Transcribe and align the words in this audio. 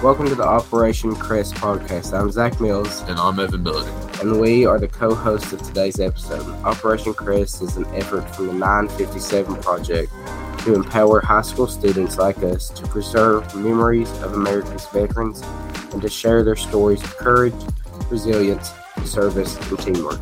Welcome 0.00 0.28
to 0.28 0.36
the 0.36 0.46
Operation 0.46 1.16
Crest 1.16 1.54
podcast. 1.54 2.16
I'm 2.16 2.30
Zack 2.30 2.60
Mills. 2.60 3.00
And 3.08 3.18
I'm 3.18 3.40
Evan 3.40 3.64
Billity. 3.64 4.20
And 4.20 4.40
we 4.40 4.64
are 4.64 4.78
the 4.78 4.86
co 4.86 5.12
hosts 5.12 5.52
of 5.52 5.60
today's 5.60 5.98
episode. 5.98 6.46
Operation 6.62 7.12
Crest 7.14 7.60
is 7.62 7.76
an 7.76 7.84
effort 7.86 8.22
from 8.36 8.46
the 8.46 8.52
957 8.52 9.56
Project 9.56 10.12
to 10.60 10.76
empower 10.76 11.20
high 11.20 11.42
school 11.42 11.66
students 11.66 12.16
like 12.16 12.38
us 12.44 12.70
to 12.70 12.86
preserve 12.86 13.52
memories 13.56 14.08
of 14.22 14.34
America's 14.34 14.86
veterans 14.86 15.42
and 15.92 16.00
to 16.00 16.08
share 16.08 16.44
their 16.44 16.54
stories 16.54 17.02
of 17.02 17.16
courage, 17.16 17.54
resilience, 18.08 18.72
service, 19.04 19.56
and 19.68 19.80
teamwork. 19.80 20.20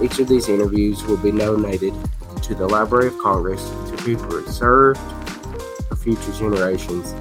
Each 0.00 0.20
of 0.20 0.28
these 0.28 0.48
interviews 0.48 1.02
will 1.02 1.16
be 1.16 1.32
donated 1.32 1.92
to 2.42 2.54
the 2.54 2.68
Library 2.68 3.08
of 3.08 3.18
Congress 3.18 3.68
to 3.68 4.04
be 4.04 4.14
preserved 4.14 5.00
for 5.88 5.96
future 5.96 6.32
generations 6.38 7.16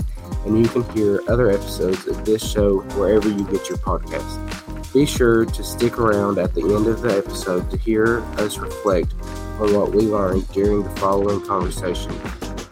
and 0.48 0.58
you 0.58 0.68
can 0.68 0.84
hear 0.96 1.22
other 1.28 1.52
episodes 1.52 2.08
of 2.08 2.26
this 2.26 2.42
show 2.42 2.80
wherever 2.96 3.28
you 3.28 3.44
get 3.52 3.68
your 3.68 3.78
podcasts. 3.80 4.94
Be 4.94 5.06
sure 5.06 5.44
to 5.46 5.64
stick 5.64 6.00
around 6.00 6.40
at 6.40 6.56
the 6.56 6.62
end 6.62 6.88
of 6.88 7.02
the 7.02 7.18
episode 7.18 7.70
to 7.70 7.76
hear 7.78 8.22
us 8.38 8.58
reflect 8.58 9.14
on 9.60 9.76
what 9.76 9.92
we 9.92 10.04
learned 10.04 10.48
during 10.54 10.84
the 10.84 10.90
following 10.92 11.46
conversation. 11.46 12.18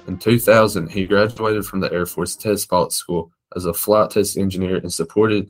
In 0.07 0.17
2000, 0.17 0.89
he 0.89 1.05
graduated 1.05 1.65
from 1.65 1.79
the 1.79 1.91
Air 1.93 2.05
Force 2.05 2.35
Test 2.35 2.69
Pilot 2.69 2.91
School 2.91 3.31
as 3.55 3.65
a 3.65 3.73
flight 3.73 4.09
test 4.09 4.37
engineer 4.37 4.77
and 4.77 4.91
supported 4.91 5.49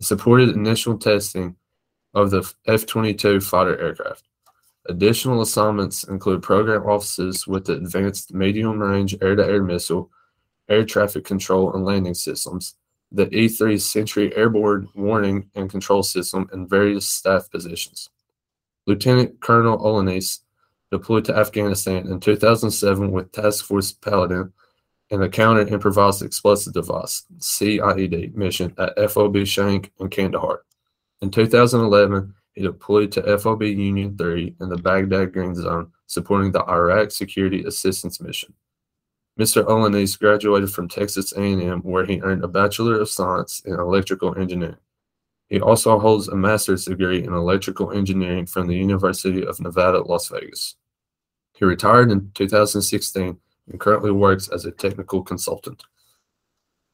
supported 0.00 0.50
initial 0.50 0.96
testing 0.96 1.54
of 2.14 2.30
the 2.30 2.50
F-22 2.66 3.42
fighter 3.42 3.78
aircraft. 3.78 4.24
Additional 4.88 5.42
assignments 5.42 6.04
include 6.04 6.42
program 6.42 6.86
offices 6.86 7.46
with 7.46 7.66
the 7.66 7.74
Advanced 7.74 8.32
Medium 8.32 8.78
Range 8.78 9.14
Air-to-Air 9.20 9.62
Missile 9.62 10.10
air 10.68 10.84
traffic 10.84 11.24
control 11.24 11.72
and 11.74 11.84
landing 11.84 12.14
systems, 12.14 12.74
the 13.10 13.28
E-3 13.34 13.80
Sentry 13.80 14.34
Airborne 14.36 14.88
Warning 14.94 15.50
and 15.54 15.70
Control 15.70 16.02
System, 16.02 16.48
and 16.52 16.68
various 16.68 17.08
staff 17.08 17.50
positions. 17.50 18.10
Lieutenant 18.86 19.40
Colonel 19.40 19.78
Olyniec 19.78 20.40
deployed 20.90 21.24
to 21.26 21.36
Afghanistan 21.36 22.06
in 22.06 22.20
2007 22.20 23.10
with 23.10 23.32
Task 23.32 23.64
Force 23.64 23.92
Paladin 23.92 24.52
and 25.10 25.22
the 25.22 25.28
Counter 25.28 25.66
Improvised 25.66 26.22
Explosive 26.22 26.74
Device 26.74 27.24
(CIED) 27.38 28.34
mission 28.34 28.74
at 28.78 29.10
FOB 29.10 29.46
Shank 29.46 29.90
and 30.00 30.10
Kandahar. 30.10 30.64
In 31.22 31.30
2011, 31.30 32.34
he 32.54 32.62
deployed 32.62 33.12
to 33.12 33.38
FOB 33.38 33.62
Union 33.62 34.16
3 34.16 34.56
in 34.60 34.68
the 34.68 34.76
Baghdad 34.76 35.32
Green 35.32 35.54
Zone, 35.54 35.92
supporting 36.06 36.52
the 36.52 36.64
Iraq 36.68 37.10
Security 37.10 37.64
Assistance 37.64 38.20
Mission. 38.20 38.52
Mr. 39.38 39.64
Olyniec 39.64 40.18
graduated 40.18 40.70
from 40.70 40.88
Texas 40.88 41.32
A&M, 41.32 41.80
where 41.82 42.04
he 42.04 42.20
earned 42.20 42.42
a 42.42 42.48
Bachelor 42.48 43.00
of 43.00 43.08
Science 43.08 43.62
in 43.64 43.74
Electrical 43.74 44.36
Engineering. 44.36 44.76
He 45.48 45.60
also 45.60 45.98
holds 45.98 46.28
a 46.28 46.36
master's 46.36 46.84
degree 46.84 47.24
in 47.24 47.32
electrical 47.32 47.92
engineering 47.92 48.46
from 48.46 48.66
the 48.66 48.76
University 48.76 49.46
of 49.46 49.60
Nevada, 49.60 50.02
Las 50.02 50.28
Vegas. 50.28 50.76
He 51.54 51.64
retired 51.64 52.10
in 52.10 52.30
2016 52.34 53.38
and 53.70 53.80
currently 53.80 54.10
works 54.10 54.48
as 54.48 54.64
a 54.64 54.70
technical 54.70 55.22
consultant. 55.22 55.82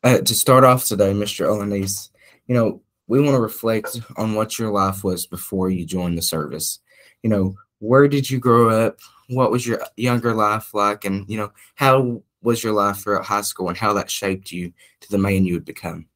Uh, 0.05 0.19
to 0.19 0.35
start 0.35 0.65
off 0.65 0.85
today, 0.85 1.13
Mr. 1.13 1.47
Olyniec, 1.47 2.11
you 2.47 2.55
know, 2.55 2.81
we 3.07 3.21
want 3.21 3.35
to 3.35 3.41
reflect 3.41 4.01
on 4.17 4.35
what 4.35 4.59
your 4.59 4.71
life 4.71 5.03
was 5.03 5.27
before 5.27 5.71
you 5.71 5.85
joined 5.85 6.17
the 6.17 6.23
service. 6.23 6.81
You 7.23 7.31
know, 7.31 7.55
where 7.79 8.07
did 8.07 8.31
you 8.31 8.39
grow 8.39 8.71
up? 8.71 9.01
What 9.29 9.51
was 9.51 9.67
your 9.67 9.81
younger 9.97 10.35
life 10.35 10.75
like? 10.75 11.05
And, 11.05 11.29
you 11.29 11.39
know, 11.39 11.53
how 11.75 12.23
was 12.45 12.63
your 12.63 12.73
life 12.73 12.99
throughout 12.99 13.25
high 13.25 13.41
school 13.41 13.69
and 13.69 13.77
how 13.77 13.93
that 13.95 14.11
shaped 14.11 14.53
you 14.53 14.73
to 15.01 15.11
the 15.11 15.19
man 15.19 15.45
you 15.45 15.55
would 15.55 15.65
become? 15.65 16.07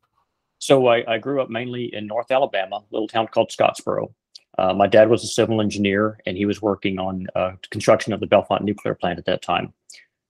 So 0.59 0.87
I, 0.89 1.05
I 1.15 1.19
grew 1.19 1.41
up 1.41 1.51
mainly 1.51 1.95
in 1.95 2.07
North 2.07 2.31
Alabama, 2.31 2.85
little 2.91 3.09
town 3.09 3.29
called 3.29 3.51
Scottsboro. 3.51 4.13
Uh, 4.59 4.75
my 4.75 4.89
dad 4.89 5.09
was 5.09 5.23
a 5.23 5.29
civil 5.29 5.61
engineer, 5.61 6.19
and 6.27 6.37
he 6.37 6.45
was 6.45 6.61
working 6.61 6.99
on 6.99 7.29
uh, 7.37 7.53
construction 7.71 8.13
of 8.13 8.19
the 8.21 8.27
Bellefonte 8.27 8.63
nuclear 8.63 8.95
plant 8.95 9.19
at 9.19 9.25
that 9.27 9.41
time. 9.41 9.73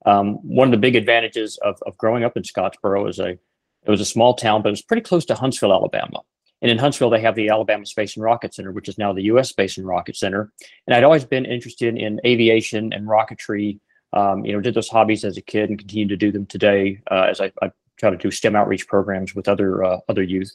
Um, 0.05 0.35
one 0.47 0.69
of 0.69 0.73
the 0.73 0.79
big 0.79 0.97
advantages 0.97 1.59
of, 1.59 1.83
of 1.87 1.97
growing 1.97 2.25
up 2.25 2.37
in 2.37 2.43
Scottsboro 2.43 3.09
is 3.09 3.19
a 3.19 3.39
it 3.85 3.91
was 3.91 4.01
a 4.01 4.05
small 4.05 4.35
town, 4.35 4.61
but 4.61 4.69
it 4.69 4.73
was 4.73 4.83
pretty 4.83 5.03
close 5.03 5.25
to 5.27 5.35
Huntsville, 5.35 5.73
Alabama. 5.73 6.21
And 6.61 6.71
in 6.71 6.79
Huntsville, 6.79 7.11
they 7.11 7.21
have 7.21 7.37
the 7.37 7.49
Alabama 7.49 7.87
Space 7.87 8.17
and 8.17 8.25
Rocket 8.25 8.53
Center, 8.53 8.73
which 8.73 8.89
is 8.89 8.99
now 8.99 9.13
the 9.13 9.23
U.S. 9.25 9.49
Space 9.49 9.79
and 9.79 9.87
Rocket 9.87 10.17
Center. 10.17 10.53
And 10.87 10.95
I'd 10.95 11.05
always 11.05 11.25
been 11.25 11.47
interested 11.47 11.97
in 11.97 12.21
aviation 12.27 12.93
and 12.93 13.07
rocketry 13.07 13.79
um, 14.13 14.45
you 14.45 14.53
know, 14.53 14.61
did 14.61 14.75
those 14.75 14.89
hobbies 14.89 15.25
as 15.25 15.37
a 15.37 15.43
kid 15.43 15.71
and 15.71 15.79
continue 15.79 16.09
to 16.09 16.17
do 16.17 16.33
them 16.33 16.47
today 16.47 17.01
uh, 17.11 17.27
as 17.31 17.41
I, 17.41 17.53
I, 17.63 17.71
try 17.99 18.11
to 18.11 18.17
do 18.17 18.31
STEM 18.31 18.55
outreach 18.55 18.87
programs 18.87 19.35
with 19.35 19.49
other 19.49 19.83
uh, 19.85 19.99
other 20.09 20.23
youth. 20.23 20.55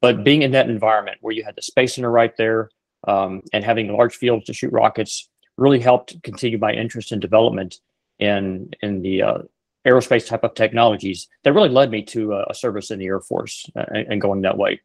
But 0.00 0.22
being 0.22 0.42
in 0.42 0.52
that 0.52 0.70
environment 0.70 1.18
where 1.20 1.34
you 1.34 1.42
had 1.42 1.56
the 1.56 1.62
space 1.62 1.96
center 1.96 2.10
right 2.10 2.34
there 2.36 2.70
um, 3.08 3.42
and 3.52 3.64
having 3.64 3.92
large 3.92 4.14
fields 4.14 4.46
to 4.46 4.54
shoot 4.54 4.72
rockets 4.72 5.28
really 5.56 5.80
helped 5.80 6.22
continue 6.22 6.58
my 6.58 6.72
interest 6.72 7.12
in 7.12 7.18
development 7.18 7.80
in 8.20 8.70
in 8.82 9.02
the 9.02 9.22
uh, 9.22 9.38
aerospace 9.86 10.26
type 10.26 10.44
of 10.44 10.54
technologies 10.54 11.28
that 11.42 11.52
really 11.52 11.68
led 11.68 11.90
me 11.90 12.02
to 12.02 12.34
a, 12.34 12.46
a 12.50 12.54
service 12.54 12.90
in 12.90 12.98
the 12.98 13.06
Air 13.06 13.20
Force 13.20 13.66
uh, 13.76 13.84
and, 13.88 14.12
and, 14.12 14.20
going 14.20 14.42
that 14.42 14.56
way. 14.56 14.80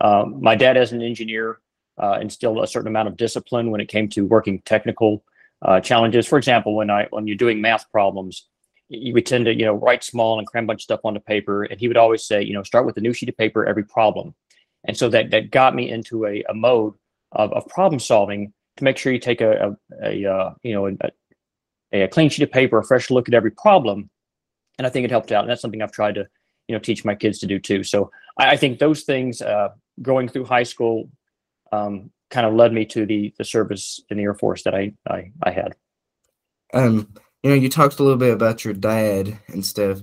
Um, 0.00 0.40
my 0.40 0.54
dad, 0.54 0.76
as 0.76 0.92
an 0.92 1.02
engineer, 1.02 1.60
uh, 1.98 2.18
instilled 2.20 2.62
a 2.62 2.66
certain 2.66 2.88
amount 2.88 3.08
of 3.08 3.16
discipline 3.16 3.70
when 3.70 3.80
it 3.80 3.88
came 3.88 4.08
to 4.10 4.24
working 4.24 4.60
technical 4.60 5.24
uh, 5.62 5.80
challenges. 5.80 6.26
For 6.26 6.38
example, 6.38 6.74
when 6.74 6.90
I 6.90 7.06
when 7.10 7.26
you're 7.26 7.36
doing 7.36 7.60
math 7.60 7.90
problems, 7.90 8.46
you 8.88 9.12
would 9.14 9.26
tend 9.26 9.46
to 9.46 9.54
you 9.54 9.64
know 9.64 9.74
write 9.74 10.04
small 10.04 10.38
and 10.38 10.46
cram 10.46 10.64
a 10.64 10.66
bunch 10.68 10.80
of 10.80 10.84
stuff 10.84 11.00
onto 11.04 11.20
paper. 11.20 11.64
And 11.64 11.80
he 11.80 11.88
would 11.88 11.96
always 11.96 12.24
say, 12.24 12.42
you 12.42 12.54
know, 12.54 12.62
start 12.62 12.86
with 12.86 12.96
a 12.96 13.00
new 13.00 13.12
sheet 13.12 13.28
of 13.28 13.36
paper 13.36 13.66
every 13.66 13.84
problem. 13.84 14.34
And 14.84 14.96
so 14.96 15.08
that 15.08 15.30
that 15.30 15.50
got 15.50 15.74
me 15.74 15.90
into 15.90 16.26
a, 16.26 16.44
a 16.48 16.54
mode 16.54 16.94
of, 17.32 17.52
of 17.52 17.68
problem 17.68 17.98
solving 17.98 18.52
to 18.76 18.84
make 18.84 18.98
sure 18.98 19.12
you 19.12 19.18
take 19.18 19.40
a, 19.40 19.76
a, 20.02 20.08
a 20.24 20.32
uh, 20.32 20.54
you 20.62 20.74
know 20.74 20.86
a, 20.86 22.02
a 22.04 22.08
clean 22.08 22.30
sheet 22.30 22.42
of 22.42 22.52
paper, 22.52 22.78
a 22.78 22.84
fresh 22.84 23.10
look 23.10 23.28
at 23.28 23.34
every 23.34 23.50
problem. 23.50 24.10
And 24.78 24.86
I 24.86 24.90
think 24.90 25.04
it 25.04 25.10
helped 25.10 25.32
out. 25.32 25.42
And 25.42 25.50
that's 25.50 25.62
something 25.62 25.80
I've 25.80 25.92
tried 25.92 26.16
to 26.16 26.26
you 26.68 26.74
know 26.74 26.78
teach 26.78 27.04
my 27.04 27.14
kids 27.14 27.38
to 27.40 27.46
do 27.46 27.58
too. 27.58 27.82
So 27.82 28.10
I, 28.38 28.50
I 28.50 28.56
think 28.56 28.78
those 28.78 29.02
things 29.02 29.42
uh, 29.42 29.70
going 30.02 30.28
through 30.28 30.44
high 30.44 30.64
school 30.64 31.10
um, 31.72 32.10
kind 32.36 32.46
of 32.46 32.52
led 32.52 32.70
me 32.70 32.84
to 32.84 33.06
the 33.06 33.32
the 33.38 33.44
service 33.44 33.98
in 34.10 34.18
the 34.18 34.22
Air 34.24 34.34
Force 34.34 34.62
that 34.64 34.74
I 34.74 34.92
I, 35.08 35.32
I 35.42 35.50
had. 35.50 35.74
Um, 36.74 37.08
you 37.42 37.48
know, 37.48 37.56
you 37.56 37.70
talked 37.70 37.98
a 37.98 38.02
little 38.02 38.18
bit 38.18 38.34
about 38.34 38.62
your 38.62 38.74
dad 38.74 39.38
and 39.48 39.64
stuff. 39.64 40.02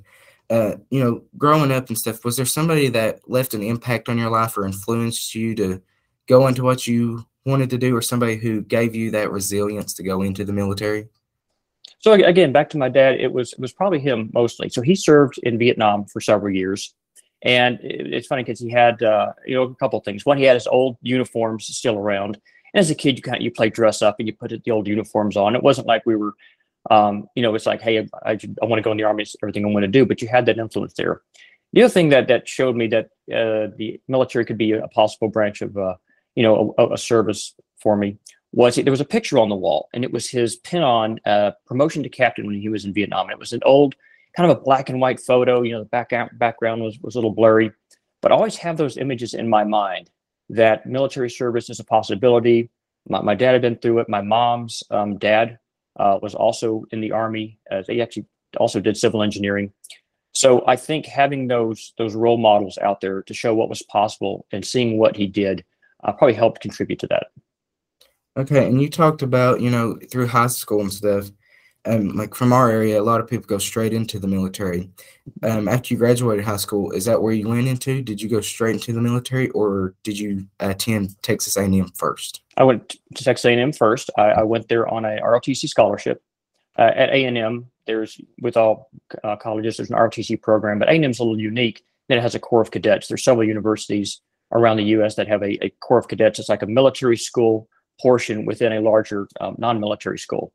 Uh, 0.49 0.77
you 0.89 0.99
know, 1.03 1.21
growing 1.37 1.71
up 1.71 1.89
and 1.89 1.97
stuff, 1.97 2.25
was 2.25 2.35
there 2.35 2.45
somebody 2.45 2.87
that 2.87 3.19
left 3.29 3.53
an 3.53 3.61
impact 3.61 4.09
on 4.09 4.17
your 4.17 4.31
life 4.31 4.57
or 4.57 4.65
influenced 4.65 5.35
you 5.35 5.53
to 5.53 5.79
go 6.27 6.47
into 6.47 6.63
what 6.63 6.87
you 6.87 7.23
wanted 7.45 7.69
to 7.69 7.77
do, 7.77 7.95
or 7.95 8.01
somebody 8.01 8.35
who 8.35 8.61
gave 8.61 8.95
you 8.95 9.11
that 9.11 9.31
resilience 9.31 9.93
to 9.93 10.01
go 10.01 10.23
into 10.23 10.43
the 10.43 10.53
military? 10.53 11.07
So 11.99 12.13
again, 12.13 12.51
back 12.51 12.69
to 12.71 12.79
my 12.79 12.89
dad, 12.89 13.19
it 13.19 13.31
was 13.31 13.53
it 13.53 13.59
was 13.59 13.73
probably 13.73 13.99
him 13.99 14.31
mostly. 14.33 14.69
So 14.69 14.81
he 14.81 14.95
served 14.95 15.37
in 15.43 15.59
Vietnam 15.59 16.05
for 16.05 16.19
several 16.19 16.51
years. 16.55 16.95
And 17.43 17.77
it's 17.81 18.27
funny 18.27 18.43
because 18.43 18.59
he 18.59 18.69
had, 18.69 19.03
uh, 19.03 19.33
you 19.45 19.53
know, 19.53 19.63
a 19.63 19.75
couple 19.75 19.99
of 19.99 20.05
things. 20.05 20.25
One, 20.25 20.37
he 20.37 20.45
had 20.45 20.55
his 20.55 20.67
old 20.67 20.97
uniforms 21.01 21.65
still 21.65 21.97
around. 21.97 22.35
And 22.73 22.79
as 22.79 22.89
a 22.89 22.95
kid, 22.95 23.17
you 23.17 23.21
kind 23.21 23.37
of 23.37 23.43
you 23.43 23.51
play 23.51 23.69
dress 23.69 24.01
up 24.01 24.15
and 24.19 24.27
you 24.27 24.33
put 24.33 24.53
the 24.63 24.71
old 24.71 24.87
uniforms 24.87 25.35
on. 25.35 25.55
It 25.55 25.61
wasn't 25.61 25.87
like 25.87 26.03
we 26.05 26.15
were, 26.15 26.33
um, 26.89 27.27
you 27.35 27.43
know, 27.43 27.53
it's 27.53 27.65
like, 27.65 27.81
hey, 27.81 27.99
I, 27.99 28.31
I, 28.31 28.39
I 28.61 28.65
want 28.65 28.79
to 28.79 28.81
go 28.81 28.91
in 28.91 28.97
the 28.97 29.03
army. 29.03 29.23
It's 29.23 29.35
everything 29.43 29.65
I 29.65 29.69
want 29.69 29.83
to 29.83 29.89
do. 29.89 30.05
But 30.05 30.21
you 30.21 30.29
had 30.29 30.45
that 30.45 30.57
influence 30.57 30.93
there. 30.93 31.21
The 31.73 31.83
other 31.83 31.93
thing 31.93 32.09
that 32.09 32.27
that 32.29 32.47
showed 32.47 32.77
me 32.77 32.87
that 32.87 33.05
uh, 33.33 33.75
the 33.77 33.99
military 34.07 34.45
could 34.45 34.57
be 34.57 34.71
a 34.71 34.87
possible 34.87 35.27
branch 35.27 35.61
of, 35.61 35.75
uh, 35.75 35.95
you 36.35 36.43
know, 36.43 36.73
a, 36.77 36.93
a, 36.93 36.97
service 36.97 37.55
for 37.77 37.97
me 37.97 38.17
was 38.51 38.75
there 38.75 38.91
was 38.91 39.01
a 39.01 39.05
picture 39.05 39.39
on 39.39 39.49
the 39.49 39.55
wall, 39.55 39.89
and 39.93 40.03
it 40.03 40.13
was 40.13 40.29
his 40.29 40.55
pin 40.57 40.83
on 40.83 41.19
promotion 41.65 42.03
to 42.03 42.09
captain 42.09 42.45
when 42.45 42.61
he 42.61 42.69
was 42.69 42.85
in 42.85 42.93
Vietnam. 42.93 43.25
And 43.25 43.33
it 43.33 43.39
was 43.39 43.53
an 43.53 43.61
old 43.65 43.95
kind 44.35 44.49
of 44.49 44.57
a 44.57 44.61
black 44.61 44.89
and 44.89 44.99
white 44.99 45.19
photo. 45.19 45.61
You 45.61 45.73
know, 45.73 45.79
the 45.79 45.89
back, 45.89 46.11
background 46.37 46.81
was, 46.81 46.97
was 47.01 47.15
a 47.15 47.17
little 47.17 47.33
blurry, 47.33 47.71
but 48.21 48.31
I 48.31 48.35
always 48.35 48.57
have 48.57 48.77
those 48.77 48.97
images 48.97 49.33
in 49.33 49.49
my 49.49 49.63
mind 49.63 50.09
that 50.49 50.85
military 50.85 51.29
service 51.29 51.69
is 51.69 51.79
a 51.79 51.83
possibility. 51.83 52.69
My, 53.07 53.21
my 53.21 53.35
dad 53.35 53.53
had 53.53 53.61
been 53.61 53.77
through 53.77 53.99
it. 53.99 54.09
My 54.09 54.21
mom's 54.21 54.83
um, 54.91 55.17
dad 55.17 55.59
uh, 55.99 56.19
was 56.21 56.35
also 56.35 56.85
in 56.91 57.01
the 57.01 57.11
army. 57.11 57.59
Uh, 57.71 57.83
they 57.87 58.01
actually 58.01 58.25
also 58.57 58.79
did 58.79 58.97
civil 58.97 59.23
engineering. 59.23 59.71
So 60.33 60.63
I 60.67 60.75
think 60.75 61.05
having 61.05 61.47
those 61.47 61.93
those 61.97 62.15
role 62.15 62.37
models 62.37 62.77
out 62.79 63.01
there 63.01 63.21
to 63.23 63.33
show 63.33 63.53
what 63.53 63.69
was 63.69 63.83
possible 63.83 64.45
and 64.51 64.65
seeing 64.65 64.97
what 64.97 65.15
he 65.15 65.27
did 65.27 65.63
uh, 66.03 66.11
probably 66.11 66.33
helped 66.33 66.61
contribute 66.61 66.99
to 66.99 67.07
that. 67.07 67.27
Okay, 68.35 68.65
and 68.65 68.81
you 68.81 68.89
talked 68.89 69.21
about 69.21 69.61
you 69.61 69.69
know 69.69 69.97
through 70.09 70.27
high 70.27 70.47
school 70.47 70.81
and 70.81 70.91
stuff. 70.91 71.29
Um, 71.85 72.09
like 72.09 72.33
from 72.33 72.53
our 72.53 72.69
area, 72.69 72.99
a 72.99 73.03
lot 73.03 73.19
of 73.19 73.27
people 73.27 73.45
go 73.45 73.57
straight 73.57 73.93
into 73.93 74.17
the 74.17 74.27
military. 74.27 74.89
Um, 75.41 75.67
after 75.67 75.93
you 75.93 75.97
graduated 75.97 76.45
high 76.45 76.57
school, 76.57 76.91
is 76.91 77.05
that 77.05 77.21
where 77.21 77.33
you 77.33 77.49
went 77.49 77.67
into? 77.67 78.01
Did 78.01 78.21
you 78.21 78.29
go 78.29 78.39
straight 78.39 78.75
into 78.75 78.93
the 78.93 79.01
military, 79.01 79.49
or 79.49 79.93
did 80.03 80.17
you 80.17 80.47
attend 80.61 81.21
Texas 81.23 81.57
A&M 81.57 81.89
first? 81.95 82.41
I 82.55 82.63
went 82.63 82.95
to 83.15 83.23
Texas 83.23 83.45
A&M 83.45 83.73
first. 83.73 84.09
I, 84.17 84.29
I 84.29 84.43
went 84.43 84.69
there 84.69 84.87
on 84.87 85.03
a 85.03 85.19
ROTC 85.21 85.67
scholarship. 85.67 86.21
Uh, 86.77 86.91
at 86.95 87.09
A&M, 87.09 87.67
there's 87.85 88.19
with 88.39 88.57
all 88.57 88.89
uh, 89.23 89.35
colleges, 89.35 89.77
there's 89.77 89.91
an 89.91 89.97
ROTC 89.97 90.41
program, 90.41 90.79
but 90.79 90.89
A&M 90.89 91.03
is 91.03 91.19
a 91.19 91.23
little 91.23 91.39
unique. 91.39 91.83
Then 92.07 92.17
it 92.17 92.21
has 92.21 92.35
a 92.35 92.39
Corps 92.39 92.61
of 92.61 92.71
Cadets. 92.71 93.07
There's 93.07 93.23
several 93.23 93.47
universities 93.47 94.21
around 94.51 94.77
the 94.77 94.83
U.S. 94.85 95.15
that 95.15 95.27
have 95.27 95.43
a, 95.43 95.63
a 95.65 95.69
Corps 95.81 95.99
of 95.99 96.07
Cadets. 96.07 96.39
It's 96.39 96.49
like 96.49 96.61
a 96.61 96.67
military 96.67 97.17
school 97.17 97.67
portion 98.01 98.45
within 98.45 98.73
a 98.73 98.81
larger 98.81 99.27
um, 99.39 99.55
non-military 99.57 100.19
school. 100.19 100.51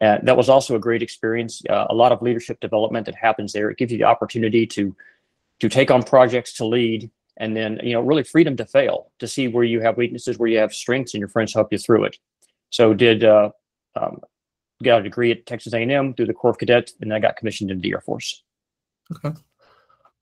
And 0.00 0.26
that 0.26 0.36
was 0.36 0.48
also 0.48 0.76
a 0.76 0.78
great 0.78 1.02
experience. 1.02 1.62
Uh, 1.68 1.86
a 1.90 1.94
lot 1.94 2.12
of 2.12 2.22
leadership 2.22 2.60
development 2.60 3.06
that 3.06 3.14
happens 3.14 3.52
there. 3.52 3.70
It 3.70 3.78
gives 3.78 3.92
you 3.92 3.98
the 3.98 4.04
opportunity 4.04 4.66
to 4.68 4.94
to 5.60 5.68
take 5.68 5.90
on 5.90 6.04
projects, 6.04 6.52
to 6.54 6.64
lead, 6.64 7.10
and 7.36 7.56
then 7.56 7.80
you 7.82 7.92
know 7.92 8.00
really 8.00 8.22
freedom 8.22 8.56
to 8.56 8.66
fail, 8.66 9.10
to 9.18 9.26
see 9.26 9.48
where 9.48 9.64
you 9.64 9.80
have 9.80 9.96
weaknesses, 9.96 10.38
where 10.38 10.48
you 10.48 10.58
have 10.58 10.72
strengths, 10.72 11.14
and 11.14 11.20
your 11.20 11.28
friends 11.28 11.52
help 11.52 11.72
you 11.72 11.78
through 11.78 12.04
it. 12.04 12.16
So 12.70 12.94
did 12.94 13.24
uh, 13.24 13.50
um, 13.96 14.20
got 14.82 15.00
a 15.00 15.02
degree 15.02 15.32
at 15.32 15.46
Texas 15.46 15.72
A&M 15.72 16.14
through 16.14 16.26
the 16.26 16.34
Corps 16.34 16.50
of 16.50 16.58
Cadets, 16.58 16.94
and 17.00 17.10
then 17.10 17.16
I 17.16 17.20
got 17.20 17.36
commissioned 17.36 17.70
into 17.70 17.82
the 17.82 17.92
Air 17.92 18.00
Force. 18.00 18.42
Okay. 19.12 19.36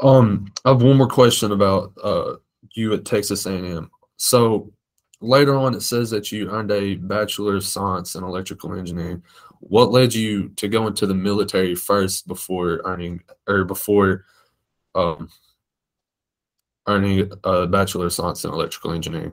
Um, 0.00 0.52
I 0.64 0.70
have 0.70 0.82
one 0.82 0.96
more 0.96 1.08
question 1.08 1.52
about 1.52 1.92
uh, 2.02 2.34
you 2.74 2.92
at 2.92 3.04
Texas 3.04 3.46
A&M. 3.46 3.90
So 4.16 4.72
later 5.20 5.56
on, 5.56 5.74
it 5.74 5.82
says 5.82 6.10
that 6.10 6.30
you 6.30 6.50
earned 6.50 6.70
a 6.70 6.96
Bachelor 6.96 7.56
of 7.56 7.64
Science 7.64 8.14
in 8.14 8.24
Electrical 8.24 8.74
Engineering 8.74 9.22
what 9.60 9.90
led 9.90 10.14
you 10.14 10.48
to 10.56 10.68
go 10.68 10.86
into 10.86 11.06
the 11.06 11.14
military 11.14 11.74
first 11.74 12.26
before 12.26 12.80
earning 12.84 13.22
or 13.46 13.64
before 13.64 14.24
um, 14.94 15.28
earning 16.86 17.30
a 17.44 17.66
bachelor 17.66 18.06
of 18.06 18.12
science 18.12 18.44
in 18.44 18.52
electrical 18.52 18.92
engineering? 18.92 19.32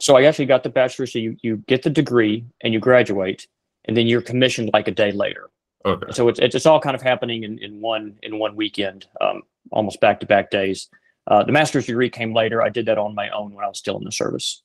So 0.00 0.16
I 0.16 0.24
actually 0.24 0.46
got 0.46 0.62
the 0.62 0.68
bachelor. 0.68 1.06
So 1.06 1.18
you 1.18 1.36
you 1.42 1.58
get 1.66 1.82
the 1.82 1.90
degree 1.90 2.44
and 2.62 2.72
you 2.72 2.80
graduate, 2.80 3.48
and 3.86 3.96
then 3.96 4.06
you're 4.06 4.22
commissioned 4.22 4.70
like 4.72 4.88
a 4.88 4.92
day 4.92 5.12
later. 5.12 5.50
Okay. 5.84 6.12
So 6.12 6.28
it's 6.28 6.38
it's 6.40 6.66
all 6.66 6.80
kind 6.80 6.94
of 6.94 7.02
happening 7.02 7.44
in, 7.44 7.58
in 7.58 7.80
one 7.80 8.16
in 8.22 8.38
one 8.38 8.56
weekend, 8.56 9.06
um, 9.20 9.42
almost 9.70 10.00
back 10.00 10.20
to 10.20 10.26
back 10.26 10.50
days. 10.50 10.88
Uh, 11.26 11.44
the 11.44 11.52
master's 11.52 11.86
degree 11.86 12.08
came 12.08 12.32
later. 12.32 12.62
I 12.62 12.70
did 12.70 12.86
that 12.86 12.98
on 12.98 13.14
my 13.14 13.28
own 13.30 13.52
when 13.52 13.64
I 13.64 13.68
was 13.68 13.78
still 13.78 13.98
in 13.98 14.04
the 14.04 14.12
service. 14.12 14.62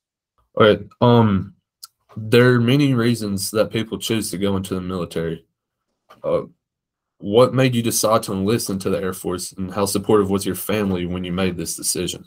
All 0.56 0.66
right. 0.66 0.80
Um, 1.02 1.56
there 2.16 2.54
are 2.54 2.60
many 2.60 2.94
reasons 2.94 3.52
that 3.52 3.72
people 3.72 3.98
choose 3.98 4.32
to 4.32 4.38
go 4.38 4.56
into 4.56 4.76
the 4.76 4.82
military. 4.82 5.46
Uh, 6.24 6.44
what 7.18 7.54
made 7.54 7.74
you 7.74 7.82
decide 7.82 8.24
to 8.24 8.34
enlist 8.34 8.70
into 8.70 8.90
the 8.90 9.02
Air 9.02 9.14
Force, 9.14 9.54
and 9.54 9.74
how 9.74 9.86
supportive 9.86 10.30
was 10.30 10.46
your 10.46 10.56
family 10.56 11.06
when 11.06 11.24
you 11.24 11.32
made 11.32 11.58
this 11.58 11.76
decision? 11.76 12.26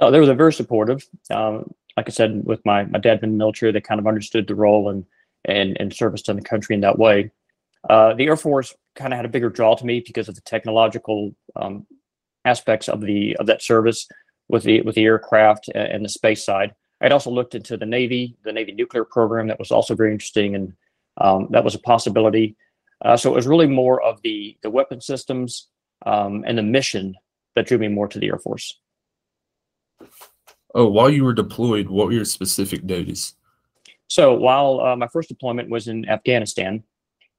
Oh, 0.00 0.10
they 0.10 0.20
were 0.20 0.34
very 0.34 0.52
supportive. 0.52 1.06
Um, 1.30 1.72
like 1.96 2.08
I 2.08 2.12
said, 2.12 2.44
with 2.44 2.64
my 2.64 2.84
my 2.84 2.98
dad 2.98 3.20
been 3.20 3.30
in 3.30 3.38
the 3.38 3.42
military, 3.42 3.72
they 3.72 3.80
kind 3.80 3.98
of 3.98 4.06
understood 4.06 4.46
the 4.46 4.54
role 4.54 4.90
and 4.90 5.04
and 5.44 5.76
and 5.80 5.92
service 5.92 6.22
to 6.22 6.34
the 6.34 6.42
country 6.42 6.74
in 6.74 6.82
that 6.82 6.98
way. 6.98 7.30
Uh, 7.88 8.14
the 8.14 8.26
Air 8.26 8.36
Force 8.36 8.74
kind 8.94 9.12
of 9.12 9.16
had 9.16 9.24
a 9.24 9.30
bigger 9.30 9.48
draw 9.48 9.74
to 9.74 9.86
me 9.86 10.02
because 10.04 10.28
of 10.28 10.34
the 10.34 10.40
technological 10.42 11.34
um, 11.56 11.86
aspects 12.44 12.88
of 12.88 13.00
the 13.00 13.36
of 13.36 13.46
that 13.46 13.62
service 13.62 14.06
with 14.48 14.62
the 14.64 14.82
with 14.82 14.94
the 14.94 15.04
aircraft 15.04 15.68
and 15.74 16.04
the 16.04 16.08
space 16.08 16.44
side. 16.44 16.74
I'd 17.00 17.12
also 17.12 17.30
looked 17.30 17.54
into 17.54 17.76
the 17.76 17.86
Navy, 17.86 18.36
the 18.44 18.52
Navy 18.52 18.72
nuclear 18.72 19.04
program. 19.04 19.46
That 19.48 19.58
was 19.58 19.70
also 19.70 19.94
very 19.94 20.12
interesting, 20.12 20.54
and 20.54 20.72
um, 21.18 21.48
that 21.50 21.64
was 21.64 21.74
a 21.74 21.80
possibility. 21.80 22.56
Uh, 23.04 23.16
so 23.16 23.30
it 23.30 23.34
was 23.34 23.46
really 23.46 23.66
more 23.66 24.02
of 24.02 24.20
the 24.22 24.56
the 24.62 24.70
weapon 24.70 25.00
systems 25.00 25.68
um, 26.06 26.44
and 26.46 26.58
the 26.58 26.62
mission 26.62 27.14
that 27.54 27.66
drew 27.66 27.78
me 27.78 27.88
more 27.88 28.08
to 28.08 28.18
the 28.18 28.28
Air 28.28 28.38
Force. 28.38 28.78
Oh, 30.74 30.86
while 30.88 31.10
you 31.10 31.24
were 31.24 31.32
deployed, 31.32 31.88
what 31.88 32.06
were 32.06 32.12
your 32.12 32.24
specific 32.24 32.86
duties? 32.86 33.34
So 34.08 34.34
while 34.34 34.80
uh, 34.80 34.96
my 34.96 35.08
first 35.08 35.28
deployment 35.28 35.70
was 35.70 35.88
in 35.88 36.08
Afghanistan, 36.08 36.82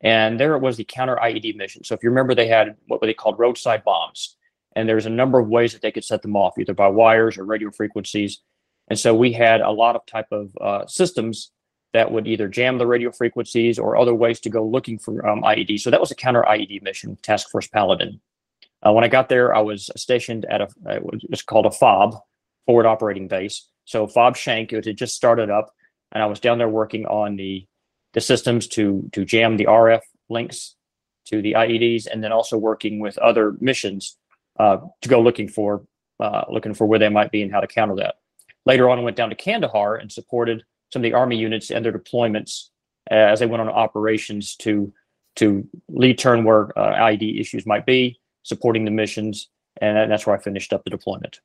and 0.01 0.39
there 0.39 0.56
it 0.56 0.61
was 0.61 0.77
the 0.77 0.83
counter 0.83 1.17
IED 1.17 1.56
mission. 1.56 1.83
So 1.83 1.94
if 1.94 2.03
you 2.03 2.09
remember, 2.09 2.33
they 2.33 2.47
had 2.47 2.75
what 2.88 3.01
were 3.01 3.07
they 3.07 3.13
called 3.13 3.39
roadside 3.39 3.83
bombs, 3.83 4.38
and 4.75 4.88
there's 4.88 5.06
a 5.06 5.11
number 5.11 5.39
of 5.39 5.47
ways 5.47 5.73
that 5.73 5.81
they 5.81 5.91
could 5.91 6.03
set 6.06 6.21
them 6.21 6.35
off, 6.35 6.57
either 6.57 6.73
by 6.73 6.88
wires 6.88 7.38
or 7.38 7.44
radio 7.44 7.71
frequencies. 7.71 8.39
And 8.89 8.97
so 8.97 9.13
we 9.13 9.31
had 9.31 9.62
a 9.62 9.71
lot 9.71 9.95
of 9.95 10.06
type 10.06 10.27
of 10.31 10.51
uh, 10.59 10.88
systems 10.88 11.51
that 11.94 12.12
would 12.12 12.27
either 12.27 12.47
jam 12.47 12.77
the 12.77 12.88
radio 12.88 13.12
frequencies 13.12 13.80
or 13.80 13.97
other 13.97 14.13
ways 14.13 14.39
to 14.41 14.50
go 14.50 14.65
looking 14.65 15.00
for 15.00 15.25
um, 15.27 15.41
IED. 15.41 15.80
So 15.80 15.89
that 15.89 16.00
was 16.00 16.12
a 16.12 16.15
counter 16.15 16.44
IED 16.47 16.81
mission, 16.81 17.18
Task 17.21 17.50
Force 17.50 17.68
Paladin. 17.68 18.19
Uh, 18.86 18.94
when 18.94 19.03
I 19.03 19.07
got 19.07 19.30
there, 19.30 19.53
I 19.53 19.62
was 19.62 19.89
stationed 19.95 20.45
at 20.45 20.62
a 20.62 20.68
it 20.86 21.03
was 21.30 21.41
called 21.41 21.65
a 21.65 21.71
FOB, 21.71 22.15
forward 22.65 22.86
operating 22.86 23.27
base. 23.27 23.68
So 23.86 24.07
FOB 24.07 24.38
Shank, 24.38 24.71
it 24.71 24.86
had 24.86 24.97
just 24.97 25.15
started 25.15 25.50
up, 25.50 25.74
and 26.12 26.24
I 26.24 26.27
was 26.27 26.39
down 26.39 26.59
there 26.59 26.69
working 26.69 27.06
on 27.06 27.35
the 27.35 27.65
the 28.13 28.21
systems 28.21 28.68
to 28.69 29.09
to 29.13 29.25
jam 29.25 29.57
the 29.57 29.65
RF 29.65 30.01
links 30.30 30.75
to 31.25 31.42
the 31.42 31.53
IEDs, 31.53 32.07
and 32.07 32.24
then 32.24 32.31
also 32.31 32.57
working 32.57 33.00
with 33.00 33.18
other 33.18 33.56
missions 33.59 34.18
uh, 34.59 34.77
to 35.01 35.09
go 35.09 35.21
looking 35.21 35.50
for 35.50 35.83
uh, 36.19 36.44
looking 36.50 36.74
for 36.74 36.85
where 36.85 37.00
they 37.00 37.09
might 37.09 37.31
be 37.31 37.42
and 37.42 37.51
how 37.51 37.59
to 37.59 37.68
counter 37.68 37.95
that. 37.95 38.15
Later 38.65 38.89
on, 38.89 39.00
I 39.00 39.01
went 39.01 39.17
down 39.17 39.29
to 39.29 39.35
Kandahar 39.35 39.95
and 39.95 40.11
supported 40.11 40.63
some 40.91 41.01
of 41.01 41.03
the 41.03 41.13
Army 41.13 41.38
units 41.38 41.71
and 41.71 41.83
their 41.83 41.94
deployments 41.94 42.69
as 43.09 43.39
they 43.39 43.45
went 43.45 43.61
on 43.61 43.69
operations 43.69 44.56
to 44.57 44.94
to 45.35 45.65
lead 45.88 46.17
turn 46.17 46.44
where 46.44 46.77
uh, 46.77 46.95
IED 46.95 47.39
issues 47.39 47.65
might 47.65 47.85
be, 47.85 48.19
supporting 48.44 48.83
the 48.83 48.91
missions, 48.91 49.50
and 49.79 50.11
that's 50.11 50.25
where 50.25 50.35
I 50.35 50.39
finished 50.39 50.73
up 50.73 50.83
the 50.83 50.89
deployment. 50.89 51.39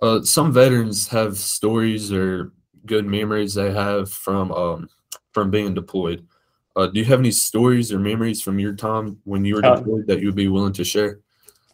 Uh, 0.00 0.22
some 0.22 0.52
veterans 0.52 1.08
have 1.08 1.36
stories 1.36 2.12
or 2.12 2.52
good 2.86 3.06
memories 3.06 3.54
they 3.54 3.72
have 3.72 4.10
from 4.10 4.52
um, 4.52 4.88
from 5.32 5.50
being 5.50 5.74
deployed. 5.74 6.26
Uh, 6.74 6.86
do 6.86 6.98
you 6.98 7.04
have 7.04 7.20
any 7.20 7.30
stories 7.30 7.92
or 7.92 7.98
memories 7.98 8.40
from 8.40 8.58
your 8.58 8.74
time 8.74 9.18
when 9.24 9.44
you 9.44 9.56
were 9.56 9.64
uh, 9.64 9.76
deployed 9.76 10.06
that 10.06 10.20
you 10.20 10.26
would 10.26 10.34
be 10.34 10.48
willing 10.48 10.72
to 10.72 10.84
share? 10.84 11.20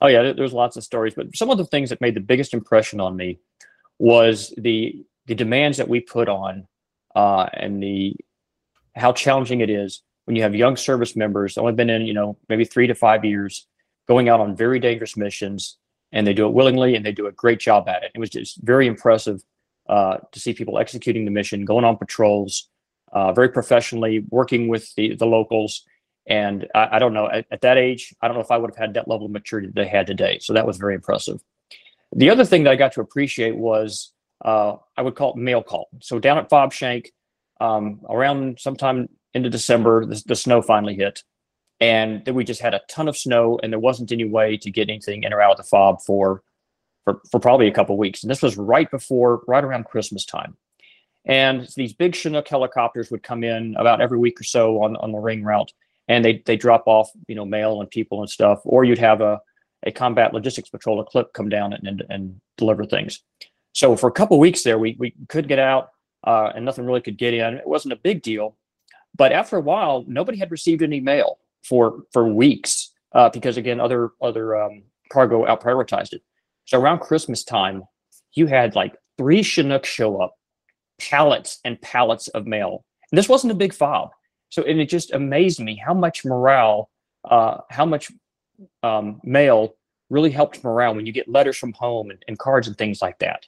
Oh 0.00 0.08
yeah, 0.08 0.32
there's 0.32 0.52
lots 0.52 0.76
of 0.76 0.84
stories, 0.84 1.14
but 1.14 1.34
some 1.36 1.50
of 1.50 1.58
the 1.58 1.64
things 1.64 1.90
that 1.90 2.00
made 2.00 2.14
the 2.14 2.20
biggest 2.20 2.54
impression 2.54 3.00
on 3.00 3.16
me 3.16 3.38
was 3.98 4.52
the 4.56 5.04
the 5.26 5.34
demands 5.34 5.78
that 5.78 5.88
we 5.88 6.00
put 6.00 6.28
on 6.28 6.66
uh, 7.14 7.46
and 7.52 7.82
the 7.82 8.16
how 8.96 9.12
challenging 9.12 9.60
it 9.60 9.70
is 9.70 10.02
when 10.24 10.36
you 10.36 10.42
have 10.42 10.54
young 10.54 10.76
service 10.76 11.16
members 11.16 11.58
only 11.58 11.72
been 11.72 11.90
in 11.90 12.02
you 12.02 12.14
know 12.14 12.36
maybe 12.48 12.64
three 12.64 12.86
to 12.86 12.94
five 12.94 13.24
years 13.24 13.66
going 14.06 14.28
out 14.28 14.40
on 14.40 14.56
very 14.56 14.78
dangerous 14.80 15.16
missions 15.16 15.76
and 16.12 16.26
they 16.26 16.32
do 16.32 16.46
it 16.46 16.54
willingly 16.54 16.94
and 16.94 17.04
they 17.04 17.12
do 17.12 17.26
a 17.26 17.32
great 17.32 17.60
job 17.60 17.88
at 17.88 18.02
it. 18.02 18.12
It 18.14 18.18
was 18.18 18.30
just 18.30 18.58
very 18.62 18.86
impressive 18.86 19.42
uh, 19.88 20.18
to 20.32 20.40
see 20.40 20.54
people 20.54 20.78
executing 20.78 21.24
the 21.24 21.30
mission 21.30 21.64
going 21.64 21.84
on 21.84 21.96
patrols 21.96 22.68
uh, 23.12 23.32
very 23.32 23.48
professionally 23.48 24.24
working 24.30 24.68
with 24.68 24.94
the, 24.94 25.14
the 25.14 25.26
locals. 25.26 25.84
And 26.26 26.66
I, 26.74 26.96
I 26.96 26.98
don't 26.98 27.14
know 27.14 27.28
at, 27.28 27.46
at, 27.50 27.62
that 27.62 27.78
age 27.78 28.14
i 28.20 28.28
don't 28.28 28.36
know 28.36 28.42
if 28.42 28.50
i 28.50 28.58
would 28.58 28.70
have 28.70 28.76
had 28.76 28.94
that 28.94 29.08
level 29.08 29.26
of 29.26 29.32
maturity 29.32 29.68
that 29.68 29.74
they 29.74 29.88
had 29.88 30.06
today. 30.06 30.38
So 30.40 30.52
that 30.52 30.66
was 30.66 30.76
very 30.76 30.94
impressive 30.94 31.40
the 32.14 32.30
other 32.30 32.44
thing 32.44 32.64
that 32.64 32.70
I 32.70 32.76
got 32.76 32.92
to 32.92 33.00
appreciate 33.00 33.56
was 33.56 34.12
uh, 34.44 34.76
I 34.96 35.02
would 35.02 35.14
call 35.14 35.32
it 35.32 35.36
mail 35.36 35.62
call. 35.62 35.88
So 36.00 36.18
down 36.18 36.38
at 36.38 36.48
FOB 36.48 36.72
Shank, 36.72 37.12
um, 37.60 38.00
around 38.08 38.60
sometime 38.60 39.08
into 39.34 39.50
December, 39.50 40.06
the, 40.06 40.22
the, 40.26 40.36
snow 40.36 40.62
finally 40.62 40.94
hit, 40.94 41.22
and 41.80 42.24
then 42.24 42.34
we 42.34 42.44
just 42.44 42.60
had 42.60 42.74
a 42.74 42.80
ton 42.88 43.08
of 43.08 43.16
snow, 43.16 43.58
and 43.62 43.72
there 43.72 43.80
wasn't 43.80 44.12
any 44.12 44.24
way 44.24 44.56
to 44.58 44.70
get 44.70 44.88
anything 44.88 45.24
in 45.24 45.32
or 45.32 45.40
out 45.40 45.52
of 45.52 45.56
the 45.56 45.64
fob 45.64 46.00
for 46.06 46.42
for, 47.04 47.20
for 47.30 47.40
probably 47.40 47.66
a 47.66 47.72
couple 47.72 47.96
weeks. 47.96 48.22
And 48.22 48.30
this 48.30 48.42
was 48.42 48.56
right 48.56 48.90
before, 48.90 49.42
right 49.48 49.64
around 49.64 49.86
Christmas 49.86 50.24
time. 50.24 50.56
And 51.24 51.68
these 51.74 51.92
big 51.92 52.14
Chinook 52.14 52.46
helicopters 52.48 53.10
would 53.10 53.22
come 53.22 53.42
in 53.42 53.74
about 53.76 54.00
every 54.00 54.18
week 54.18 54.40
or 54.40 54.44
so 54.44 54.82
on, 54.82 54.96
on 54.96 55.12
the 55.12 55.18
ring 55.18 55.42
route, 55.42 55.72
and 56.06 56.24
they 56.24 56.42
they 56.46 56.56
drop 56.56 56.84
off 56.86 57.10
you 57.26 57.34
know 57.34 57.44
mail 57.44 57.80
and 57.80 57.90
people 57.90 58.20
and 58.20 58.30
stuff, 58.30 58.60
or 58.64 58.84
you'd 58.84 58.98
have 58.98 59.20
a 59.20 59.40
a 59.86 59.92
combat 59.92 60.34
logistics 60.34 60.68
patrol, 60.68 61.00
a 61.00 61.04
clip 61.04 61.32
come 61.32 61.48
down 61.48 61.72
and, 61.72 61.86
and, 61.86 62.04
and 62.08 62.40
deliver 62.56 62.84
things. 62.84 63.22
So 63.72 63.96
for 63.96 64.08
a 64.08 64.12
couple 64.12 64.38
weeks 64.38 64.62
there, 64.62 64.78
we, 64.78 64.96
we 64.98 65.14
could 65.28 65.48
get 65.48 65.58
out 65.58 65.90
uh, 66.24 66.50
and 66.54 66.64
nothing 66.64 66.84
really 66.84 67.00
could 67.00 67.18
get 67.18 67.34
in. 67.34 67.54
It 67.54 67.66
wasn't 67.66 67.92
a 67.92 67.96
big 67.96 68.22
deal. 68.22 68.56
But 69.16 69.32
after 69.32 69.56
a 69.56 69.60
while, 69.60 70.04
nobody 70.06 70.38
had 70.38 70.50
received 70.50 70.82
any 70.82 71.00
mail 71.00 71.38
for 71.64 72.02
for 72.12 72.26
weeks 72.26 72.92
uh, 73.12 73.30
because 73.30 73.56
again, 73.56 73.80
other 73.80 74.10
other 74.20 74.56
um, 74.60 74.82
cargo 75.10 75.46
out 75.46 75.62
prioritized 75.62 76.12
it. 76.12 76.22
So 76.66 76.80
around 76.80 77.00
Christmas 77.00 77.44
time, 77.44 77.84
you 78.32 78.46
had 78.46 78.74
like 78.74 78.94
three 79.16 79.42
Chinooks 79.42 79.88
show 79.88 80.20
up, 80.20 80.34
pallets 81.00 81.60
and 81.64 81.80
pallets 81.80 82.28
of 82.28 82.46
mail. 82.46 82.84
And 83.10 83.18
this 83.18 83.28
wasn't 83.28 83.52
a 83.52 83.56
big 83.56 83.72
fob. 83.72 84.10
So 84.50 84.62
and 84.62 84.80
it 84.80 84.88
just 84.88 85.12
amazed 85.12 85.60
me 85.60 85.80
how 85.84 85.94
much 85.94 86.24
morale, 86.24 86.90
uh, 87.24 87.58
how 87.70 87.86
much 87.86 88.10
um, 88.82 89.20
mail 89.24 89.76
really 90.10 90.30
helped 90.30 90.64
morale 90.64 90.94
when 90.94 91.06
you 91.06 91.12
get 91.12 91.28
letters 91.28 91.56
from 91.56 91.72
home 91.72 92.10
and, 92.10 92.24
and 92.28 92.38
cards 92.38 92.66
and 92.66 92.76
things 92.76 93.02
like 93.02 93.18
that. 93.18 93.46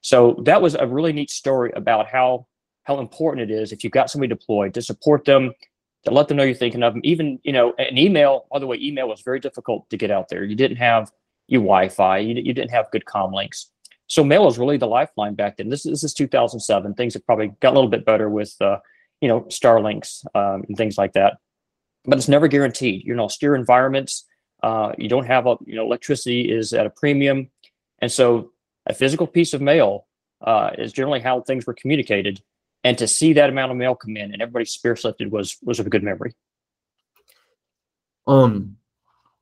So 0.00 0.42
that 0.44 0.60
was 0.60 0.74
a 0.74 0.86
really 0.86 1.12
neat 1.12 1.30
story 1.30 1.72
about 1.74 2.06
how 2.08 2.46
how 2.84 2.98
important 2.98 3.50
it 3.50 3.54
is 3.54 3.72
if 3.72 3.84
you've 3.84 3.92
got 3.92 4.10
somebody 4.10 4.28
deployed 4.28 4.74
to 4.74 4.82
support 4.82 5.24
them, 5.24 5.52
to 6.04 6.10
let 6.10 6.28
them 6.28 6.38
know 6.38 6.42
you're 6.42 6.54
thinking 6.54 6.82
of 6.82 6.94
them. 6.94 7.02
Even 7.04 7.38
you 7.44 7.52
know, 7.52 7.74
an 7.78 7.98
email. 7.98 8.46
By 8.50 8.58
the 8.58 8.66
way, 8.66 8.78
email 8.80 9.08
was 9.08 9.20
very 9.20 9.40
difficult 9.40 9.88
to 9.90 9.96
get 9.96 10.10
out 10.10 10.28
there. 10.28 10.44
You 10.44 10.56
didn't 10.56 10.78
have 10.78 11.10
your 11.46 11.60
Wi-Fi. 11.60 12.18
You, 12.18 12.34
you 12.36 12.54
didn't 12.54 12.70
have 12.70 12.90
good 12.90 13.04
com 13.04 13.32
links. 13.32 13.70
So 14.06 14.24
mail 14.24 14.44
was 14.44 14.58
really 14.58 14.76
the 14.76 14.88
lifeline 14.88 15.34
back 15.34 15.58
then. 15.58 15.68
This, 15.68 15.84
this 15.84 16.02
is 16.02 16.14
2007. 16.14 16.94
Things 16.94 17.14
have 17.14 17.24
probably 17.24 17.52
got 17.60 17.72
a 17.72 17.76
little 17.76 17.90
bit 17.90 18.04
better 18.04 18.28
with 18.28 18.54
uh, 18.60 18.78
you 19.20 19.28
know 19.28 19.42
Starlinks 19.42 20.24
um, 20.34 20.64
and 20.66 20.76
things 20.76 20.96
like 20.96 21.12
that, 21.12 21.36
but 22.04 22.18
it's 22.18 22.28
never 22.28 22.48
guaranteed. 22.48 23.04
You 23.04 23.14
know, 23.14 23.24
austere 23.24 23.54
environments. 23.54 24.24
Uh, 24.62 24.92
you 24.98 25.08
don't 25.08 25.26
have 25.26 25.46
a 25.46 25.56
you 25.64 25.76
know 25.76 25.84
electricity 25.84 26.50
is 26.50 26.72
at 26.72 26.86
a 26.86 26.90
premium, 26.90 27.50
and 28.00 28.10
so 28.10 28.52
a 28.86 28.94
physical 28.94 29.26
piece 29.26 29.54
of 29.54 29.60
mail 29.60 30.06
uh, 30.42 30.70
is 30.78 30.92
generally 30.92 31.20
how 31.20 31.40
things 31.40 31.66
were 31.66 31.74
communicated 31.74 32.40
and 32.84 32.96
to 32.98 33.06
see 33.06 33.32
that 33.34 33.50
amount 33.50 33.70
of 33.70 33.78
mail 33.78 33.94
come 33.94 34.16
in 34.16 34.32
and 34.32 34.42
everybody 34.42 34.64
lifted 35.04 35.30
was 35.30 35.56
was 35.62 35.80
a 35.80 35.84
good 35.84 36.02
memory. 36.02 36.34
Um, 38.26 38.76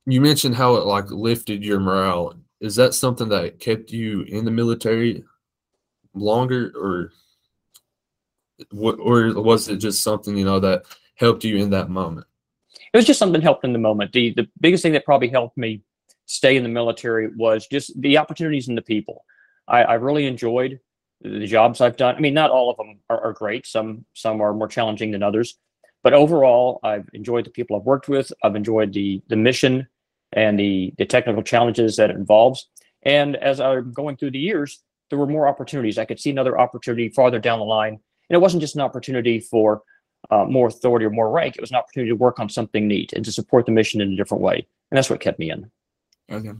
you 0.05 0.21
mentioned 0.21 0.55
how 0.55 0.75
it 0.75 0.85
like 0.85 1.09
lifted 1.11 1.63
your 1.63 1.79
morale. 1.79 2.35
Is 2.59 2.75
that 2.75 2.93
something 2.93 3.29
that 3.29 3.59
kept 3.59 3.91
you 3.91 4.23
in 4.23 4.43
the 4.45 4.51
military 4.51 5.23
longer, 6.13 6.71
or 6.75 7.11
what, 8.71 8.99
or 8.99 9.41
was 9.41 9.69
it 9.69 9.77
just 9.77 10.03
something 10.03 10.35
you 10.35 10.45
know 10.45 10.59
that 10.59 10.83
helped 11.15 11.43
you 11.43 11.57
in 11.57 11.69
that 11.69 11.89
moment? 11.89 12.27
It 12.93 12.97
was 12.97 13.05
just 13.05 13.19
something 13.19 13.41
helped 13.41 13.65
in 13.65 13.73
the 13.73 13.79
moment. 13.79 14.13
the 14.13 14.33
The 14.33 14.47
biggest 14.59 14.83
thing 14.83 14.93
that 14.93 15.05
probably 15.05 15.29
helped 15.29 15.57
me 15.57 15.81
stay 16.25 16.55
in 16.55 16.63
the 16.63 16.69
military 16.69 17.29
was 17.35 17.67
just 17.67 17.99
the 17.99 18.17
opportunities 18.17 18.67
and 18.67 18.77
the 18.77 18.83
people. 18.83 19.25
I, 19.67 19.83
I 19.83 19.93
really 19.95 20.27
enjoyed 20.27 20.79
the 21.21 21.45
jobs 21.47 21.81
I've 21.81 21.97
done. 21.97 22.15
I 22.15 22.19
mean, 22.19 22.33
not 22.33 22.51
all 22.51 22.69
of 22.69 22.77
them 22.77 22.99
are, 23.09 23.19
are, 23.21 23.33
great. 23.33 23.67
Some 23.67 24.05
some 24.13 24.41
are 24.41 24.53
more 24.53 24.67
challenging 24.67 25.11
than 25.11 25.23
others, 25.23 25.57
but 26.03 26.13
overall, 26.13 26.79
I've 26.83 27.09
enjoyed 27.13 27.45
the 27.45 27.51
people 27.51 27.75
I've 27.75 27.85
worked 27.85 28.07
with. 28.07 28.31
I've 28.43 28.55
enjoyed 28.55 28.93
the 28.93 29.21
the 29.27 29.35
mission 29.35 29.87
and 30.33 30.57
the 30.57 30.93
the 30.97 31.05
technical 31.05 31.43
challenges 31.43 31.97
that 31.97 32.09
it 32.09 32.15
involves. 32.15 32.69
And 33.03 33.35
as 33.35 33.59
I'm 33.59 33.91
going 33.91 34.17
through 34.17 34.31
the 34.31 34.39
years, 34.39 34.81
there 35.09 35.19
were 35.19 35.27
more 35.27 35.47
opportunities. 35.47 35.97
I 35.97 36.05
could 36.05 36.19
see 36.19 36.29
another 36.29 36.59
opportunity 36.59 37.09
farther 37.09 37.39
down 37.39 37.59
the 37.59 37.65
line, 37.65 37.93
and 37.93 38.35
it 38.35 38.41
wasn't 38.41 38.61
just 38.61 38.75
an 38.75 38.81
opportunity 38.81 39.39
for 39.39 39.81
uh, 40.29 40.45
more 40.45 40.67
authority 40.67 41.05
or 41.05 41.09
more 41.09 41.31
rank. 41.31 41.55
It 41.55 41.61
was 41.61 41.71
an 41.71 41.77
opportunity 41.77 42.09
to 42.09 42.15
work 42.15 42.39
on 42.39 42.49
something 42.49 42.87
neat 42.87 43.13
and 43.13 43.25
to 43.25 43.31
support 43.31 43.65
the 43.65 43.71
mission 43.71 44.01
in 44.01 44.13
a 44.13 44.15
different 44.15 44.43
way. 44.43 44.65
And 44.91 44.97
that's 44.97 45.09
what 45.09 45.19
kept 45.19 45.39
me 45.39 45.51
in. 45.51 45.69
Okay. 46.31 46.51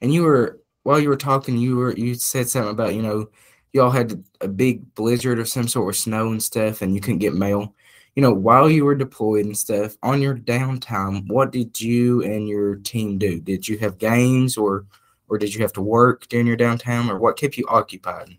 And 0.00 0.12
you 0.12 0.22
were 0.22 0.60
while 0.82 1.00
you 1.00 1.08
were 1.08 1.16
talking, 1.16 1.58
you 1.58 1.76
were 1.76 1.92
you 1.92 2.14
said 2.14 2.48
something 2.48 2.70
about 2.70 2.94
you 2.94 3.02
know 3.02 3.28
y'all 3.72 3.90
had 3.90 4.24
a 4.40 4.48
big 4.48 4.94
blizzard 4.94 5.38
of 5.38 5.48
some 5.48 5.68
sort 5.68 5.94
of 5.94 5.98
snow 5.98 6.30
and 6.30 6.42
stuff, 6.42 6.82
and 6.82 6.94
you 6.94 7.00
couldn't 7.00 7.18
get 7.18 7.34
mail. 7.34 7.74
You 8.14 8.22
know, 8.22 8.32
while 8.32 8.70
you 8.70 8.84
were 8.84 8.94
deployed 8.94 9.44
and 9.44 9.58
stuff, 9.58 9.96
on 10.02 10.22
your 10.22 10.34
downtime, 10.34 11.26
what 11.26 11.52
did 11.52 11.78
you 11.78 12.22
and 12.22 12.48
your 12.48 12.76
team 12.76 13.18
do? 13.18 13.40
Did 13.40 13.68
you 13.68 13.78
have 13.78 13.98
games, 13.98 14.56
or 14.56 14.86
or 15.28 15.38
did 15.38 15.54
you 15.54 15.60
have 15.62 15.72
to 15.74 15.82
work 15.82 16.28
during 16.28 16.46
your 16.46 16.56
downtime, 16.56 17.10
or 17.10 17.18
what 17.18 17.36
kept 17.36 17.58
you 17.58 17.66
occupied? 17.68 18.36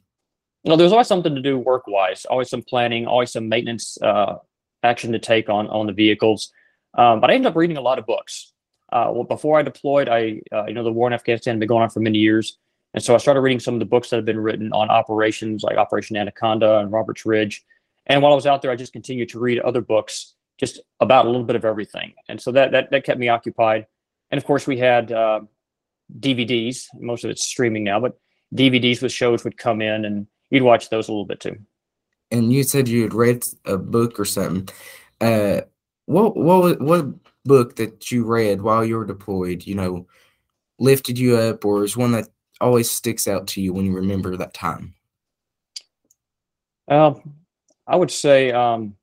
Well, 0.63 0.77
there's 0.77 0.91
always 0.91 1.08
something 1.08 1.36
to 1.36 1.41
do 1.41 1.60
work 1.60 1.88
wise. 1.88 2.25
Always 2.25 2.50
some 2.50 2.63
planning. 2.63 3.06
Always 3.06 3.32
some 3.32 3.48
maintenance 3.48 3.98
uh, 4.01 4.38
action 4.88 5.12
to 5.12 5.20
take 5.20 5.50
on 5.50 5.67
on 5.67 5.88
the 5.88 5.94
vehicles. 5.94 6.51
Um, 6.98 7.20
but 7.20 7.29
I 7.29 7.34
ended 7.34 7.48
up 7.51 7.56
reading 7.56 7.77
a 7.77 7.82
lot 7.82 8.00
of 8.00 8.06
books. 8.06 8.53
Uh, 8.91 9.12
well, 9.13 9.24
before 9.24 9.60
I 9.60 9.63
deployed, 9.63 10.10
I 10.10 10.41
uh, 10.51 10.65
you 10.65 10.74
know 10.74 10.84
the 10.84 10.91
war 10.91 11.08
in 11.08 11.13
Afghanistan 11.13 11.53
had 11.56 11.60
been 11.60 11.67
going 11.67 11.84
on 11.84 11.89
for 11.89 12.00
many 12.00 12.17
years. 12.17 12.58
And 12.94 13.03
so 13.03 13.13
I 13.13 13.17
started 13.17 13.41
reading 13.41 13.60
some 13.60 13.75
of 13.75 13.79
the 13.79 13.86
books 13.86 14.10
that 14.10 14.15
have 14.15 14.25
been 14.25 14.39
written 14.39 14.72
on 14.74 14.89
operations 14.89 15.62
like 15.62 15.77
Operation 15.77 16.17
Anaconda 16.17 16.79
and 16.79 16.91
Roberts 16.91 17.25
Ridge. 17.25 17.63
And 18.08 18.22
while 18.22 18.32
I 18.32 18.36
was 18.36 18.48
out 18.48 18.62
there, 18.62 18.72
I 18.72 18.75
just 18.75 18.94
continued 18.94 19.29
to 19.29 19.39
read 19.39 19.60
other 19.60 19.82
books 19.82 20.34
just 20.58 20.79
about 21.00 21.25
a 21.25 21.29
little 21.29 21.44
bit 21.44 21.56
of 21.56 21.65
everything. 21.65 22.13
And 22.29 22.41
so 22.41 22.51
that 22.53 22.72
that, 22.72 22.89
that 22.91 23.03
kept 23.03 23.20
me 23.20 23.29
occupied. 23.29 23.86
And 24.32 24.38
of 24.38 24.46
course, 24.46 24.65
we 24.65 24.77
had 24.77 25.12
uh, 25.12 25.41
DVDs. 26.20 26.88
Most 27.00 27.24
of 27.24 27.29
it's 27.29 27.44
streaming 27.44 27.84
now, 27.84 28.00
but 28.00 28.17
DVDs 28.56 29.01
with 29.01 29.12
shows 29.12 29.44
would 29.44 29.58
come 29.58 29.82
in, 29.82 30.06
and 30.06 30.27
you'd 30.50 30.63
watch 30.63 30.89
those 30.89 31.08
a 31.08 31.12
little 31.12 31.25
bit 31.25 31.39
too. 31.39 31.58
And 32.31 32.51
you 32.51 32.63
said 32.63 32.88
you 32.88 33.03
had 33.03 33.13
read 33.13 33.46
a 33.65 33.77
book 33.77 34.19
or 34.19 34.25
something. 34.25 34.69
Uh, 35.22 35.62
what 36.05 36.36
what 36.36 36.81
what 36.81 37.05
book 37.46 37.75
that 37.77 38.12
you 38.12 38.25
read 38.25 38.62
while 38.62 38.84
you 38.84 38.98
were 38.98 39.05
deployed? 39.05 39.65
You 39.65 39.75
know, 39.75 40.07
lifted 40.79 41.17
you 41.17 41.38
up, 41.38 41.63
or 41.65 41.84
is 41.84 41.96
one 41.96 42.12
that 42.12 42.27
always 42.60 42.89
sticks 42.89 43.27
out 43.27 43.48
to 43.48 43.62
you 43.62 43.74
when 43.74 43.86
you 43.86 43.93
remember 43.93 44.36
that 44.36 44.53
time? 44.53 44.93
Um, 46.88 47.36
I 47.86 47.96
would 47.96 48.12
say 48.12 48.51
um, 48.51 48.96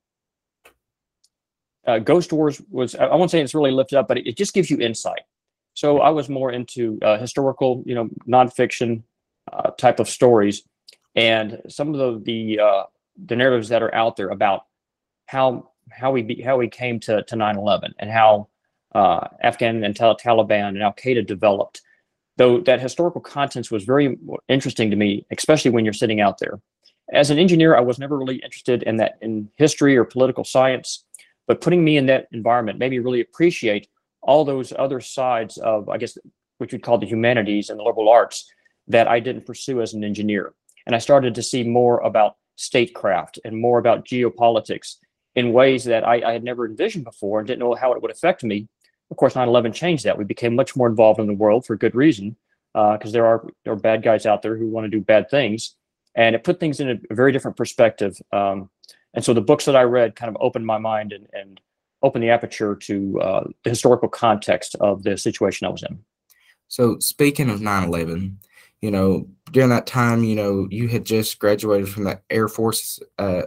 uh, 1.87 1.99
Ghost 1.99 2.33
Wars 2.33 2.61
was, 2.71 2.95
I 2.95 3.15
won't 3.15 3.31
say 3.31 3.41
it's 3.41 3.55
really 3.55 3.71
lifted 3.71 3.99
up, 3.99 4.09
but 4.09 4.19
it, 4.19 4.27
it 4.27 4.37
just 4.37 4.55
gives 4.55 4.71
you 4.71 4.79
insight. 4.79 5.23
So 5.75 6.01
I 6.01 6.11
was 6.11 6.29
more 6.29 6.53
into 6.53 6.99
uh, 7.03 7.19
historical, 7.19 7.83
you 7.85 7.95
know, 7.95 8.09
nonfiction 8.29 9.03
uh, 9.53 9.71
type 9.73 10.01
of 10.01 10.09
stories, 10.09 10.63
and 11.17 11.61
some 11.69 11.95
of 11.95 11.99
the 11.99 12.23
the, 12.25 12.61
uh, 12.61 12.83
the 13.23 13.37
narratives 13.37 13.69
that 13.69 13.83
are 13.83 13.95
out 13.95 14.17
there 14.17 14.29
about 14.29 14.65
how 15.27 15.71
how 15.91 16.11
we 16.11 16.23
be, 16.23 16.43
how 16.43 16.57
we 16.57 16.69
came 16.69 17.01
to 17.01 17.23
to 17.23 17.37
9/11 17.37 17.93
and 17.99 18.11
how 18.11 18.49
uh, 18.95 19.27
Afghan 19.43 19.85
and 19.85 19.95
Taliban 19.95 20.69
and 20.69 20.83
Al 20.83 20.93
Qaeda 20.93 21.27
developed 21.27 21.83
though 22.37 22.61
that 22.61 22.81
historical 22.81 23.21
contents 23.21 23.71
was 23.71 23.85
very 23.85 24.19
interesting 24.49 24.91
to 24.91 24.97
me, 24.97 25.27
especially 25.31 25.71
when 25.71 25.85
you're 25.85 25.95
sitting 25.95 26.21
out 26.21 26.39
there. 26.39 26.61
As 27.13 27.31
an 27.31 27.39
engineer, 27.39 27.77
I 27.77 27.81
was 27.81 27.99
never 27.99 28.19
really 28.19 28.37
interested 28.37 28.83
in 28.83 28.97
that 28.97 29.19
in 29.21 29.51
history 29.57 29.97
or 29.97 30.05
political 30.05 30.45
science, 30.45 31.05
but 31.47 31.61
putting 31.61 31.85
me 31.85 31.97
in 31.97 32.07
that 32.07 32.29
environment 32.33 32.79
made 32.79 32.91
me 32.91 32.99
really 32.99 33.21
appreciate 33.21 33.89
all 34.23 34.45
those 34.45 34.73
other 34.79 35.01
sides 35.01 35.59
of, 35.59 35.89
I 35.89 35.99
guess, 35.99 36.17
which 36.59 36.73
we'd 36.73 36.83
call 36.83 36.99
the 36.99 37.07
humanities 37.07 37.69
and 37.69 37.79
the 37.79 37.85
liberal 37.85 38.09
arts 38.09 38.51
that 38.89 39.07
I 39.07 39.21
didn't 39.21 39.47
pursue 39.47 39.83
as 39.83 39.93
an 39.93 40.03
engineer. 40.03 40.55
And 40.87 40.95
I 40.95 40.99
started 40.99 41.35
to 41.35 41.43
see 41.43 41.63
more 41.63 42.01
about 42.01 42.37
statecraft 42.57 43.39
and 43.45 43.57
more 43.57 43.79
about 43.79 44.05
geopolitics 44.05 44.97
in 45.35 45.53
ways 45.53 45.85
that 45.85 46.07
I, 46.07 46.23
I 46.29 46.33
had 46.33 46.45
never 46.45 46.67
envisioned 46.67 47.05
before 47.05 47.41
and 47.41 47.47
didn't 47.47 47.61
know 47.61 47.75
how 47.75 47.93
it 47.93 48.03
would 48.03 48.11
affect 48.11 48.45
me 48.45 48.69
of 49.11 49.17
course, 49.17 49.35
9/11 49.35 49.75
changed 49.75 50.05
that. 50.05 50.19
We 50.19 50.25
became 50.25 50.55
much 50.55 50.77
more 50.77 50.89
involved 50.89 51.21
in 51.21 51.27
the 51.27 51.35
world 51.35 51.67
for 51.67 51.77
good 51.77 51.95
reason, 51.95 52.37
because 52.73 53.11
uh, 53.11 53.11
there 53.11 53.27
are 53.27 53.47
there 53.65 53.73
are 53.73 53.77
bad 53.77 54.03
guys 54.03 54.27
out 54.27 54.43
there 54.43 54.57
who 54.57 54.69
want 54.69 54.87
to 54.87 54.91
do 54.91 55.01
bad 55.01 55.31
things, 55.31 55.77
and 56.15 56.35
it 56.35 56.45
put 56.45 56.61
things 56.61 56.81
in 56.81 57.01
a 57.11 57.15
very 57.15 57.33
different 57.33 57.57
perspective. 57.57 58.21
Um, 58.33 58.71
and 59.15 59.25
so 59.25 59.33
the 59.33 59.41
books 59.41 59.67
that 59.67 59.77
I 59.77 59.83
read 59.83 60.17
kind 60.17 60.35
of 60.35 60.37
opened 60.41 60.67
my 60.67 60.79
mind 60.79 61.13
and, 61.13 61.29
and 61.33 61.61
opened 62.03 62.25
the 62.25 62.31
aperture 62.31 62.75
to 62.75 63.21
uh, 63.21 63.45
the 63.63 63.71
historical 63.71 64.09
context 64.09 64.75
of 64.81 65.05
the 65.05 65.17
situation 65.17 65.67
I 65.67 65.71
was 65.71 65.85
in. 65.85 66.01
So 66.69 66.99
speaking 66.99 67.51
of 67.51 67.61
9/11, 67.61 68.37
you 68.85 68.91
know, 68.91 69.27
during 69.51 69.71
that 69.71 69.87
time, 69.87 70.25
you 70.25 70.37
know, 70.37 70.69
you 70.71 70.89
had 70.89 71.07
just 71.07 71.39
graduated 71.39 71.89
from 71.89 72.05
the 72.05 72.21
Air 72.29 72.49
Force 72.49 73.01
uh, 73.19 73.45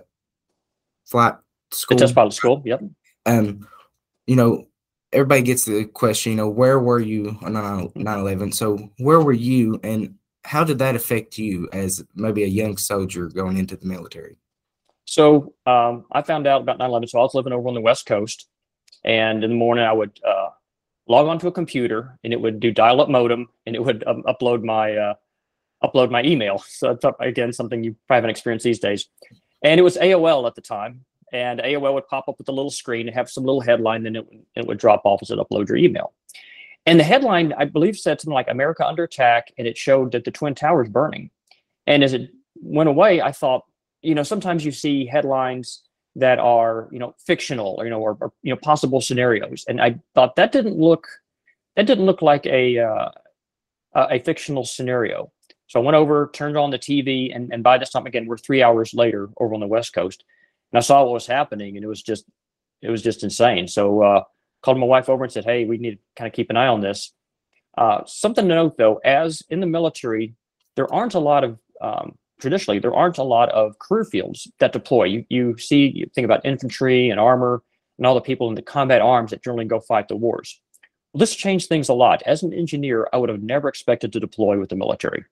flight 1.06 1.36
school. 1.72 1.96
The 1.96 2.06
test 2.06 2.16
pilot 2.16 2.34
school. 2.34 2.64
Yep. 2.66 2.82
Um, 3.28 3.68
you 4.26 4.36
know, 4.36 4.66
everybody 5.14 5.44
gets 5.44 5.66
the 5.66 5.86
question, 5.86 6.32
you 6.32 6.38
know, 6.38 6.50
where 6.50 6.80
were 6.80 7.00
you 7.00 7.38
on 7.44 7.54
9 7.54 7.92
11? 7.96 8.52
So, 8.52 8.90
where 8.98 9.22
were 9.22 9.32
you 9.32 9.80
and 9.84 10.16
how 10.44 10.64
did 10.64 10.80
that 10.80 10.96
affect 10.96 11.38
you 11.38 11.70
as 11.72 12.04
maybe 12.16 12.44
a 12.44 12.48
young 12.48 12.76
soldier 12.78 13.28
going 13.28 13.58
into 13.58 13.78
the 13.78 13.86
military? 13.86 14.38
So, 15.06 15.54
um, 15.68 16.06
I 16.12 16.24
found 16.24 16.48
out 16.48 16.62
about 16.62 16.80
9 16.80 16.90
11. 16.90 17.10
So, 17.10 17.20
I 17.20 17.22
was 17.22 17.36
living 17.36 17.54
over 17.54 17.68
on 17.68 17.76
the 17.76 17.82
West 17.82 18.08
Coast. 18.08 18.48
And 19.06 19.44
in 19.44 19.52
the 19.52 19.56
morning, 19.56 19.86
I 19.86 19.94
would 19.94 20.20
uh, 20.28 20.50
log 21.08 21.28
onto 21.28 21.48
a 21.48 21.52
computer 21.52 22.18
and 22.24 22.34
it 22.34 22.42
would 22.42 22.60
do 22.60 22.72
dial 22.72 23.02
up 23.02 23.10
modem 23.10 23.50
and 23.68 23.76
it 23.76 23.84
would 23.84 24.04
um, 24.08 24.24
upload 24.24 24.64
my. 24.64 24.98
Uh, 24.98 25.14
upload 25.84 26.12
my 26.12 26.24
email. 26.24 26.64
So 26.68 26.98
again, 27.20 27.54
something 27.54 27.84
you 27.84 27.96
probably 28.08 28.18
haven't 28.18 28.30
experienced 28.32 28.64
these 28.64 28.80
days. 28.80 29.08
And 29.64 29.80
it 29.80 29.84
was 29.84 29.98
AOL 29.98 30.48
at 30.48 30.56
the 30.56 30.62
time 30.62 31.06
and 31.34 31.60
AOL 31.60 31.94
would 31.94 32.08
pop 32.08 32.30
up 32.30 32.38
with 32.38 32.48
a 32.50 32.54
little 32.54 32.72
screen 32.72 33.08
and 33.08 33.16
have 33.16 33.30
some 33.30 33.44
little 33.44 33.62
headline, 33.62 34.04
then 34.04 34.16
it, 34.16 34.28
it 34.56 34.66
would 34.66 34.78
drop 34.78 35.02
off 35.04 35.22
as 35.22 35.30
it 35.30 35.40
upload 35.40 35.68
your 35.68 35.78
email. 35.78 36.14
And 36.86 37.00
the 37.00 37.04
headline, 37.04 37.54
I 37.58 37.66
believe, 37.66 37.98
said 37.98 38.22
something 38.22 38.34
like 38.34 38.48
America 38.50 38.86
under 38.86 39.04
attack, 39.04 39.52
and 39.58 39.68
it 39.68 39.78
showed 39.78 40.14
that 40.14 40.24
the 40.24 40.32
Twin 40.32 40.56
Towers 40.56 40.88
burning. 40.88 41.32
And 41.86 42.04
as 42.04 42.14
it 42.14 42.30
went 42.56 42.88
away, 42.88 43.22
I 43.22 43.34
thought, 43.34 43.66
you 44.02 44.16
know, 44.16 44.24
sometimes 44.24 44.64
you 44.64 44.72
see 44.72 45.06
headlines 45.06 45.84
that 46.16 46.40
are, 46.40 46.88
you 46.92 47.00
know, 47.00 47.14
fictional 47.26 47.76
or, 47.78 47.84
you 47.84 47.90
know, 47.90 48.00
or, 48.00 48.18
or 48.22 48.32
you 48.42 48.52
know, 48.52 48.60
possible 48.62 49.02
scenarios. 49.02 49.66
And 49.68 49.82
I 49.82 50.00
thought 50.16 50.38
that 50.38 50.52
didn't 50.52 50.78
look, 50.78 51.08
that 51.76 51.88
didn't 51.88 52.06
look 52.06 52.22
like 52.22 52.46
a, 52.46 52.80
uh, 52.80 53.10
a 53.94 54.20
fictional 54.20 54.64
scenario. 54.64 55.32
So 55.68 55.80
I 55.80 55.84
went 55.84 55.96
over, 55.96 56.30
turned 56.34 56.58
on 56.58 56.72
the 56.72 56.80
TV, 56.80 57.36
and, 57.36 57.52
and 57.52 57.62
by 57.62 57.78
this 57.78 57.90
time, 57.90 58.06
again, 58.06 58.26
we're 58.26 58.38
three 58.38 58.64
hours 58.64 58.94
later 58.94 59.30
over 59.38 59.54
on 59.54 59.60
the 59.60 59.68
West 59.68 59.94
Coast 59.94 60.24
and 60.72 60.78
I 60.78 60.82
saw 60.82 61.04
what 61.04 61.14
was 61.14 61.28
happening, 61.28 61.76
and 61.76 61.84
it 61.84 61.88
was 61.88 62.02
just 62.02 62.26
it 62.82 62.90
was 62.90 63.02
just 63.02 63.24
insane. 63.24 63.68
So 63.68 64.02
uh, 64.04 64.24
called 64.62 64.78
my 64.78 64.86
wife 64.86 65.10
over 65.10 65.24
and 65.24 65.32
said, 65.32 65.46
"Hey, 65.46 65.66
we 65.66 65.78
need 65.78 65.92
to 65.92 66.00
kind 66.16 66.28
of 66.28 66.34
keep 66.34 66.50
an 66.50 66.58
eye 66.58 66.68
on 66.68 66.82
this." 66.82 67.14
Uh, 67.78 68.02
something 68.06 68.48
to 68.48 68.56
note 68.56 68.78
though, 68.78 69.00
as 69.04 69.44
in 69.50 69.60
the 69.60 69.68
military, 69.68 70.36
there 70.76 70.92
aren't 70.94 71.14
a 71.14 71.20
lot 71.20 71.44
of 71.44 71.60
um, 71.82 72.18
traditionally 72.40 72.80
there 72.80 72.94
aren't 72.94 73.18
a 73.18 73.24
lot 73.24 73.50
of 73.50 73.80
career 73.80 74.04
fields 74.04 74.52
that 74.60 74.74
deploy. 74.74 75.06
You 75.06 75.26
you 75.30 75.58
see 75.58 75.88
you 75.88 76.08
think 76.14 76.26
about 76.26 76.46
infantry 76.46 77.10
and 77.10 77.20
armor 77.20 77.64
and 77.98 78.06
all 78.06 78.16
the 78.16 78.22
people 78.22 78.50
in 78.50 78.56
the 78.56 78.62
combat 78.62 79.02
arms 79.02 79.32
that 79.32 79.44
generally 79.44 79.66
go 79.66 79.80
fight 79.80 80.08
the 80.08 80.16
wars. 80.16 80.60
Well, 81.14 81.20
this 81.20 81.36
changed 81.36 81.70
things 81.70 81.90
a 81.90 81.94
lot. 81.94 82.22
As 82.26 82.44
an 82.44 82.54
engineer, 82.54 83.08
I 83.14 83.18
would 83.18 83.30
have 83.30 83.42
never 83.42 83.70
expected 83.70 84.14
to 84.14 84.20
deploy 84.20 84.60
with 84.60 84.70
the 84.70 84.76
military, 84.76 85.24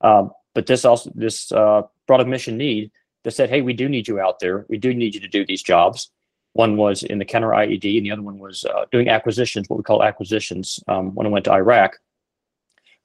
um, 0.00 0.32
but 0.54 0.66
this 0.66 0.84
also 0.84 1.10
this 1.14 1.52
uh, 1.52 1.82
brought 2.06 2.20
a 2.20 2.24
mission 2.24 2.56
need 2.56 2.90
that 3.24 3.32
said, 3.32 3.50
"Hey, 3.50 3.62
we 3.62 3.72
do 3.72 3.88
need 3.88 4.08
you 4.08 4.20
out 4.20 4.40
there. 4.40 4.66
We 4.68 4.78
do 4.78 4.94
need 4.94 5.14
you 5.14 5.20
to 5.20 5.28
do 5.28 5.44
these 5.44 5.62
jobs." 5.62 6.10
One 6.54 6.76
was 6.76 7.02
in 7.04 7.18
the 7.18 7.24
counter 7.24 7.50
IED, 7.50 7.96
and 7.96 8.06
the 8.06 8.10
other 8.10 8.22
one 8.22 8.38
was 8.38 8.64
uh, 8.64 8.86
doing 8.90 9.08
acquisitions, 9.08 9.68
what 9.68 9.76
we 9.76 9.84
call 9.84 10.02
acquisitions. 10.02 10.80
Um, 10.88 11.14
when 11.14 11.26
I 11.26 11.30
went 11.30 11.44
to 11.44 11.52
Iraq, 11.52 11.96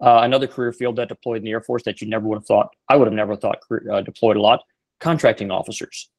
uh, 0.02 0.22
another 0.24 0.48
career 0.48 0.72
field 0.72 0.96
that 0.96 1.10
deployed 1.10 1.38
in 1.38 1.44
the 1.44 1.52
Air 1.52 1.62
Force 1.62 1.84
that 1.84 2.02
you 2.02 2.08
never 2.08 2.28
would 2.28 2.38
have 2.38 2.46
thought, 2.46 2.76
I 2.90 2.96
would 2.96 3.08
have 3.08 3.14
never 3.14 3.36
thought 3.36 3.60
uh, 3.92 4.02
deployed 4.02 4.38
a 4.38 4.42
lot, 4.42 4.64
contracting 5.00 5.52
officers. 5.52 6.10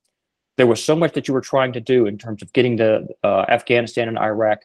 There 0.56 0.66
was 0.66 0.83
so 0.83 0.97
much 0.97 1.12
that 1.14 1.28
you 1.28 1.35
were 1.35 1.40
trying 1.40 1.73
to 1.75 1.80
do 1.80 2.06
in 2.06 2.16
terms 2.16 2.42
of 2.42 2.52
getting 2.52 2.76
the 2.76 3.09
uh, 3.23 3.45
Afghanistan 3.49 4.09
and 4.09 4.18
Iraq 4.18 4.61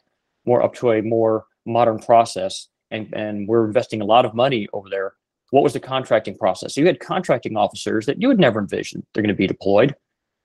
more 0.46 0.62
up 0.62 0.74
to 0.76 0.92
a 0.92 1.02
more 1.02 1.44
modern 1.66 1.98
process, 1.98 2.68
and, 2.90 3.12
and 3.12 3.48
we're 3.48 3.66
investing 3.66 4.00
a 4.00 4.04
lot 4.04 4.24
of 4.24 4.34
money 4.34 4.68
over 4.72 4.88
there. 4.88 5.14
What 5.52 5.62
was 5.62 5.74
the 5.74 5.80
contracting 5.80 6.34
process? 6.34 6.74
So 6.74 6.80
you 6.80 6.86
had 6.86 6.98
contracting 6.98 7.58
officers 7.58 8.06
that 8.06 8.18
you 8.18 8.26
would 8.28 8.40
never 8.40 8.58
envision 8.58 9.04
they're 9.12 9.22
going 9.22 9.28
to 9.28 9.38
be 9.38 9.46
deployed. 9.46 9.94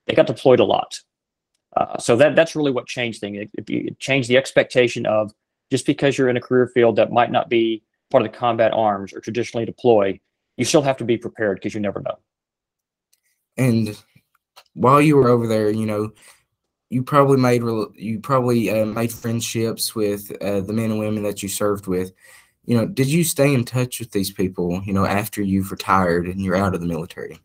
They 0.05 0.13
got 0.13 0.27
deployed 0.27 0.59
a 0.59 0.65
lot. 0.65 0.99
Uh, 1.77 1.97
so 1.97 2.17
that 2.17 2.35
that's 2.35 2.57
really 2.57 2.71
what 2.71 2.87
changed 2.87 3.21
things. 3.21 3.47
It, 3.53 3.69
it, 3.69 3.99
changed 3.99 4.27
the 4.27 4.35
expectation 4.35 5.05
of 5.05 5.31
just 5.71 5.85
because 5.85 6.17
you're 6.17 6.27
in 6.27 6.35
a 6.35 6.41
career 6.41 6.67
field 6.67 6.97
that 6.97 7.13
might 7.13 7.31
not 7.31 7.47
be 7.47 7.83
part 8.11 8.21
of 8.25 8.29
the 8.29 8.37
combat 8.37 8.73
arms 8.73 9.13
or 9.13 9.21
traditionally 9.21 9.65
deploy, 9.65 10.19
you 10.57 10.65
still 10.65 10.81
have 10.81 10.97
to 10.97 11.05
be 11.05 11.15
prepared 11.15 11.55
because 11.55 11.73
you 11.73 11.79
never 11.79 12.01
know. 12.01 12.19
And 13.55 13.97
while 14.73 15.01
you 15.01 15.15
were 15.15 15.29
over 15.29 15.47
there, 15.47 15.69
you 15.69 15.85
know, 15.85 16.11
you 16.89 17.01
probably 17.01 17.37
made 17.37 17.63
you 17.95 18.19
probably 18.19 18.69
uh, 18.69 18.85
made 18.85 19.13
friendships 19.13 19.95
with 19.95 20.29
uh, 20.41 20.59
the 20.59 20.73
men 20.73 20.91
and 20.91 20.99
women 20.99 21.23
that 21.23 21.41
you 21.41 21.47
served 21.47 21.87
with. 21.87 22.11
You 22.67 22.77
know, 22.77 22.86
did 22.86 23.07
you 23.07 23.24
stay 23.24 23.53
in 23.53 23.65
touch 23.65 24.00
with 24.00 24.12
these 24.12 24.31
people? 24.31 24.81
You 24.86 24.93
know, 24.93 25.05
after 25.05 25.41
you've 25.41 25.71
retired 25.71 26.27
and 26.27 26.41
you're 26.41 26.55
out 26.55 26.75
of 26.75 26.81
the 26.81 26.88
military. 26.88 27.39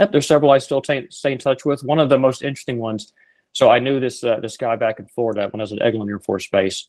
Yep, 0.00 0.12
there's 0.12 0.26
several 0.26 0.50
I 0.50 0.58
still 0.58 0.82
t- 0.82 1.06
stay 1.10 1.32
in 1.32 1.38
touch 1.38 1.64
with. 1.64 1.84
One 1.84 2.00
of 2.00 2.08
the 2.08 2.18
most 2.18 2.42
interesting 2.42 2.78
ones 2.78 3.12
so 3.52 3.70
I 3.70 3.78
knew 3.78 4.00
this 4.00 4.24
uh, 4.24 4.40
this 4.40 4.56
guy 4.56 4.76
back 4.76 4.98
in 4.98 5.06
Florida 5.06 5.48
when 5.50 5.60
I 5.60 5.64
was 5.64 5.72
at 5.72 5.80
Eglin 5.80 6.08
Air 6.08 6.18
Force 6.18 6.48
Base. 6.48 6.88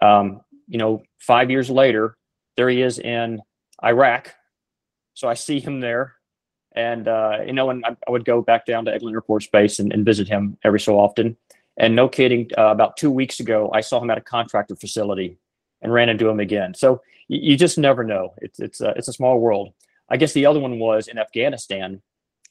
Um, 0.00 0.40
you 0.68 0.78
know, 0.78 1.02
five 1.18 1.50
years 1.50 1.68
later, 1.68 2.16
there 2.56 2.68
he 2.68 2.80
is 2.80 2.98
in 2.98 3.40
Iraq. 3.84 4.32
So 5.14 5.28
I 5.28 5.34
see 5.34 5.58
him 5.58 5.80
there, 5.80 6.14
and 6.74 7.08
uh, 7.08 7.38
you 7.44 7.52
know, 7.52 7.70
and 7.70 7.84
I, 7.84 7.96
I, 8.06 8.10
would 8.10 8.24
go 8.24 8.40
back 8.40 8.66
down 8.66 8.84
to 8.84 8.92
Eglin 8.96 9.12
Air 9.12 9.20
Force 9.20 9.46
Base 9.46 9.78
and, 9.78 9.92
and 9.92 10.04
visit 10.04 10.28
him 10.28 10.56
every 10.62 10.80
so 10.80 10.98
often. 10.98 11.36
And 11.78 11.94
no 11.96 12.08
kidding, 12.08 12.50
uh, 12.56 12.66
about 12.66 12.96
two 12.96 13.10
weeks 13.10 13.40
ago, 13.40 13.70
I 13.74 13.80
saw 13.80 14.00
him 14.00 14.10
at 14.10 14.18
a 14.18 14.22
contractor 14.22 14.76
facility 14.76 15.38
and 15.82 15.92
ran 15.92 16.08
into 16.08 16.28
him 16.28 16.40
again. 16.40 16.72
So 16.74 17.02
you, 17.28 17.56
just 17.56 17.78
never 17.78 18.04
know. 18.04 18.34
It's 18.38 18.60
it's 18.60 18.80
a, 18.80 18.90
it's 18.90 19.08
a 19.08 19.12
small 19.12 19.38
world. 19.38 19.72
I 20.08 20.16
guess 20.16 20.32
the 20.32 20.46
other 20.46 20.60
one 20.60 20.78
was 20.78 21.08
in 21.08 21.18
Afghanistan. 21.18 22.02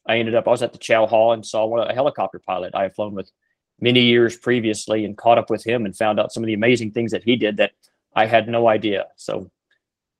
I 0.08 0.18
ended 0.18 0.36
up 0.36 0.48
I 0.48 0.52
was 0.52 0.64
at 0.64 0.74
the 0.74 0.80
Chow 0.80 1.08
Hall 1.08 1.34
and 1.34 1.46
saw 1.46 1.66
one 1.66 1.90
a 1.90 1.94
helicopter 1.94 2.40
pilot 2.40 2.76
I 2.76 2.84
had 2.84 2.96
flown 2.96 3.14
with 3.14 3.32
many 3.80 4.02
years 4.02 4.38
previously 4.38 5.06
and 5.06 5.18
caught 5.18 5.38
up 5.38 5.50
with 5.50 5.66
him 5.66 5.86
and 5.86 5.96
found 5.96 6.20
out 6.20 6.32
some 6.32 6.44
of 6.44 6.48
the 6.48 6.54
amazing 6.54 6.92
things 6.92 7.12
that 7.12 7.24
he 7.24 7.36
did 7.36 7.58
that 7.58 7.72
I 8.16 8.26
had 8.26 8.48
no 8.48 8.68
idea. 8.68 9.08
So, 9.18 9.52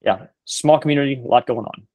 yeah, 0.02 0.28
small 0.44 0.80
community, 0.80 1.22
a 1.24 1.28
lot 1.28 1.48
going 1.48 1.66
on. 1.66 1.88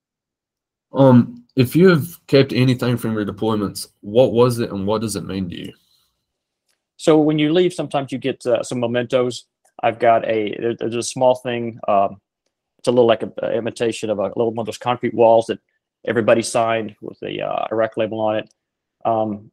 Um, 0.92 1.44
if 1.56 1.76
you 1.76 1.88
have 1.88 2.26
kept 2.26 2.52
anything 2.52 2.96
from 2.96 3.12
your 3.12 3.26
deployments, 3.26 3.88
what 4.00 4.32
was 4.32 4.58
it 4.58 4.70
and 4.70 4.86
what 4.86 5.02
does 5.02 5.16
it 5.16 5.24
mean 5.24 5.48
to 5.50 5.56
you? 5.56 5.72
So 6.96 7.18
when 7.18 7.38
you 7.38 7.52
leave, 7.52 7.72
sometimes 7.72 8.12
you 8.12 8.18
get 8.18 8.44
uh, 8.46 8.62
some 8.62 8.80
mementos. 8.80 9.44
I've 9.82 9.98
got 9.98 10.28
a 10.28 10.74
there's 10.78 10.94
a 10.94 11.02
small 11.02 11.34
thing. 11.34 11.78
Um, 11.88 12.20
it's 12.80 12.88
a 12.88 12.90
little 12.90 13.06
like 13.06 13.22
an 13.22 13.32
imitation 13.52 14.08
of 14.08 14.18
a 14.18 14.28
little 14.28 14.52
one 14.52 14.62
of 14.62 14.66
those 14.66 14.78
concrete 14.78 15.12
walls 15.12 15.46
that 15.46 15.58
everybody 16.06 16.40
signed 16.40 16.96
with 17.02 17.20
the 17.20 17.42
uh, 17.42 17.66
Iraq 17.70 17.98
label 17.98 18.20
on 18.20 18.36
it. 18.38 18.54
Um, 19.04 19.50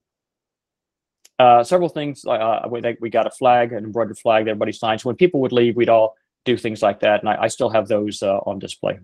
uh, 1.38 1.62
several 1.62 1.90
things. 1.90 2.24
Uh, 2.24 2.66
we, 2.70 2.82
we 3.02 3.10
got 3.10 3.28
a 3.28 3.30
flag, 3.30 3.74
an 3.74 3.84
embroidered 3.84 4.18
flag 4.18 4.46
that 4.46 4.52
everybody 4.52 4.72
signed. 4.72 5.02
So 5.02 5.10
When 5.10 5.18
people 5.18 5.42
would 5.42 5.52
leave, 5.52 5.76
we'd 5.76 5.90
all 5.90 6.16
do 6.46 6.56
things 6.56 6.82
like 6.82 7.02
that, 7.02 7.20
and 7.20 7.30
I, 7.30 7.44
I 7.44 7.48
still 7.50 7.70
have 7.70 7.90
those 7.90 8.24
uh, 8.24 8.38
on 8.46 8.60
display. 8.60 8.98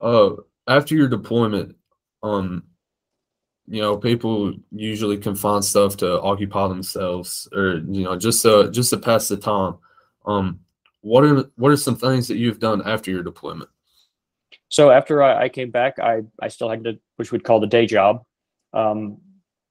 Uh, 0.00 0.30
after 0.66 0.96
your 0.96 1.06
deployment, 1.06 1.76
um, 2.24 2.64
you 3.68 3.80
know, 3.80 3.96
people 3.96 4.52
usually 4.72 5.16
can 5.16 5.36
find 5.36 5.64
stuff 5.64 5.96
to 5.98 6.20
occupy 6.22 6.66
themselves, 6.66 7.48
or 7.52 7.74
you 7.88 8.02
know, 8.02 8.16
just 8.16 8.42
to 8.42 8.68
just 8.72 8.90
to 8.90 8.96
pass 8.96 9.28
the 9.28 9.36
time. 9.36 9.76
Um, 10.26 10.58
what 11.02 11.24
are 11.24 11.44
what 11.56 11.72
are 11.72 11.76
some 11.76 11.96
things 11.96 12.28
that 12.28 12.36
you've 12.36 12.58
done 12.58 12.82
after 12.84 13.10
your 13.10 13.22
deployment? 13.22 13.70
So 14.68 14.90
after 14.90 15.22
I, 15.22 15.44
I 15.44 15.48
came 15.48 15.70
back, 15.70 15.98
I 15.98 16.22
I 16.40 16.48
still 16.48 16.68
had 16.68 16.84
to, 16.84 16.98
which 17.16 17.32
we'd 17.32 17.44
call 17.44 17.60
the 17.60 17.66
day 17.66 17.86
job. 17.86 18.24
Um, 18.72 19.18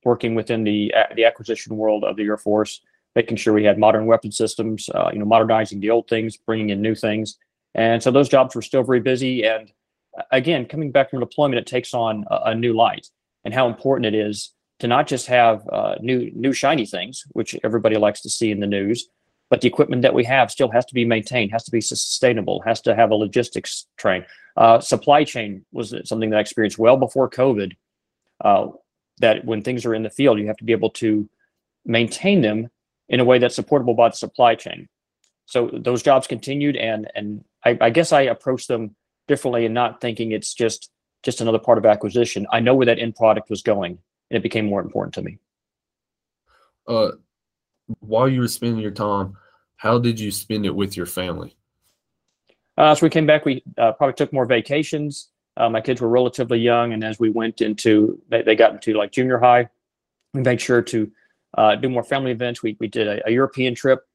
working 0.04 0.36
within 0.36 0.64
the 0.64 0.94
the 1.16 1.26
acquisition 1.26 1.78
world 1.78 2.04
of 2.04 2.16
the 2.16 2.24
Air 2.24 2.38
Force, 2.38 2.82
making 3.16 3.38
sure 3.38 3.54
we 3.54 3.64
had 3.64 3.78
modern 3.78 4.06
weapon 4.06 4.32
systems, 4.32 4.90
uh, 4.96 5.10
you 5.12 5.20
know, 5.20 5.26
modernizing 5.26 5.80
the 5.80 5.90
old 5.90 6.08
things, 6.08 6.38
bringing 6.38 6.70
in 6.70 6.82
new 6.82 6.96
things, 6.96 7.38
and 7.76 8.02
so 8.02 8.12
those 8.12 8.30
jobs 8.30 8.56
were 8.56 8.62
still 8.62 8.84
very 8.84 9.00
busy. 9.00 9.44
And 9.44 9.72
uh, 10.18 10.24
again, 10.32 10.66
coming 10.66 10.92
back 10.92 11.10
from 11.10 11.20
deployment, 11.20 11.60
it 11.60 11.68
takes 11.68 11.94
on 11.94 12.26
a, 12.30 12.40
a 12.46 12.56
new 12.56 12.74
light 12.74 13.08
and 13.44 13.54
how 13.54 13.68
important 13.68 14.14
it 14.14 14.18
is 14.18 14.54
to 14.80 14.88
not 14.88 15.08
just 15.08 15.28
have 15.28 15.68
uh, 15.72 15.96
new 16.02 16.32
new 16.34 16.54
shiny 16.54 16.86
things, 16.86 17.24
which 17.32 17.56
everybody 17.64 17.98
likes 17.98 18.22
to 18.22 18.30
see 18.30 18.52
in 18.52 18.60
the 18.60 18.68
news, 18.68 19.10
but 19.50 19.62
the 19.62 19.68
equipment 19.68 20.04
that 20.04 20.14
we 20.14 20.24
have 20.24 20.52
still 20.52 20.70
has 20.70 20.86
to 20.86 20.94
be 20.94 21.06
maintained, 21.06 21.52
has 21.52 21.64
to 21.64 21.72
be 21.72 21.82
sustainable, 21.82 22.62
has 22.62 22.82
to 22.82 22.96
have 22.96 23.12
a 23.12 23.16
logistics 23.16 23.88
train. 23.98 24.26
Uh, 24.56 24.80
supply 24.80 25.24
chain 25.24 25.66
was 25.72 25.94
something 26.06 26.30
that 26.30 26.38
I 26.38 26.42
experienced 26.42 26.78
well 26.78 26.98
before 26.98 27.30
COVID. 27.30 27.76
Uh, 28.42 28.68
that 29.20 29.44
when 29.44 29.62
things 29.62 29.86
are 29.86 29.94
in 29.94 30.04
the 30.04 30.10
field, 30.10 30.40
you 30.40 30.48
have 30.48 30.58
to 30.58 30.64
be 30.64 30.72
able 30.72 30.92
to 30.92 31.30
maintain 31.86 32.42
them 32.42 32.70
in 33.10 33.20
a 33.20 33.26
way 33.26 33.38
that's 33.38 33.56
supportable 33.56 33.94
by 33.94 34.10
the 34.10 34.16
supply 34.16 34.56
chain. 34.56 34.88
So 35.46 35.70
those 35.74 36.04
jobs 36.04 36.28
continued, 36.28 36.78
and 36.78 37.12
and 37.16 37.44
I, 37.66 37.78
I 37.82 37.90
guess 37.90 38.14
I 38.14 38.22
approached 38.22 38.68
them 38.68 38.96
differently 39.28 39.66
and 39.66 39.74
not 39.74 40.00
thinking 40.00 40.32
it's 40.32 40.54
just 40.54 40.90
just 41.24 41.42
another 41.42 41.60
part 41.60 41.78
of 41.78 41.86
acquisition. 41.86 42.48
I 42.52 42.60
know 42.60 42.76
where 42.76 42.86
that 42.86 43.00
end 43.00 43.16
product 43.16 43.50
was 43.50 43.62
going, 43.62 43.98
and 44.30 44.38
it 44.38 44.44
became 44.44 44.68
more 44.68 44.82
important 44.82 45.16
to 45.16 45.22
me. 45.22 45.38
Uh, 46.88 47.12
while 48.00 48.28
you 48.28 48.42
were 48.42 48.48
spending 48.48 48.80
your 48.80 48.92
time, 48.92 49.38
how 49.78 49.98
did 49.98 50.20
you 50.20 50.32
spend 50.32 50.66
it 50.66 50.76
with 50.76 50.98
your 50.98 51.06
family? 51.06 51.56
Uh, 52.78 52.96
so 52.96 53.06
we 53.06 53.10
came 53.10 53.26
back. 53.26 53.46
We 53.46 53.64
uh, 53.78 53.92
probably 53.94 54.14
took 54.14 54.32
more 54.32 54.46
vacations. 54.46 55.30
Uh, 55.58 55.70
my 55.70 55.82
kids 55.82 56.00
were 56.00 56.08
relatively 56.08 56.60
young, 56.60 56.94
and 56.94 57.04
as 57.04 57.20
we 57.20 57.30
went 57.30 57.62
into, 57.62 58.22
they, 58.30 58.42
they 58.42 58.56
got 58.56 58.72
into 58.72 58.94
like 58.94 59.12
junior 59.12 59.38
high, 59.38 59.70
we 60.34 60.42
made 60.42 60.62
sure 60.62 60.82
to 60.82 61.12
uh, 61.58 61.76
do 61.76 61.90
more 61.90 62.04
family 62.04 62.32
events. 62.32 62.64
We 62.64 62.78
we 62.80 62.88
did 62.88 63.08
a, 63.08 63.28
a 63.28 63.32
European 63.32 63.76
trip, 63.76 64.08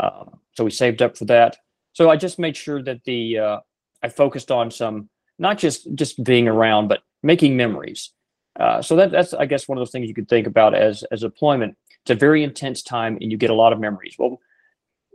uh, 0.00 0.24
so 0.52 0.64
we 0.64 0.70
saved 0.70 1.02
up 1.02 1.16
for 1.16 1.26
that. 1.26 1.58
So 1.92 2.08
I 2.10 2.16
just 2.16 2.38
made 2.38 2.56
sure 2.56 2.82
that 2.82 3.04
the 3.04 3.38
uh, 3.38 3.60
I 4.02 4.08
focused 4.08 4.50
on 4.50 4.70
some 4.70 5.08
not 5.38 5.58
just 5.58 5.92
just 5.94 6.22
being 6.24 6.48
around, 6.48 6.88
but 6.88 7.00
making 7.22 7.56
memories. 7.56 8.12
Uh, 8.58 8.80
so 8.80 8.96
that 8.96 9.10
that's 9.10 9.34
I 9.34 9.44
guess 9.46 9.68
one 9.68 9.76
of 9.76 9.80
those 9.80 9.90
things 9.90 10.08
you 10.08 10.14
could 10.14 10.28
think 10.28 10.46
about 10.46 10.74
as 10.74 11.02
as 11.10 11.20
deployment. 11.20 11.76
It's 12.06 12.12
a 12.12 12.14
very 12.14 12.44
intense 12.44 12.82
time, 12.82 13.18
and 13.20 13.32
you 13.32 13.36
get 13.36 13.50
a 13.50 13.54
lot 13.54 13.72
of 13.72 13.80
memories. 13.80 14.14
Well, 14.16 14.40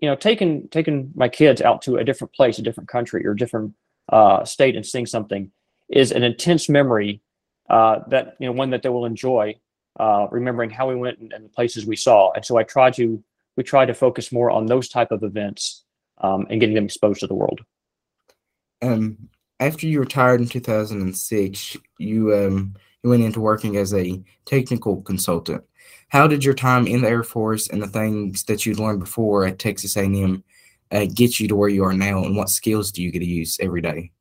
you 0.02 0.10
know, 0.10 0.16
taking 0.18 0.68
taking 0.68 1.10
my 1.16 1.30
kids 1.30 1.62
out 1.62 1.82
to 1.84 1.96
a 1.96 2.04
different 2.04 2.34
place, 2.34 2.60
a 2.60 2.62
different 2.62 2.90
country, 2.90 3.26
or 3.26 3.32
a 3.32 3.38
different 3.38 3.76
uh, 4.10 4.44
state, 4.44 4.76
and 4.76 4.86
seeing 4.86 5.06
something 5.06 5.52
is 5.88 6.12
an 6.12 6.24
intense 6.24 6.68
memory 6.68 7.22
uh, 7.70 8.00
that 8.10 8.36
you 8.42 8.46
know 8.46 8.52
one 8.52 8.72
that 8.72 8.82
they 8.82 8.90
will 8.90 9.06
enjoy, 9.06 9.56
uh, 10.02 10.28
remembering 10.32 10.70
how 10.70 10.90
we 10.90 10.96
went 10.96 11.20
and, 11.20 11.32
and, 11.32 11.46
the 11.46 11.50
places 11.50 11.86
we 11.86 11.96
saw. 11.96 12.34
And 12.34 12.44
so 12.44 12.58
I 12.58 12.64
try 12.64 12.92
to 12.92 13.24
we 13.56 13.64
try 13.64 13.86
to 13.86 13.94
focus 13.94 14.34
more 14.34 14.52
on 14.52 14.66
those 14.66 14.90
type 14.90 15.12
of 15.12 15.24
events 15.24 15.86
um, 16.18 16.46
and 16.50 16.60
getting 16.60 16.76
them 16.76 16.84
exposed 16.84 17.22
to 17.22 17.28
the 17.28 17.36
world. 17.36 17.62
Um, 18.82 19.30
after 19.62 19.88
you 19.88 20.02
retired 20.02 20.42
in 20.42 20.50
2006, 20.50 21.78
you 22.00 22.36
um, 22.36 22.76
you 23.02 23.10
went 23.10 23.24
into 23.24 23.40
working 23.40 23.78
as 23.78 23.94
a 23.94 24.22
technical 24.44 25.02
consultant. 25.04 25.64
How 26.12 26.28
did 26.28 26.44
your 26.44 26.54
time 26.54 26.88
in 26.88 27.04
the 27.04 27.08
Air 27.08 27.24
Force 27.24 27.70
and 27.70 27.82
the 27.82 27.88
things 27.88 28.44
that 28.44 28.66
you'd 28.66 28.80
learned 28.80 29.00
before 29.00 29.46
at 29.46 29.60
Texas 29.60 29.96
A&M 29.96 30.44
uh, 30.92 31.06
get 31.06 31.40
you 31.40 31.48
to 31.48 31.56
where 31.56 31.70
you 31.70 31.86
are 31.86 31.94
now, 31.94 32.26
and 32.26 32.36
what 32.36 32.50
skills 32.50 32.92
do 32.92 33.02
you 33.02 33.14
get 33.14 33.20
to 33.20 33.26
use 33.26 33.58
every 33.62 33.80
day? 33.80 34.12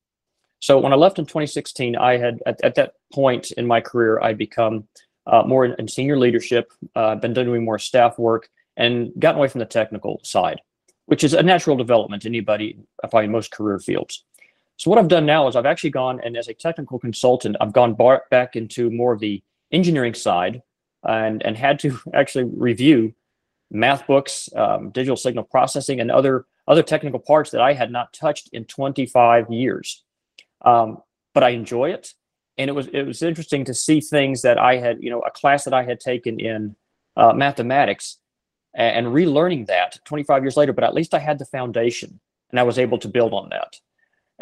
So 0.60 0.78
when 0.78 0.92
I 0.92 0.96
left 0.96 1.18
in 1.18 1.26
2016, 1.26 1.96
I 1.96 2.16
had 2.16 2.38
at, 2.46 2.62
at 2.62 2.76
that 2.76 2.92
point 3.12 3.50
in 3.50 3.66
my 3.66 3.80
career, 3.80 4.20
I'd 4.22 4.38
become 4.38 4.86
uh, 5.26 5.42
more 5.44 5.64
in, 5.64 5.74
in, 5.80 5.88
senior 5.88 6.16
leadership, 6.16 6.72
uh, 6.94 7.16
been 7.16 7.34
doing 7.34 7.64
more 7.64 7.80
staff 7.80 8.20
work, 8.20 8.48
and 8.76 9.10
gotten 9.18 9.40
away 9.40 9.48
from 9.48 9.58
the 9.58 9.64
technical 9.64 10.20
side. 10.22 10.60
which 11.06 11.24
is 11.24 11.34
a 11.34 11.42
natural 11.42 11.76
development 11.76 12.24
anybody, 12.24 12.78
probably 13.00 13.26
most 13.26 13.50
career 13.50 13.80
fields. 13.80 14.24
So 14.76 14.90
what 14.90 14.98
I've 15.00 15.08
done 15.08 15.26
now 15.26 15.48
is 15.48 15.56
I've 15.56 15.66
actually 15.66 15.90
gone 15.90 16.20
and 16.22 16.36
as 16.36 16.46
a 16.46 16.54
technical 16.54 17.00
consultant, 17.00 17.56
I've 17.60 17.72
gone 17.72 17.94
bar- 17.94 18.26
back 18.30 18.54
into 18.54 18.90
more 18.90 19.12
of 19.12 19.18
the 19.18 19.42
engineering 19.72 20.14
side 20.14 20.62
and, 21.04 21.44
and 21.44 21.56
had 21.56 21.78
to 21.80 21.98
actually 22.14 22.44
review 22.44 23.14
math 23.70 24.06
books, 24.06 24.48
um, 24.56 24.90
digital 24.90 25.16
signal 25.16 25.44
processing, 25.44 26.00
and 26.00 26.10
other 26.10 26.46
other 26.68 26.82
technical 26.82 27.18
parts 27.18 27.50
that 27.50 27.60
I 27.60 27.72
had 27.72 27.90
not 27.90 28.12
touched 28.12 28.48
in 28.52 28.64
25 28.64 29.50
years. 29.50 30.04
Um, 30.64 30.98
but 31.34 31.42
I 31.42 31.50
enjoy 31.50 31.90
it, 31.90 32.14
and 32.58 32.68
it 32.68 32.72
was 32.72 32.88
it 32.88 33.06
was 33.06 33.22
interesting 33.22 33.64
to 33.64 33.74
see 33.74 34.00
things 34.00 34.42
that 34.42 34.58
I 34.58 34.76
had, 34.76 35.02
you 35.02 35.10
know, 35.10 35.20
a 35.20 35.30
class 35.30 35.64
that 35.64 35.74
I 35.74 35.84
had 35.84 36.00
taken 36.00 36.40
in 36.40 36.76
uh, 37.16 37.32
mathematics, 37.32 38.18
and, 38.74 39.06
and 39.06 39.14
relearning 39.14 39.66
that 39.66 39.98
25 40.04 40.42
years 40.42 40.56
later. 40.56 40.72
But 40.72 40.84
at 40.84 40.94
least 40.94 41.14
I 41.14 41.18
had 41.18 41.38
the 41.38 41.46
foundation, 41.46 42.20
and 42.50 42.60
I 42.60 42.64
was 42.64 42.78
able 42.78 42.98
to 42.98 43.08
build 43.08 43.32
on 43.32 43.48
that. 43.50 43.76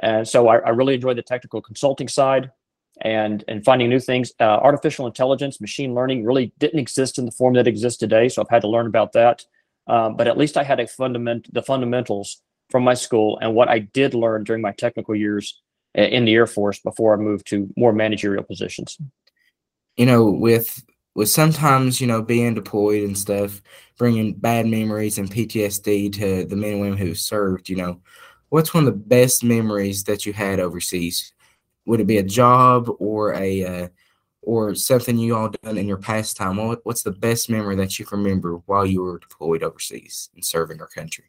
And 0.01 0.27
so 0.27 0.49
I, 0.49 0.59
I 0.59 0.71
really 0.71 0.94
enjoy 0.94 1.14
the 1.14 1.23
technical 1.23 1.61
consulting 1.61 2.09
side 2.09 2.51
and 3.03 3.45
and 3.49 3.65
finding 3.65 3.89
new 3.89 4.01
things. 4.01 4.33
Uh, 4.41 4.45
artificial 4.45 5.07
intelligence, 5.07 5.61
machine 5.61 5.95
learning 5.95 6.25
really 6.25 6.53
didn't 6.59 6.81
exist 6.81 7.19
in 7.19 7.25
the 7.25 7.33
form 7.33 7.55
that 7.55 7.67
exists 7.67 7.99
today, 7.99 8.29
so 8.29 8.43
I've 8.43 8.51
had 8.51 8.63
to 8.63 8.69
learn 8.69 8.87
about 8.87 9.13
that. 9.13 9.45
Um, 9.87 10.17
but 10.17 10.29
at 10.29 10.37
least 10.37 10.57
I 10.57 10.65
had 10.65 10.81
a 10.81 10.87
fundament 10.87 11.53
the 11.53 11.63
fundamentals 11.63 12.43
from 12.71 12.85
my 12.85 12.95
school 12.95 13.39
and 13.41 13.55
what 13.55 13.69
I 13.69 13.79
did 13.79 14.15
learn 14.15 14.45
during 14.45 14.61
my 14.61 14.73
technical 14.73 15.15
years 15.15 15.61
in 15.95 16.25
the 16.27 16.35
Air 16.35 16.47
Force 16.47 16.79
before 16.81 17.15
I 17.15 17.17
moved 17.17 17.47
to 17.49 17.73
more 17.77 17.93
managerial 17.93 18.45
positions. 18.45 18.99
You 19.97 20.07
know, 20.07 20.31
with 20.31 20.85
with 21.15 21.29
sometimes 21.29 22.01
you 22.01 22.07
know 22.07 22.23
being 22.23 22.55
deployed 22.55 23.03
and 23.03 23.17
stuff, 23.17 23.63
bringing 23.97 24.35
bad 24.35 24.67
memories 24.67 25.19
and 25.19 25.31
PTSD 25.31 26.13
to 26.15 26.45
the 26.45 26.57
men 26.57 26.73
and 26.73 26.81
women 26.81 26.99
who 26.99 27.15
served. 27.15 27.69
You 27.69 27.77
know, 27.77 28.01
what's 28.51 28.75
one 28.75 28.87
of 28.87 28.93
the 28.93 29.01
best 29.01 29.43
memories 29.43 30.05
that 30.05 30.27
you 30.27 30.33
had 30.33 30.61
overseas? 30.61 31.33
Would 31.88 32.01
it 32.01 32.07
be 32.07 32.18
a 32.18 32.22
job 32.22 32.90
or 32.98 33.33
a 33.33 33.64
uh, 33.64 33.88
or 34.42 34.74
something 34.74 35.16
you 35.16 35.35
all 35.35 35.48
done 35.48 35.79
in 35.79 35.88
your 35.88 35.96
pastime? 35.96 36.59
What, 36.59 36.81
what's 36.85 37.03
the 37.03 37.11
best 37.11 37.48
memory 37.48 37.77
that 37.77 37.98
you 37.98 38.05
can 38.05 38.18
remember 38.18 38.57
while 38.66 38.85
you 38.85 39.03
were 39.03 39.18
deployed 39.18 39.62
overseas 39.62 40.29
and 40.35 40.44
serving 40.44 40.83
our 40.83 40.87
country? 40.87 41.24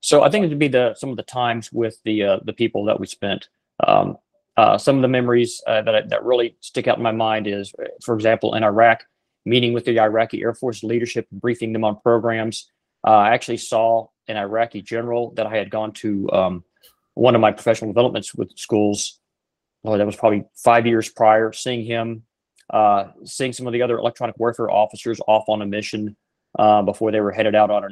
So 0.00 0.24
I 0.24 0.28
think 0.28 0.44
it 0.44 0.48
would 0.48 0.58
be 0.58 0.66
the 0.68 0.94
some 0.94 1.10
of 1.10 1.16
the 1.16 1.22
times 1.22 1.72
with 1.72 2.02
the 2.04 2.24
uh, 2.24 2.40
the 2.44 2.52
people 2.52 2.84
that 2.86 2.98
we 2.98 3.06
spent. 3.06 3.48
Um, 3.86 4.18
uh, 4.56 4.76
some 4.76 4.96
of 4.96 5.02
the 5.02 5.08
memories 5.08 5.62
uh, 5.68 5.82
that 5.82 6.08
that 6.08 6.24
really 6.24 6.56
stick 6.60 6.88
out 6.88 6.96
in 6.96 7.02
my 7.04 7.12
mind 7.12 7.46
is, 7.46 7.72
for 8.02 8.16
example, 8.16 8.54
in 8.54 8.64
Iraq, 8.64 9.04
meeting 9.44 9.72
with 9.72 9.84
the 9.84 10.00
Iraqi 10.00 10.42
Air 10.42 10.54
Force 10.54 10.82
leadership 10.82 11.28
briefing 11.30 11.72
them 11.72 11.84
on 11.84 12.00
programs. 12.00 12.72
Uh, 13.06 13.12
I 13.12 13.34
actually 13.34 13.58
saw 13.58 14.08
an 14.26 14.36
Iraqi 14.36 14.82
general 14.82 15.32
that 15.34 15.46
I 15.46 15.56
had 15.56 15.70
gone 15.70 15.92
to 15.92 16.28
um, 16.32 16.64
one 17.14 17.36
of 17.36 17.40
my 17.40 17.52
professional 17.52 17.92
developments 17.92 18.34
with 18.34 18.50
schools. 18.56 19.20
Oh, 19.84 19.98
that 19.98 20.06
was 20.06 20.16
probably 20.16 20.44
five 20.54 20.86
years 20.86 21.08
prior. 21.08 21.52
Seeing 21.52 21.84
him, 21.84 22.22
uh, 22.70 23.08
seeing 23.24 23.52
some 23.52 23.66
of 23.66 23.72
the 23.72 23.82
other 23.82 23.98
electronic 23.98 24.38
warfare 24.38 24.70
officers 24.70 25.20
off 25.26 25.44
on 25.48 25.60
a 25.62 25.66
mission 25.66 26.16
uh, 26.58 26.82
before 26.82 27.10
they 27.12 27.20
were 27.20 27.32
headed 27.32 27.54
out 27.54 27.70
on, 27.70 27.84
a, 27.84 27.90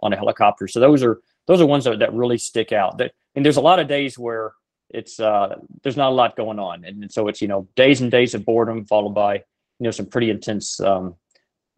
on 0.00 0.12
a 0.12 0.16
helicopter. 0.16 0.66
So 0.66 0.80
those 0.80 1.02
are 1.02 1.20
those 1.46 1.60
are 1.60 1.66
ones 1.66 1.84
that, 1.84 2.00
that 2.00 2.12
really 2.12 2.38
stick 2.38 2.72
out. 2.72 2.98
That 2.98 3.12
and 3.34 3.44
there's 3.44 3.56
a 3.56 3.62
lot 3.62 3.78
of 3.78 3.88
days 3.88 4.18
where 4.18 4.52
it's 4.90 5.20
uh, 5.20 5.56
there's 5.82 5.96
not 5.96 6.10
a 6.10 6.14
lot 6.14 6.36
going 6.36 6.58
on, 6.58 6.84
and, 6.84 7.02
and, 7.02 7.12
so 7.12 7.28
it's 7.28 7.42
you 7.42 7.48
know 7.48 7.68
days 7.76 8.00
and 8.00 8.10
days 8.10 8.34
of 8.34 8.44
boredom 8.44 8.84
followed 8.86 9.14
by 9.14 9.34
you 9.34 9.42
know 9.80 9.90
some 9.90 10.06
pretty 10.06 10.30
intense 10.30 10.80
um, 10.80 11.14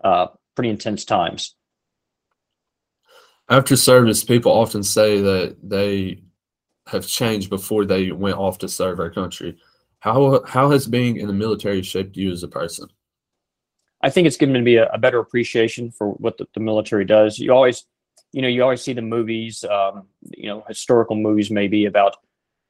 uh, 0.02 0.28
pretty 0.54 0.70
intense 0.70 1.04
times. 1.04 1.54
After 3.48 3.76
service, 3.76 4.22
people 4.22 4.52
often 4.52 4.84
say 4.84 5.20
that 5.20 5.56
they 5.62 6.22
have 6.90 7.06
changed 7.06 7.50
before 7.50 7.84
they 7.84 8.12
went 8.12 8.36
off 8.36 8.58
to 8.58 8.68
serve 8.68 9.00
our 9.00 9.10
country. 9.10 9.56
How 10.00 10.42
how 10.46 10.70
has 10.70 10.86
being 10.86 11.16
in 11.16 11.26
the 11.26 11.32
military 11.32 11.82
shaped 11.82 12.16
you 12.16 12.30
as 12.30 12.42
a 12.42 12.48
person? 12.48 12.88
I 14.02 14.10
think 14.10 14.26
it's 14.26 14.36
given 14.36 14.62
me 14.64 14.76
a, 14.76 14.88
a 14.88 14.98
better 14.98 15.18
appreciation 15.18 15.90
for 15.90 16.12
what 16.12 16.38
the, 16.38 16.46
the, 16.54 16.60
military 16.60 17.04
does. 17.04 17.38
You 17.38 17.52
always, 17.52 17.84
you 18.32 18.40
know, 18.40 18.48
you 18.48 18.62
always 18.62 18.80
see 18.80 18.94
the 18.94 19.02
movies, 19.02 19.62
um, 19.64 20.06
you 20.30 20.48
know, 20.48 20.64
historical 20.66 21.16
movies 21.16 21.50
maybe 21.50 21.84
about 21.84 22.16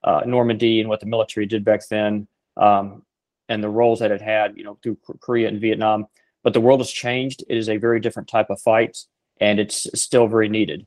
uh, 0.03 0.23
Normandy 0.27 0.81
and 0.81 0.89
what 0.89 0.99
the 0.99 1.07
military 1.07 1.47
did 1.47 1.65
back 1.65 1.87
then, 1.89 2.27
um, 2.57 3.05
and 3.49 3.63
the 3.63 3.69
roles 3.69 4.01
that 4.01 4.11
it 4.11 4.21
had, 4.21 4.57
you 4.57 4.65
know, 4.65 4.77
through 4.83 4.99
Korea 5.21 5.47
and 5.47 5.61
Vietnam. 5.61 6.07
But 6.43 6.53
the 6.53 6.61
world 6.61 6.81
has 6.81 6.91
changed. 6.91 7.45
It 7.49 7.57
is 7.57 7.69
a 7.69 7.77
very 7.77 8.01
different 8.01 8.29
type 8.29 8.51
of 8.51 8.61
fight 8.61 8.97
and 9.41 9.59
it's 9.59 9.87
still 9.95 10.29
very 10.29 10.49
needed. 10.49 10.87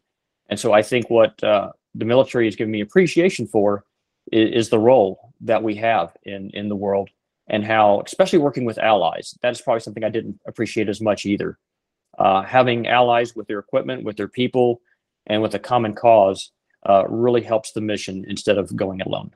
And 0.50 0.60
so 0.60 0.72
I 0.72 0.84
think 0.84 1.10
what 1.10 1.44
uh, 1.44 1.72
the 1.96 2.06
military 2.06 2.46
has 2.46 2.56
given 2.56 2.72
me 2.72 2.82
appreciation 2.82 3.48
for 3.48 3.86
is, 4.32 4.66
is, 4.66 4.70
the 4.70 4.80
role 4.80 5.34
that 5.42 5.62
we 5.62 5.76
have 5.76 6.16
in 6.24 6.50
in 6.52 6.70
the 6.70 6.76
world 6.76 7.10
and 7.48 7.66
how, 7.66 8.02
especially 8.06 8.40
working 8.40 8.66
with 8.66 8.78
allies, 8.78 9.38
that's 9.42 9.62
probably 9.62 9.82
something 9.82 10.04
I 10.04 10.10
didn't 10.10 10.40
appreciate 10.48 10.90
as 10.90 11.02
much 11.02 11.26
either. 11.26 11.58
Uh, 12.18 12.42
having 12.44 12.88
allies 12.88 13.36
with 13.36 13.48
their 13.48 13.60
equipment, 13.60 14.04
with 14.04 14.16
their 14.16 14.28
people, 14.28 14.82
and 15.28 15.42
with 15.42 15.56
a 15.56 15.60
common 15.60 15.94
cause 15.94 16.52
uh, 16.88 17.06
really 17.08 17.42
helps 17.42 17.72
the 17.72 17.82
mission 17.82 18.26
instead 18.28 18.58
of 18.58 18.76
going 18.76 19.02
alone. 19.02 19.32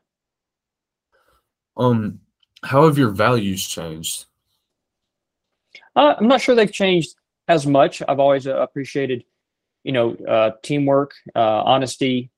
Um, 1.75 2.19
how 2.63 2.85
have 2.85 2.97
your 2.97 3.09
values 3.09 3.67
changed? 3.67 4.25
Uh, 5.95 6.15
I'm 6.17 6.27
not 6.27 6.41
sure 6.41 6.55
they've 6.55 6.71
changed 6.71 7.15
as 7.47 7.65
much. 7.65 8.01
I've 8.07 8.19
always 8.19 8.47
uh, 8.47 8.57
appreciated, 8.57 9.23
you 9.83 9.91
know, 9.91 10.15
uh, 10.27 10.51
teamwork, 10.63 11.13
uh, 11.35 11.63
honesty, 11.63 12.29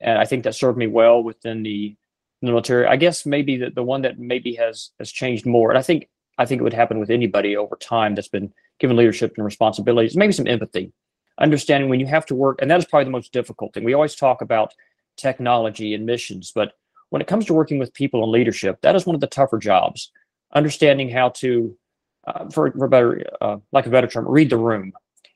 and 0.00 0.18
I 0.18 0.24
think 0.24 0.44
that 0.44 0.54
served 0.54 0.78
me 0.78 0.86
well 0.86 1.22
within 1.22 1.62
the 1.62 1.96
military. 2.42 2.86
I 2.86 2.96
guess 2.96 3.26
maybe 3.26 3.56
the, 3.56 3.70
the 3.70 3.82
one 3.82 4.02
that 4.02 4.18
maybe 4.18 4.54
has 4.54 4.90
has 4.98 5.10
changed 5.10 5.46
more, 5.46 5.70
and 5.70 5.78
I 5.78 5.82
think 5.82 6.08
I 6.38 6.46
think 6.46 6.60
it 6.60 6.64
would 6.64 6.72
happen 6.72 6.98
with 6.98 7.10
anybody 7.10 7.56
over 7.56 7.76
time 7.76 8.14
that's 8.14 8.28
been 8.28 8.52
given 8.78 8.96
leadership 8.96 9.34
and 9.36 9.44
responsibilities. 9.44 10.16
Maybe 10.16 10.32
some 10.32 10.46
empathy, 10.46 10.92
understanding 11.38 11.88
when 11.88 12.00
you 12.00 12.06
have 12.06 12.26
to 12.26 12.34
work, 12.34 12.60
and 12.60 12.70
that 12.70 12.78
is 12.78 12.86
probably 12.86 13.04
the 13.04 13.10
most 13.10 13.32
difficult 13.32 13.74
thing. 13.74 13.84
We 13.84 13.94
always 13.94 14.14
talk 14.14 14.42
about 14.42 14.74
technology 15.16 15.94
and 15.94 16.04
missions, 16.04 16.52
but 16.54 16.72
when 17.10 17.22
it 17.22 17.28
comes 17.28 17.46
to 17.46 17.54
working 17.54 17.78
with 17.78 17.94
people 17.94 18.22
and 18.22 18.32
leadership, 18.32 18.80
that 18.82 18.96
is 18.96 19.06
one 19.06 19.14
of 19.14 19.20
the 19.20 19.26
tougher 19.26 19.58
jobs. 19.58 20.10
Understanding 20.52 21.08
how 21.08 21.30
to 21.30 21.76
uh, 22.26 22.48
for, 22.50 22.72
for 22.72 22.88
better, 22.88 23.24
uh, 23.40 23.56
like 23.72 23.86
a 23.86 23.90
better 23.90 24.06
term, 24.06 24.26
read 24.26 24.50
the 24.50 24.56
room, 24.56 24.92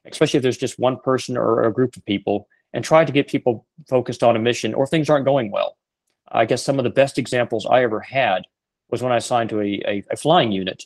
especially 0.06 0.38
if 0.38 0.42
there's 0.42 0.58
just 0.58 0.78
one 0.78 0.98
person 0.98 1.36
or 1.36 1.64
a 1.64 1.72
group 1.72 1.96
of 1.96 2.04
people, 2.04 2.48
and 2.72 2.84
try 2.84 3.04
to 3.04 3.12
get 3.12 3.28
people 3.28 3.66
focused 3.88 4.22
on 4.22 4.36
a 4.36 4.38
mission 4.38 4.74
or 4.74 4.86
things 4.86 5.10
aren't 5.10 5.24
going 5.24 5.50
well. 5.50 5.76
I 6.30 6.44
guess 6.44 6.62
some 6.62 6.78
of 6.78 6.84
the 6.84 6.90
best 6.90 7.18
examples 7.18 7.66
I 7.66 7.82
ever 7.82 8.00
had 8.00 8.42
was 8.90 9.02
when 9.02 9.12
I 9.12 9.18
signed 9.18 9.50
to 9.50 9.60
a, 9.60 9.82
a, 9.86 10.04
a 10.10 10.16
flying 10.16 10.52
unit 10.52 10.84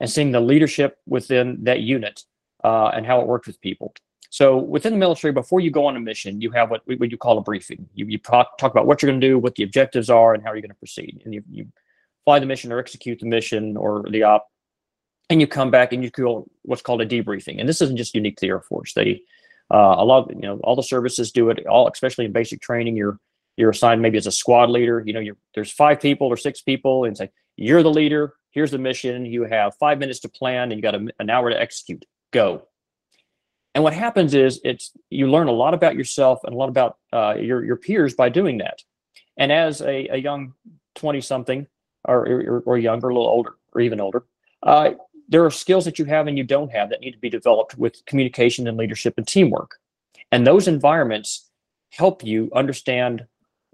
and 0.00 0.10
seeing 0.10 0.32
the 0.32 0.40
leadership 0.40 0.98
within 1.06 1.58
that 1.64 1.80
unit 1.80 2.22
uh, 2.64 2.88
and 2.88 3.06
how 3.06 3.20
it 3.20 3.26
worked 3.26 3.46
with 3.46 3.60
people. 3.60 3.94
So 4.30 4.56
within 4.56 4.92
the 4.92 4.98
military, 4.98 5.32
before 5.32 5.60
you 5.60 5.70
go 5.70 5.86
on 5.86 5.96
a 5.96 6.00
mission, 6.00 6.40
you 6.40 6.50
have 6.50 6.70
what, 6.70 6.82
what 6.86 7.10
you 7.10 7.16
call 7.16 7.38
a 7.38 7.42
briefing. 7.42 7.88
You, 7.94 8.06
you 8.06 8.18
talk, 8.18 8.58
talk 8.58 8.72
about 8.72 8.86
what 8.86 9.00
you're 9.00 9.10
going 9.10 9.20
to 9.20 9.26
do, 9.26 9.38
what 9.38 9.54
the 9.54 9.62
objectives 9.62 10.10
are, 10.10 10.34
and 10.34 10.42
how 10.42 10.52
you're 10.52 10.62
going 10.62 10.70
to 10.70 10.76
proceed. 10.76 11.22
And 11.24 11.32
you, 11.32 11.42
you 11.50 11.66
fly 12.24 12.38
the 12.38 12.46
mission 12.46 12.72
or 12.72 12.78
execute 12.78 13.20
the 13.20 13.26
mission 13.26 13.76
or 13.76 14.04
the 14.10 14.24
op 14.24 14.48
and 15.28 15.40
you 15.40 15.46
come 15.46 15.70
back 15.70 15.92
and 15.92 16.02
you 16.04 16.10
do 16.10 16.48
what's 16.62 16.82
called 16.82 17.00
a 17.00 17.06
debriefing. 17.06 17.58
And 17.58 17.68
this 17.68 17.80
isn't 17.80 17.96
just 17.96 18.14
unique 18.14 18.36
to 18.36 18.46
the 18.46 18.50
Air 18.50 18.60
Force. 18.60 18.92
They 18.94 19.22
uh, 19.72 19.96
a 19.98 20.04
lot 20.04 20.30
you 20.30 20.42
know 20.42 20.58
all 20.62 20.76
the 20.76 20.82
services 20.82 21.32
do 21.32 21.50
it. 21.50 21.66
All 21.66 21.88
especially 21.88 22.24
in 22.24 22.32
basic 22.32 22.60
training, 22.60 22.96
you're 22.96 23.18
you're 23.56 23.70
assigned 23.70 24.02
maybe 24.02 24.18
as 24.18 24.26
a 24.26 24.32
squad 24.32 24.70
leader. 24.70 25.02
You 25.04 25.12
know, 25.12 25.20
you're, 25.20 25.36
there's 25.54 25.72
five 25.72 26.00
people 26.00 26.26
or 26.28 26.36
six 26.36 26.60
people, 26.60 27.04
and 27.04 27.16
say 27.16 27.30
you're 27.56 27.82
the 27.82 27.90
leader. 27.90 28.34
Here's 28.50 28.70
the 28.70 28.78
mission. 28.78 29.26
You 29.26 29.44
have 29.44 29.74
five 29.76 29.98
minutes 29.98 30.20
to 30.20 30.28
plan, 30.28 30.72
and 30.72 30.78
you 30.78 30.82
got 30.82 30.94
a, 30.94 31.06
an 31.18 31.30
hour 31.30 31.50
to 31.50 31.60
execute. 31.60 32.04
Go. 32.32 32.66
And 33.74 33.84
what 33.84 33.92
happens 33.92 34.32
is 34.32 34.60
it's 34.64 34.92
you 35.10 35.30
learn 35.30 35.48
a 35.48 35.52
lot 35.52 35.74
about 35.74 35.96
yourself 35.96 36.40
and 36.44 36.54
a 36.54 36.56
lot 36.56 36.70
about 36.70 36.96
uh, 37.12 37.34
your 37.38 37.64
your 37.64 37.76
peers 37.76 38.14
by 38.14 38.30
doing 38.30 38.58
that. 38.58 38.80
And 39.36 39.52
as 39.52 39.82
a, 39.82 40.08
a 40.08 40.16
young 40.16 40.54
twenty 40.94 41.20
something 41.20 41.66
or, 42.04 42.26
or, 42.26 42.62
or 42.64 42.78
younger, 42.78 43.08
a 43.08 43.14
little 43.14 43.28
older, 43.28 43.56
or 43.74 43.80
even 43.82 44.00
older, 44.00 44.24
uh, 44.62 44.92
there 45.28 45.44
are 45.44 45.50
skills 45.50 45.84
that 45.84 45.98
you 45.98 46.04
have 46.04 46.26
and 46.26 46.38
you 46.38 46.44
don't 46.44 46.72
have 46.72 46.90
that 46.90 47.00
need 47.00 47.12
to 47.12 47.18
be 47.18 47.30
developed 47.30 47.76
with 47.76 48.04
communication 48.06 48.66
and 48.66 48.76
leadership 48.76 49.14
and 49.16 49.26
teamwork. 49.26 49.78
And 50.32 50.46
those 50.46 50.68
environments 50.68 51.50
help 51.90 52.24
you 52.24 52.50
understand 52.54 53.26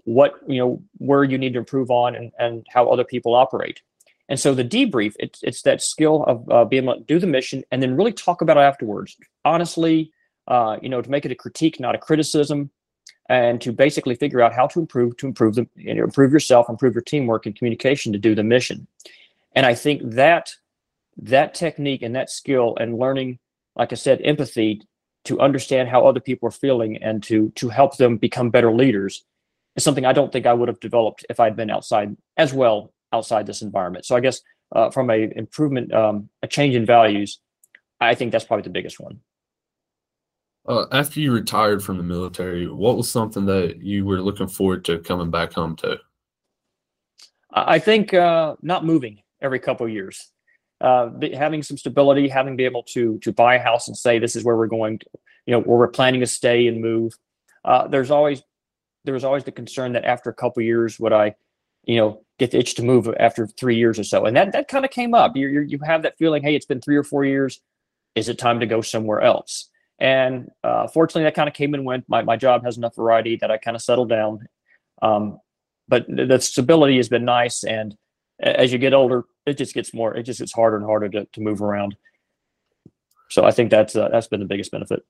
what, 0.05 0.35
you 0.47 0.57
know, 0.59 0.81
where 0.97 1.23
you 1.23 1.37
need 1.37 1.53
to 1.53 1.59
improve 1.59 1.89
on 1.89 2.15
and, 2.15 2.31
and 2.39 2.65
how 2.69 2.89
other 2.89 3.03
people 3.03 3.35
operate. 3.35 3.81
And 4.29 4.39
so 4.39 4.53
the 4.53 4.63
debrief, 4.63 5.13
it's, 5.19 5.41
it's 5.43 5.61
that 5.63 5.81
skill 5.81 6.23
of 6.23 6.49
uh, 6.49 6.65
being 6.65 6.83
able 6.83 6.95
to 6.95 7.01
do 7.01 7.19
the 7.19 7.27
mission 7.27 7.63
and 7.71 7.81
then 7.81 7.95
really 7.95 8.13
talk 8.13 8.41
about 8.41 8.57
it 8.57 8.61
afterwards. 8.61 9.17
Honestly, 9.45 10.11
uh, 10.47 10.77
you 10.81 10.89
know, 10.89 11.01
to 11.01 11.09
make 11.09 11.25
it 11.25 11.31
a 11.31 11.35
critique, 11.35 11.79
not 11.79 11.95
a 11.95 11.97
criticism, 11.97 12.69
and 13.29 13.61
to 13.61 13.71
basically 13.71 14.15
figure 14.15 14.41
out 14.41 14.53
how 14.53 14.67
to 14.67 14.79
improve, 14.79 15.15
to 15.17 15.27
improve 15.27 15.55
the, 15.55 15.67
you 15.75 15.93
know, 15.93 16.03
improve 16.03 16.31
yourself, 16.31 16.69
improve 16.69 16.93
your 16.93 17.01
teamwork 17.01 17.45
and 17.45 17.55
communication 17.55 18.11
to 18.11 18.19
do 18.19 18.35
the 18.35 18.43
mission. 18.43 18.87
And 19.55 19.65
I 19.65 19.75
think 19.75 20.01
that 20.03 20.53
that 21.17 21.53
technique 21.53 22.01
and 22.01 22.15
that 22.15 22.29
skill 22.29 22.75
and 22.79 22.97
learning, 22.97 23.39
like 23.75 23.91
I 23.91 23.95
said, 23.95 24.21
empathy 24.23 24.81
to 25.25 25.39
understand 25.39 25.89
how 25.89 26.05
other 26.05 26.19
people 26.19 26.47
are 26.47 26.51
feeling 26.51 26.97
and 27.01 27.23
to 27.23 27.49
to 27.55 27.69
help 27.69 27.97
them 27.97 28.17
become 28.17 28.49
better 28.49 28.71
leaders 28.71 29.25
is 29.75 29.83
something 29.83 30.05
I 30.05 30.13
don't 30.13 30.31
think 30.31 30.45
I 30.45 30.53
would 30.53 30.67
have 30.67 30.79
developed 30.79 31.25
if 31.29 31.39
I'd 31.39 31.55
been 31.55 31.69
outside 31.69 32.15
as 32.37 32.53
well 32.53 32.93
outside 33.11 33.45
this 33.45 33.61
environment. 33.61 34.05
So 34.05 34.15
I 34.15 34.19
guess 34.19 34.41
uh, 34.75 34.89
from 34.89 35.09
a 35.09 35.31
improvement, 35.35 35.93
um, 35.93 36.29
a 36.41 36.47
change 36.47 36.75
in 36.75 36.85
values, 36.85 37.39
I 38.01 38.15
think 38.15 38.31
that's 38.31 38.45
probably 38.45 38.63
the 38.63 38.69
biggest 38.69 38.99
one. 38.99 39.19
Uh, 40.65 40.85
after 40.91 41.19
you 41.19 41.33
retired 41.33 41.83
from 41.83 41.97
the 41.97 42.03
military, 42.03 42.67
what 42.67 42.95
was 42.95 43.09
something 43.09 43.45
that 43.45 43.81
you 43.81 44.05
were 44.05 44.21
looking 44.21 44.47
forward 44.47 44.85
to 44.85 44.99
coming 44.99 45.29
back 45.29 45.53
home 45.53 45.75
to? 45.77 45.99
I 47.51 47.79
think 47.79 48.13
uh, 48.13 48.55
not 48.61 48.85
moving 48.85 49.21
every 49.41 49.59
couple 49.59 49.85
of 49.85 49.91
years, 49.91 50.31
uh, 50.83 51.09
having 51.33 51.63
some 51.63 51.77
stability, 51.77 52.27
having 52.27 52.57
be 52.57 52.65
able 52.65 52.83
to 52.83 53.17
to 53.19 53.31
buy 53.31 53.55
a 53.55 53.63
house 53.63 53.87
and 53.87 53.97
say 53.97 54.19
this 54.19 54.35
is 54.35 54.43
where 54.43 54.57
we're 54.57 54.67
going, 54.67 54.99
to, 54.99 55.05
you 55.45 55.51
know, 55.53 55.61
where 55.61 55.77
we're 55.77 55.87
planning 55.87 56.19
to 56.19 56.27
stay 56.27 56.67
and 56.67 56.81
move. 56.81 57.17
Uh, 57.63 57.87
there's 57.87 58.11
always 58.11 58.43
there 59.05 59.13
was 59.13 59.23
always 59.23 59.45
the 59.45 59.51
concern 59.51 59.93
that 59.93 60.03
after 60.03 60.29
a 60.29 60.33
couple 60.33 60.61
years 60.61 60.99
would 60.99 61.13
I, 61.13 61.35
you 61.85 61.95
know, 61.95 62.23
get 62.37 62.51
the 62.51 62.59
itch 62.59 62.75
to 62.75 62.83
move 62.83 63.07
after 63.17 63.47
three 63.47 63.77
years 63.77 63.97
or 63.97 64.03
so, 64.03 64.25
and 64.25 64.35
that 64.35 64.51
that 64.51 64.67
kind 64.67 64.83
of 64.83 64.91
came 64.91 65.13
up. 65.13 65.37
You 65.37 65.61
you 65.61 65.79
have 65.79 66.03
that 66.03 66.17
feeling, 66.17 66.43
hey, 66.43 66.53
it's 66.53 66.65
been 66.65 66.81
three 66.81 66.97
or 66.97 67.03
four 67.03 67.23
years. 67.23 67.61
Is 68.15 68.27
it 68.27 68.37
time 68.37 68.59
to 68.59 68.65
go 68.65 68.81
somewhere 68.81 69.21
else? 69.21 69.69
And 69.99 70.49
uh, 70.65 70.87
fortunately, 70.87 71.23
that 71.23 71.35
kind 71.35 71.47
of 71.47 71.55
came 71.55 71.73
and 71.73 71.85
went. 71.85 72.09
My 72.09 72.23
my 72.23 72.35
job 72.35 72.65
has 72.65 72.77
enough 72.77 72.95
variety 72.97 73.37
that 73.37 73.51
I 73.51 73.57
kind 73.57 73.75
of 73.75 73.81
settled 73.81 74.09
down. 74.09 74.47
Um, 75.01 75.39
but 75.87 76.05
the 76.07 76.39
stability 76.39 76.97
has 76.97 77.07
been 77.07 77.23
nice, 77.23 77.63
and 77.63 77.95
as 78.39 78.71
you 78.71 78.79
get 78.79 78.93
older, 78.93 79.25
it 79.45 79.57
just 79.57 79.73
gets 79.73 79.93
more. 79.93 80.15
It 80.15 80.23
just 80.23 80.39
gets 80.39 80.53
harder 80.53 80.77
and 80.77 80.85
harder 80.85 81.09
to, 81.09 81.25
to 81.25 81.41
move 81.41 81.61
around. 81.61 81.95
So 83.29 83.45
I 83.45 83.51
think 83.51 83.71
that's 83.71 83.95
uh, 83.95 84.09
that's 84.09 84.27
been 84.27 84.39
the 84.39 84.45
biggest 84.45 84.71
benefit. 84.71 85.03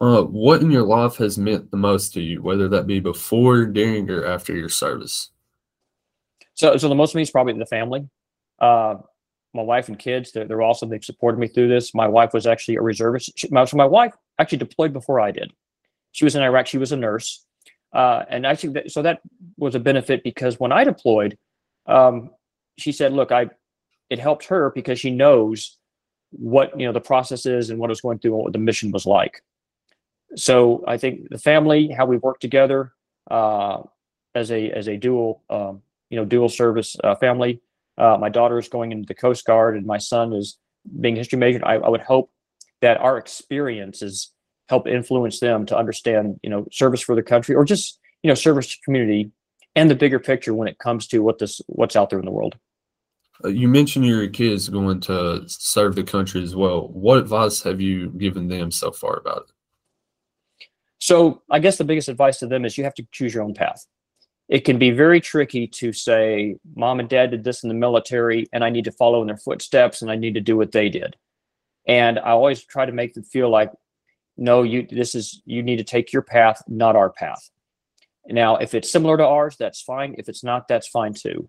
Uh, 0.00 0.22
what 0.22 0.60
in 0.60 0.70
your 0.70 0.82
life 0.82 1.16
has 1.16 1.38
meant 1.38 1.70
the 1.70 1.76
most 1.76 2.12
to 2.12 2.20
you, 2.20 2.42
whether 2.42 2.68
that 2.68 2.86
be 2.86 3.00
before, 3.00 3.64
during, 3.64 4.10
or 4.10 4.26
after 4.26 4.54
your 4.54 4.68
service? 4.68 5.30
So, 6.54 6.76
so 6.76 6.88
the 6.88 6.94
most 6.94 7.12
to 7.12 7.16
me 7.16 7.22
is 7.22 7.30
probably 7.30 7.54
the 7.54 7.66
family. 7.66 8.06
Uh, 8.58 8.96
my 9.54 9.62
wife 9.62 9.88
and 9.88 9.98
kids, 9.98 10.32
they're, 10.32 10.46
they're 10.46 10.62
awesome. 10.62 10.90
They've 10.90 11.04
supported 11.04 11.38
me 11.38 11.48
through 11.48 11.68
this. 11.68 11.94
My 11.94 12.08
wife 12.08 12.34
was 12.34 12.46
actually 12.46 12.76
a 12.76 12.82
reservist. 12.82 13.32
She, 13.36 13.48
my, 13.50 13.64
so 13.64 13.76
my 13.78 13.86
wife 13.86 14.12
actually 14.38 14.58
deployed 14.58 14.92
before 14.92 15.18
I 15.18 15.30
did. 15.30 15.52
She 16.12 16.24
was 16.24 16.36
in 16.36 16.42
Iraq. 16.42 16.66
She 16.66 16.78
was 16.78 16.92
a 16.92 16.96
nurse. 16.96 17.44
Uh, 17.92 18.24
and 18.28 18.44
actually, 18.44 18.74
that 18.74 18.90
so 18.90 19.00
that 19.00 19.20
was 19.56 19.74
a 19.74 19.80
benefit 19.80 20.22
because 20.22 20.60
when 20.60 20.72
I 20.72 20.84
deployed, 20.84 21.38
um, 21.86 22.30
she 22.78 22.92
said, 22.92 23.12
look, 23.12 23.32
I, 23.32 23.48
it 24.10 24.18
helped 24.18 24.46
her 24.46 24.70
because 24.74 25.00
she 25.00 25.10
knows 25.10 25.78
what, 26.30 26.78
you 26.78 26.86
know, 26.86 26.92
the 26.92 27.00
process 27.00 27.46
is 27.46 27.70
and 27.70 27.78
what 27.78 27.90
was 27.90 28.00
going 28.00 28.18
through 28.18 28.34
and 28.34 28.44
what 28.44 28.52
the 28.52 28.58
mission 28.58 28.90
was 28.90 29.06
like. 29.06 29.42
So 30.36 30.84
I 30.86 30.98
think 30.98 31.30
the 31.30 31.38
family, 31.38 31.88
how 31.88 32.06
we 32.06 32.18
work 32.18 32.40
together, 32.40 32.92
uh, 33.30 33.82
as 34.34 34.50
a, 34.50 34.70
as 34.70 34.88
a 34.88 34.96
dual, 34.96 35.42
um, 35.48 35.82
you 36.10 36.18
know, 36.18 36.24
dual 36.24 36.48
service 36.48 36.96
uh, 37.02 37.14
family, 37.14 37.60
uh, 37.98 38.18
my 38.20 38.28
daughter 38.28 38.58
is 38.58 38.68
going 38.68 38.92
into 38.92 39.06
the 39.06 39.14
Coast 39.14 39.44
Guard, 39.46 39.76
and 39.76 39.86
my 39.86 39.98
son 39.98 40.32
is 40.32 40.58
being 41.00 41.16
history 41.16 41.38
major. 41.38 41.64
I, 41.64 41.76
I 41.76 41.88
would 41.88 42.02
hope 42.02 42.30
that 42.82 42.98
our 42.98 43.16
experiences 43.16 44.32
help 44.68 44.86
influence 44.86 45.40
them 45.40 45.64
to 45.66 45.76
understand, 45.76 46.38
you 46.42 46.50
know, 46.50 46.66
service 46.70 47.00
for 47.00 47.14
the 47.14 47.22
country 47.22 47.54
or 47.54 47.64
just 47.64 47.98
you 48.22 48.28
know 48.28 48.34
service 48.34 48.68
to 48.68 48.76
community 48.84 49.30
and 49.76 49.88
the 49.88 49.94
bigger 49.94 50.18
picture 50.18 50.54
when 50.54 50.68
it 50.68 50.78
comes 50.78 51.06
to 51.08 51.20
what 51.20 51.38
this 51.38 51.60
what's 51.66 51.94
out 51.94 52.10
there 52.10 52.18
in 52.18 52.24
the 52.24 52.32
world. 52.32 52.56
Uh, 53.44 53.48
you 53.48 53.68
mentioned 53.68 54.06
your 54.06 54.26
kids 54.28 54.68
going 54.68 54.98
to 55.00 55.44
serve 55.46 55.94
the 55.94 56.02
country 56.02 56.42
as 56.42 56.56
well. 56.56 56.88
What 56.88 57.18
advice 57.18 57.62
have 57.62 57.80
you 57.80 58.08
given 58.10 58.48
them 58.48 58.70
so 58.70 58.90
far 58.90 59.16
about 59.16 59.46
it? 59.48 60.66
So 60.98 61.42
I 61.50 61.60
guess 61.60 61.76
the 61.76 61.84
biggest 61.84 62.08
advice 62.08 62.38
to 62.38 62.46
them 62.46 62.64
is 62.64 62.76
you 62.76 62.84
have 62.84 62.94
to 62.94 63.06
choose 63.12 63.34
your 63.34 63.44
own 63.44 63.54
path 63.54 63.86
it 64.48 64.60
can 64.60 64.78
be 64.78 64.90
very 64.90 65.20
tricky 65.20 65.66
to 65.66 65.92
say, 65.92 66.56
mom 66.76 67.00
and 67.00 67.08
dad 67.08 67.30
did 67.32 67.42
this 67.42 67.62
in 67.64 67.68
the 67.68 67.74
military, 67.74 68.46
and 68.52 68.62
I 68.62 68.70
need 68.70 68.84
to 68.84 68.92
follow 68.92 69.20
in 69.20 69.26
their 69.26 69.36
footsteps 69.36 70.02
and 70.02 70.10
I 70.10 70.16
need 70.16 70.34
to 70.34 70.40
do 70.40 70.56
what 70.56 70.72
they 70.72 70.88
did. 70.88 71.16
And 71.86 72.18
I 72.18 72.30
always 72.30 72.62
try 72.62 72.86
to 72.86 72.92
make 72.92 73.14
them 73.14 73.24
feel 73.24 73.50
like, 73.50 73.72
no, 74.36 74.62
you 74.62 74.86
this 74.88 75.14
is 75.14 75.42
you 75.46 75.62
need 75.62 75.76
to 75.76 75.84
take 75.84 76.12
your 76.12 76.22
path, 76.22 76.62
not 76.68 76.94
our 76.94 77.10
path. 77.10 77.50
Now, 78.28 78.56
if 78.56 78.74
it's 78.74 78.90
similar 78.90 79.16
to 79.16 79.26
ours, 79.26 79.56
that's 79.58 79.80
fine. 79.80 80.14
If 80.18 80.28
it's 80.28 80.44
not, 80.44 80.68
that's 80.68 80.88
fine 80.88 81.14
too. 81.14 81.48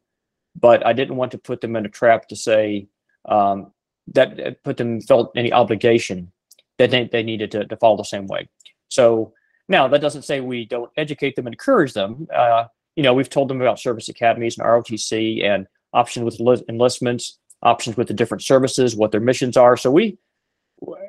But 0.59 0.85
I 0.85 0.93
didn't 0.93 1.15
want 1.15 1.31
to 1.31 1.37
put 1.37 1.61
them 1.61 1.75
in 1.75 1.85
a 1.85 1.89
trap 1.89 2.27
to 2.29 2.35
say 2.35 2.87
um, 3.27 3.71
that 4.13 4.63
put 4.63 4.77
them 4.77 5.01
felt 5.01 5.31
any 5.35 5.51
obligation 5.51 6.31
that 6.77 6.91
they, 6.91 7.05
they 7.05 7.23
needed 7.23 7.51
to, 7.51 7.65
to 7.65 7.77
follow 7.77 7.97
the 7.97 8.03
same 8.03 8.27
way. 8.27 8.47
So 8.89 9.33
now 9.67 9.87
that 9.87 10.01
doesn't 10.01 10.23
say 10.23 10.39
we 10.39 10.65
don't 10.65 10.91
educate 10.97 11.35
them, 11.35 11.47
and 11.47 11.53
encourage 11.53 11.93
them. 11.93 12.27
Uh, 12.33 12.65
you 12.95 13.03
know, 13.03 13.13
we've 13.13 13.29
told 13.29 13.49
them 13.49 13.61
about 13.61 13.79
service 13.79 14.09
academies 14.09 14.57
and 14.57 14.65
ROTC 14.65 15.43
and 15.43 15.67
options 15.93 16.39
with 16.39 16.63
enlistments, 16.69 17.37
options 17.61 17.97
with 17.97 18.07
the 18.07 18.13
different 18.13 18.43
services, 18.43 18.95
what 18.95 19.11
their 19.11 19.21
missions 19.21 19.57
are. 19.57 19.77
So 19.77 19.91
we, 19.91 20.17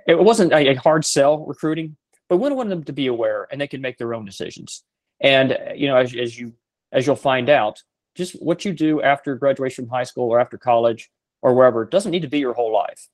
it 0.06 0.18
wasn't 0.18 0.52
a, 0.52 0.74
hard 0.74 1.04
sell 1.04 1.44
recruiting, 1.46 1.96
but 2.28 2.38
we 2.38 2.50
wanted 2.50 2.70
them 2.70 2.84
to 2.84 2.92
be 2.92 3.06
aware 3.06 3.46
and 3.50 3.60
they 3.60 3.66
can 3.66 3.80
make 3.80 3.98
their 3.98 4.14
own 4.14 4.24
decisions. 4.24 4.82
And 5.20 5.58
you 5.74 5.88
know, 5.88 5.96
as, 5.96 6.14
as 6.14 6.38
you 6.38 6.54
as 6.92 7.06
you'll 7.06 7.16
find 7.16 7.48
out, 7.48 7.82
just 8.14 8.32
what 8.42 8.64
you 8.64 8.72
do 8.72 9.02
after 9.02 9.36
graduation 9.36 9.84
from 9.84 9.90
high 9.90 10.04
school 10.04 10.28
or 10.28 10.40
after 10.40 10.58
college 10.58 11.10
or 11.42 11.54
wherever 11.54 11.84
doesn't 11.84 12.10
need 12.10 12.22
to 12.22 12.28
be 12.28 12.38
your 12.38 12.54
whole 12.54 12.72
life. 12.72 13.08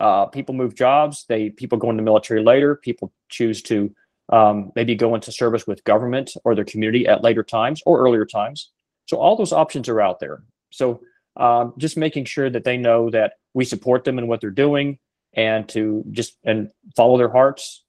Uh, 0.00 0.26
people 0.26 0.54
move 0.54 0.74
jobs. 0.74 1.24
They 1.28 1.50
people 1.50 1.78
go 1.78 1.90
into 1.90 2.02
the 2.02 2.04
military 2.04 2.42
later. 2.42 2.76
People 2.76 3.12
choose 3.28 3.62
to 3.62 3.94
um, 4.32 4.72
maybe 4.74 4.94
go 4.94 5.14
into 5.14 5.30
service 5.30 5.66
with 5.66 5.84
government 5.84 6.32
or 6.44 6.54
their 6.54 6.64
community 6.64 7.06
at 7.06 7.22
later 7.22 7.42
times 7.42 7.82
or 7.86 8.00
earlier 8.00 8.24
times. 8.24 8.70
So 9.06 9.18
all 9.18 9.36
those 9.36 9.52
options 9.52 9.88
are 9.88 10.00
out 10.00 10.18
there. 10.18 10.42
So 10.70 11.00
um, 11.36 11.74
just 11.78 11.96
making 11.96 12.24
sure 12.24 12.48
that 12.48 12.64
they 12.64 12.76
know 12.76 13.10
that 13.10 13.34
we 13.52 13.64
support 13.64 14.04
them 14.04 14.18
in 14.18 14.26
what 14.26 14.40
they're 14.40 14.50
doing 14.50 14.98
and 15.34 15.68
to 15.70 16.04
just 16.10 16.36
and 16.44 16.70
follow 16.96 17.18
their 17.18 17.28
hearts 17.28 17.84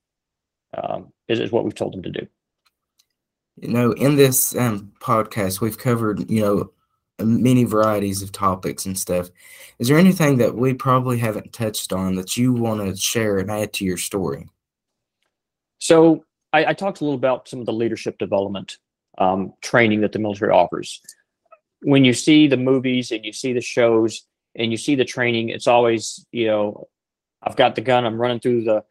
um, 0.75 1.11
is, 1.27 1.39
is 1.39 1.51
what 1.51 1.63
we've 1.63 1.75
told 1.75 1.93
them 1.93 2.03
to 2.03 2.11
do. 2.11 2.27
You 3.57 3.69
know, 3.69 3.91
in 3.93 4.15
this 4.15 4.55
um, 4.55 4.91
podcast, 4.99 5.61
we've 5.61 5.77
covered 5.77 6.29
you 6.29 6.41
know 6.41 6.71
many 7.19 7.63
varieties 7.63 8.21
of 8.21 8.31
topics 8.31 8.85
and 8.85 8.97
stuff. 8.97 9.29
Is 9.79 9.87
there 9.87 9.97
anything 9.97 10.37
that 10.37 10.55
we 10.55 10.73
probably 10.73 11.17
haven't 11.17 11.53
touched 11.53 11.93
on 11.93 12.15
that 12.15 12.35
you 12.35 12.53
want 12.53 12.81
to 12.81 12.95
share 12.95 13.37
and 13.37 13.49
add 13.49 13.73
to 13.73 13.85
your 13.85 13.97
story? 13.97 14.49
So 15.79 16.25
I, 16.51 16.65
I, 16.67 16.73
talked 16.73 17.01
a 17.01 17.03
little 17.03 17.17
about 17.17 17.47
some 17.47 17.59
of 17.59 17.65
the 17.65 17.73
leadership 17.73 18.17
development 18.17 18.77
um, 19.17 19.53
training 19.61 20.01
that 20.01 20.11
the 20.11 20.19
military 20.19 20.51
offers. 20.51 21.01
When 21.81 22.03
you 22.03 22.13
see 22.13 22.47
the 22.47 22.57
movies 22.57 23.11
and 23.11 23.23
you 23.23 23.33
see 23.33 23.53
the 23.53 23.61
shows 23.61 24.25
and 24.55 24.71
you 24.71 24.77
see 24.77 24.95
the 24.95 25.05
training, 25.05 25.49
it's 25.49 25.67
always 25.67 26.25
you 26.31 26.47
know, 26.47 26.87
I've 27.41 27.55
got 27.55 27.75
the 27.75 27.81
gun, 27.81 28.05
I'm 28.05 28.19
running 28.19 28.39
through 28.39 28.63
the 28.63 28.83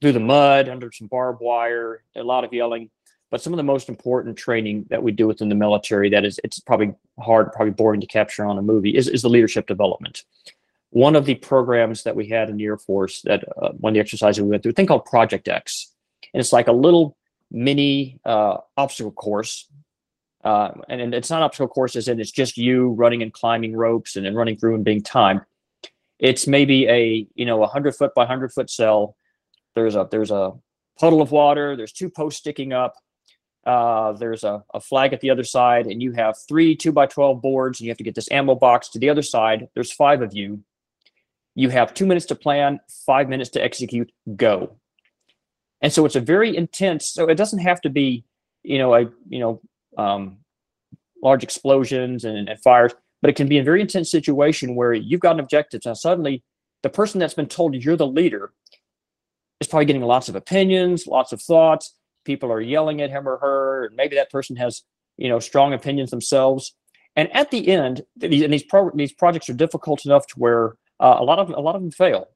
through 0.00 0.12
the 0.12 0.20
mud 0.20 0.68
under 0.68 0.92
some 0.92 1.06
barbed 1.06 1.40
wire, 1.40 2.04
a 2.14 2.22
lot 2.22 2.44
of 2.44 2.52
yelling. 2.52 2.90
But 3.30 3.40
some 3.42 3.52
of 3.52 3.58
the 3.58 3.62
most 3.62 3.88
important 3.88 4.36
training 4.36 4.86
that 4.90 5.02
we 5.02 5.12
do 5.12 5.26
within 5.26 5.48
the 5.48 5.54
military 5.54 6.10
that 6.10 6.24
is 6.24 6.40
it's 6.42 6.58
probably 6.58 6.94
hard, 7.18 7.52
probably 7.52 7.72
boring 7.72 8.00
to 8.00 8.06
capture 8.06 8.44
on 8.44 8.58
a 8.58 8.62
movie 8.62 8.96
is, 8.96 9.06
is 9.08 9.22
the 9.22 9.28
leadership 9.28 9.66
development. 9.66 10.24
One 10.90 11.14
of 11.14 11.24
the 11.24 11.36
programs 11.36 12.02
that 12.02 12.16
we 12.16 12.26
had 12.26 12.50
in 12.50 12.56
the 12.56 12.64
Air 12.64 12.76
Force 12.76 13.22
that 13.22 13.44
uh, 13.62 13.70
one 13.78 13.92
of 13.92 13.94
the 13.94 14.00
exercises 14.00 14.42
we 14.42 14.48
went 14.48 14.64
through, 14.64 14.70
a 14.70 14.74
thing 14.74 14.86
called 14.86 15.04
Project 15.04 15.46
X 15.46 15.92
and 16.32 16.40
it's 16.40 16.52
like 16.52 16.68
a 16.68 16.72
little 16.72 17.16
mini 17.50 18.20
uh, 18.24 18.58
obstacle 18.76 19.12
course. 19.12 19.68
Uh, 20.42 20.72
and, 20.88 21.00
and, 21.02 21.14
it's 21.14 21.28
not 21.28 21.42
obstacle 21.42 21.68
courses, 21.68 22.08
and 22.08 22.18
it's 22.18 22.30
just 22.30 22.56
you 22.56 22.90
running 22.90 23.22
and 23.22 23.32
climbing 23.32 23.76
ropes 23.76 24.16
and 24.16 24.24
then 24.24 24.34
running 24.34 24.56
through 24.56 24.74
and 24.74 24.84
being 24.84 25.02
timed. 25.02 25.42
It's 26.18 26.46
maybe 26.46 26.88
a 26.88 27.26
you 27.34 27.44
know 27.44 27.62
a 27.62 27.66
hundred 27.66 27.94
foot 27.94 28.14
by 28.14 28.24
hundred 28.24 28.52
foot 28.52 28.70
cell. 28.70 29.16
There's 29.74 29.96
a 29.96 30.08
there's 30.10 30.30
a 30.30 30.52
puddle 30.98 31.20
of 31.20 31.30
water. 31.30 31.76
There's 31.76 31.92
two 31.92 32.08
posts 32.08 32.40
sticking 32.40 32.72
up. 32.72 32.94
Uh, 33.66 34.12
there's 34.12 34.42
a, 34.42 34.64
a 34.72 34.80
flag 34.80 35.12
at 35.12 35.20
the 35.20 35.30
other 35.30 35.44
side, 35.44 35.86
and 35.86 36.02
you 36.02 36.12
have 36.12 36.34
three 36.48 36.74
two 36.74 36.92
by 36.92 37.06
twelve 37.06 37.42
boards, 37.42 37.78
and 37.78 37.86
you 37.86 37.90
have 37.90 37.98
to 37.98 38.04
get 38.04 38.14
this 38.14 38.30
ammo 38.30 38.54
box 38.54 38.88
to 38.88 38.98
the 38.98 39.10
other 39.10 39.22
side. 39.22 39.68
There's 39.74 39.92
five 39.92 40.22
of 40.22 40.34
you. 40.34 40.64
You 41.54 41.68
have 41.68 41.92
two 41.92 42.06
minutes 42.06 42.26
to 42.26 42.34
plan, 42.34 42.80
five 43.04 43.28
minutes 43.28 43.50
to 43.50 43.62
execute. 43.62 44.10
Go. 44.36 44.76
And 45.82 45.92
so 45.92 46.04
it's 46.06 46.16
a 46.16 46.20
very 46.20 46.56
intense. 46.56 47.06
So 47.06 47.28
it 47.28 47.34
doesn't 47.34 47.58
have 47.58 47.80
to 47.82 47.90
be, 47.90 48.24
you 48.62 48.78
know, 48.78 48.94
a 48.94 49.10
you 49.28 49.40
know, 49.40 49.60
um, 49.98 50.38
large 51.22 51.42
explosions 51.42 52.24
and, 52.24 52.48
and 52.48 52.60
fires, 52.60 52.94
but 53.20 53.28
it 53.28 53.36
can 53.36 53.48
be 53.48 53.58
a 53.58 53.64
very 53.64 53.80
intense 53.80 54.10
situation 54.10 54.74
where 54.74 54.94
you've 54.94 55.20
got 55.20 55.34
an 55.34 55.40
objective. 55.40 55.82
Now 55.84 55.94
suddenly, 55.94 56.42
the 56.82 56.88
person 56.88 57.20
that's 57.20 57.34
been 57.34 57.46
told 57.46 57.74
you're 57.74 57.96
the 57.96 58.06
leader 58.06 58.52
is 59.60 59.66
probably 59.66 59.84
getting 59.84 60.02
lots 60.02 60.30
of 60.30 60.36
opinions, 60.36 61.06
lots 61.06 61.32
of 61.32 61.42
thoughts. 61.42 61.94
People 62.30 62.52
are 62.52 62.60
yelling 62.60 63.00
at 63.00 63.10
him 63.10 63.28
or 63.28 63.38
her, 63.38 63.86
and 63.86 63.96
maybe 63.96 64.14
that 64.14 64.30
person 64.30 64.54
has 64.54 64.82
you 65.16 65.28
know 65.28 65.40
strong 65.40 65.72
opinions 65.72 66.10
themselves. 66.10 66.76
And 67.16 67.28
at 67.34 67.50
the 67.50 67.66
end, 67.66 68.02
these 68.16 68.44
and 68.44 68.52
these 68.52 68.62
pro- 68.62 68.92
these 68.94 69.12
projects 69.12 69.48
are 69.50 69.58
difficult 69.64 70.06
enough 70.06 70.28
to 70.28 70.34
where 70.44 70.76
uh, 71.00 71.16
a 71.18 71.24
lot 71.24 71.40
of 71.40 71.50
a 71.50 71.60
lot 71.60 71.74
of 71.74 71.82
them 71.82 71.90
fail 71.90 72.28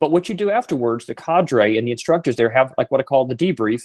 But 0.00 0.12
what 0.12 0.30
you 0.30 0.34
do 0.34 0.50
afterwards, 0.50 1.04
the 1.04 1.14
cadre 1.14 1.76
and 1.76 1.86
the 1.86 1.92
instructors 1.92 2.36
there 2.36 2.48
have 2.58 2.72
like 2.78 2.90
what 2.90 3.02
I 3.02 3.04
call 3.04 3.26
the 3.26 3.36
debrief, 3.44 3.82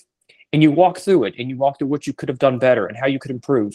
and 0.54 0.64
you 0.64 0.72
walk 0.72 0.98
through 1.00 1.26
it 1.26 1.36
and 1.38 1.50
you 1.50 1.58
walk 1.58 1.78
through 1.78 1.90
what 1.90 2.08
you 2.08 2.14
could 2.14 2.30
have 2.30 2.40
done 2.40 2.58
better 2.58 2.86
and 2.88 2.98
how 2.98 3.08
you 3.08 3.20
could 3.20 3.32
improve. 3.32 3.74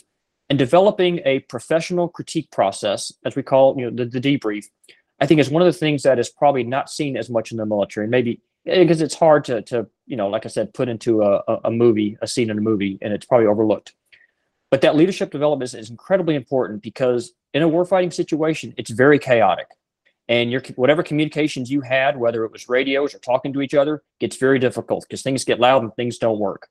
And 0.48 0.58
developing 0.58 1.20
a 1.26 1.40
professional 1.54 2.08
critique 2.08 2.50
process, 2.50 3.12
as 3.26 3.36
we 3.36 3.42
call 3.42 3.76
you 3.78 3.90
know 3.90 3.96
the, 3.98 4.06
the 4.06 4.22
debrief, 4.28 4.64
I 5.20 5.26
think 5.26 5.40
is 5.40 5.50
one 5.50 5.62
of 5.62 5.72
the 5.72 5.80
things 5.84 6.02
that 6.04 6.18
is 6.18 6.30
probably 6.30 6.64
not 6.64 6.88
seen 6.88 7.16
as 7.18 7.28
much 7.28 7.52
in 7.52 7.58
the 7.58 7.66
military. 7.66 8.08
Maybe 8.08 8.40
because 8.64 9.02
it's 9.02 9.14
hard 9.14 9.44
to 9.44 9.62
to 9.62 9.86
you 10.06 10.16
know, 10.16 10.28
like 10.28 10.44
I 10.44 10.48
said, 10.48 10.74
put 10.74 10.88
into 10.88 11.22
a, 11.22 11.42
a 11.64 11.70
movie, 11.70 12.16
a 12.20 12.26
scene 12.26 12.50
in 12.50 12.58
a 12.58 12.60
movie, 12.60 12.98
and 13.00 13.12
it's 13.12 13.26
probably 13.26 13.46
overlooked. 13.46 13.94
But 14.70 14.80
that 14.82 14.96
leadership 14.96 15.30
development 15.30 15.74
is 15.74 15.90
incredibly 15.90 16.34
important 16.34 16.82
because 16.82 17.32
in 17.54 17.62
a 17.62 17.68
warfighting 17.68 18.12
situation, 18.12 18.74
it's 18.76 18.90
very 18.90 19.18
chaotic. 19.18 19.66
And 20.28 20.50
your 20.50 20.62
whatever 20.76 21.02
communications 21.02 21.70
you 21.70 21.80
had, 21.80 22.16
whether 22.16 22.44
it 22.44 22.52
was 22.52 22.68
radios 22.68 23.14
or 23.14 23.18
talking 23.18 23.52
to 23.52 23.60
each 23.60 23.74
other, 23.74 24.02
gets 24.20 24.36
very 24.36 24.58
difficult 24.58 25.04
because 25.08 25.22
things 25.22 25.44
get 25.44 25.60
loud 25.60 25.82
and 25.82 25.94
things 25.94 26.18
don't 26.18 26.38
work. 26.38 26.68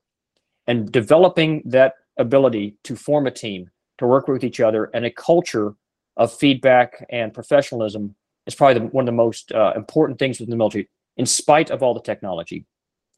And 0.66 0.90
developing 0.90 1.62
that 1.66 1.94
ability 2.16 2.76
to 2.84 2.96
form 2.96 3.26
a 3.26 3.30
team, 3.30 3.70
to 3.98 4.06
work 4.06 4.26
with 4.26 4.42
each 4.44 4.60
other, 4.60 4.90
and 4.94 5.04
a 5.04 5.10
culture 5.10 5.74
of 6.16 6.32
feedback 6.32 7.06
and 7.10 7.32
professionalism 7.32 8.14
is 8.46 8.54
probably 8.54 8.80
the, 8.80 8.86
one 8.86 9.02
of 9.02 9.06
the 9.06 9.12
most 9.12 9.52
uh, 9.52 9.72
important 9.76 10.18
things 10.18 10.40
within 10.40 10.50
the 10.50 10.56
military. 10.56 10.88
In 11.16 11.26
spite 11.26 11.70
of 11.70 11.82
all 11.82 11.94
the 11.94 12.00
technology, 12.00 12.64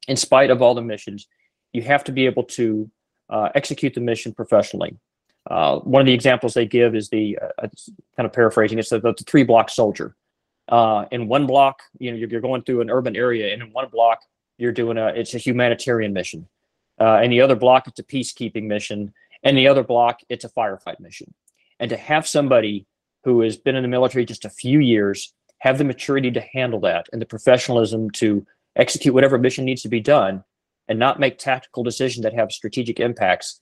in 0.08 0.16
spite 0.16 0.50
of 0.50 0.62
all 0.62 0.74
the 0.74 0.82
missions, 0.82 1.26
you 1.72 1.82
have 1.82 2.04
to 2.04 2.12
be 2.12 2.26
able 2.26 2.44
to 2.44 2.90
uh, 3.30 3.48
execute 3.54 3.94
the 3.94 4.00
mission 4.00 4.32
professionally. 4.32 4.96
Uh, 5.50 5.78
one 5.80 6.00
of 6.00 6.06
the 6.06 6.12
examples 6.12 6.54
they 6.54 6.66
give 6.66 6.94
is 6.94 7.08
the 7.10 7.38
uh, 7.40 7.68
kind 8.16 8.26
of 8.26 8.32
paraphrasing. 8.32 8.78
It's 8.78 8.88
the, 8.88 9.00
the 9.00 9.14
three 9.26 9.44
block 9.44 9.70
soldier. 9.70 10.16
Uh, 10.68 11.04
in 11.10 11.28
one 11.28 11.46
block, 11.46 11.82
you 11.98 12.10
know, 12.10 12.16
you're, 12.16 12.28
you're, 12.28 12.40
going 12.40 12.62
through 12.62 12.80
an 12.80 12.90
urban 12.90 13.14
area, 13.14 13.52
and 13.52 13.62
in 13.62 13.70
one 13.72 13.88
block, 13.88 14.20
you're 14.56 14.72
doing 14.72 14.96
a 14.96 15.08
it's 15.08 15.34
a 15.34 15.38
humanitarian 15.38 16.12
mission. 16.12 16.48
Uh, 16.98 17.20
in 17.22 17.30
the 17.30 17.40
other 17.40 17.56
block, 17.56 17.86
it's 17.86 17.98
a 17.98 18.04
peacekeeping 18.04 18.64
mission. 18.64 19.12
And 19.42 19.58
the 19.58 19.68
other 19.68 19.82
block, 19.82 20.20
it's 20.28 20.44
a 20.44 20.48
firefight 20.48 21.00
mission. 21.00 21.34
And 21.78 21.90
to 21.90 21.96
have 21.96 22.26
somebody 22.26 22.86
who 23.24 23.40
has 23.42 23.56
been 23.56 23.76
in 23.76 23.82
the 23.82 23.88
military 23.88 24.24
just 24.24 24.44
a 24.44 24.50
few 24.50 24.78
years 24.78 25.34
have 25.64 25.78
the 25.78 25.84
maturity 25.84 26.30
to 26.30 26.42
handle 26.52 26.78
that 26.78 27.08
and 27.10 27.22
the 27.22 27.26
professionalism 27.26 28.10
to 28.10 28.46
execute 28.76 29.14
whatever 29.14 29.38
mission 29.38 29.64
needs 29.64 29.80
to 29.80 29.88
be 29.88 29.98
done 29.98 30.44
and 30.88 30.98
not 30.98 31.18
make 31.18 31.38
tactical 31.38 31.82
decisions 31.82 32.22
that 32.22 32.34
have 32.34 32.52
strategic 32.52 33.00
impacts 33.00 33.60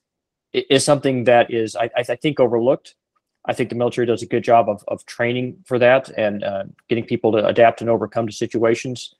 is 0.52 0.84
something 0.84 1.22
that 1.24 1.52
is, 1.54 1.76
I, 1.76 1.88
I 1.96 2.02
think, 2.02 2.40
overlooked. 2.40 2.96
I 3.44 3.52
think 3.52 3.68
the 3.68 3.76
military 3.76 4.04
does 4.04 4.20
a 4.20 4.26
good 4.26 4.42
job 4.42 4.68
of, 4.68 4.82
of 4.88 5.06
training 5.06 5.58
for 5.64 5.78
that 5.78 6.10
and 6.18 6.42
uh, 6.42 6.64
getting 6.88 7.04
people 7.04 7.30
to 7.32 7.46
adapt 7.46 7.80
and 7.80 7.88
overcome 7.88 8.26
to 8.26 8.32
situations. 8.32 9.14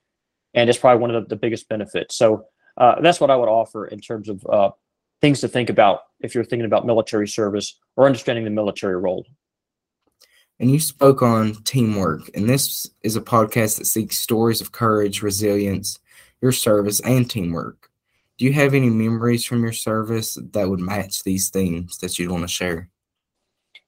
And 0.53 0.69
it's 0.69 0.79
probably 0.79 1.01
one 1.01 1.15
of 1.15 1.23
the, 1.23 1.37
the 1.37 1.41
biggest 1.41 1.69
benefits. 1.69 2.17
So 2.17 2.47
uh, 2.79 3.01
that's 3.01 3.21
what 3.21 3.31
I 3.31 3.37
would 3.37 3.49
offer 3.49 3.87
in 3.87 4.01
terms 4.01 4.29
of 4.29 4.45
uh, 4.47 4.71
things 5.21 5.41
to 5.43 5.49
think 5.49 5.71
about 5.71 6.01
if 6.19 6.35
you're 6.35 6.43
thinking 6.43 6.67
about 6.67 6.85
military 6.85 7.29
service 7.29 7.79
or 7.95 8.07
understanding 8.07 8.45
the 8.45 8.51
military 8.51 8.97
role. 8.97 9.25
And 10.63 10.71
you 10.71 10.79
spoke 10.79 11.23
on 11.23 11.55
teamwork, 11.65 12.31
and 12.37 12.49
this 12.49 12.89
is 13.03 13.17
a 13.17 13.21
podcast 13.21 13.79
that 13.79 13.85
seeks 13.85 14.19
stories 14.19 14.61
of 14.61 14.71
courage, 14.71 15.21
resilience, 15.21 15.99
your 16.41 16.53
service, 16.53 17.01
and 17.01 17.29
teamwork. 17.29 17.91
Do 18.39 18.45
you 18.45 18.53
have 18.53 18.73
any 18.73 18.89
memories 18.89 19.45
from 19.45 19.65
your 19.65 19.73
service 19.73 20.39
that 20.53 20.69
would 20.69 20.79
match 20.79 21.25
these 21.25 21.51
themes 21.51 21.99
that 21.99 22.17
you'd 22.17 22.31
want 22.31 22.45
to 22.45 22.49
share? 22.49 22.89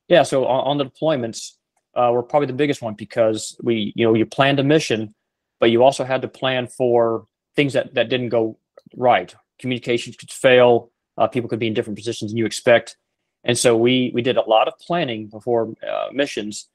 Yeah, 0.09 0.25
so 0.25 0.47
on, 0.47 0.77
the 0.79 0.87
deployments, 0.87 1.53
uh, 1.95 2.11
were 2.13 2.25
probably 2.25 2.49
the 2.49 2.53
biggest 2.53 2.83
one 2.83 2.95
because 2.95 3.57
we, 3.63 3.93
you 3.95 4.05
know, 4.05 4.15
you 4.15 4.27
planned 4.27 4.59
a 4.59 4.65
mission, 4.65 5.15
but 5.61 5.71
you 5.71 5.85
also 5.85 6.03
had 6.03 6.23
to 6.23 6.29
plan 6.29 6.67
for 6.67 7.29
things 7.55 7.75
that 7.75 7.95
that 7.95 8.09
didn't 8.09 8.31
go 8.31 8.59
right. 8.97 9.33
Communications 9.61 10.17
could 10.17 10.33
fail. 10.33 10.91
Uh, 11.17 11.29
people 11.29 11.49
could 11.49 11.61
be 11.61 11.69
in 11.69 11.75
different 11.75 11.97
positions 11.97 12.33
than 12.33 12.39
you 12.39 12.47
expect, 12.47 12.97
and 13.45 13.57
so 13.59 13.77
we 13.77 14.11
we 14.15 14.23
did 14.23 14.37
a 14.37 14.43
lot 14.43 14.69
of 14.69 14.79
planning 14.79 15.27
before 15.29 15.75
uh, 15.89 16.09
missions. 16.13 16.69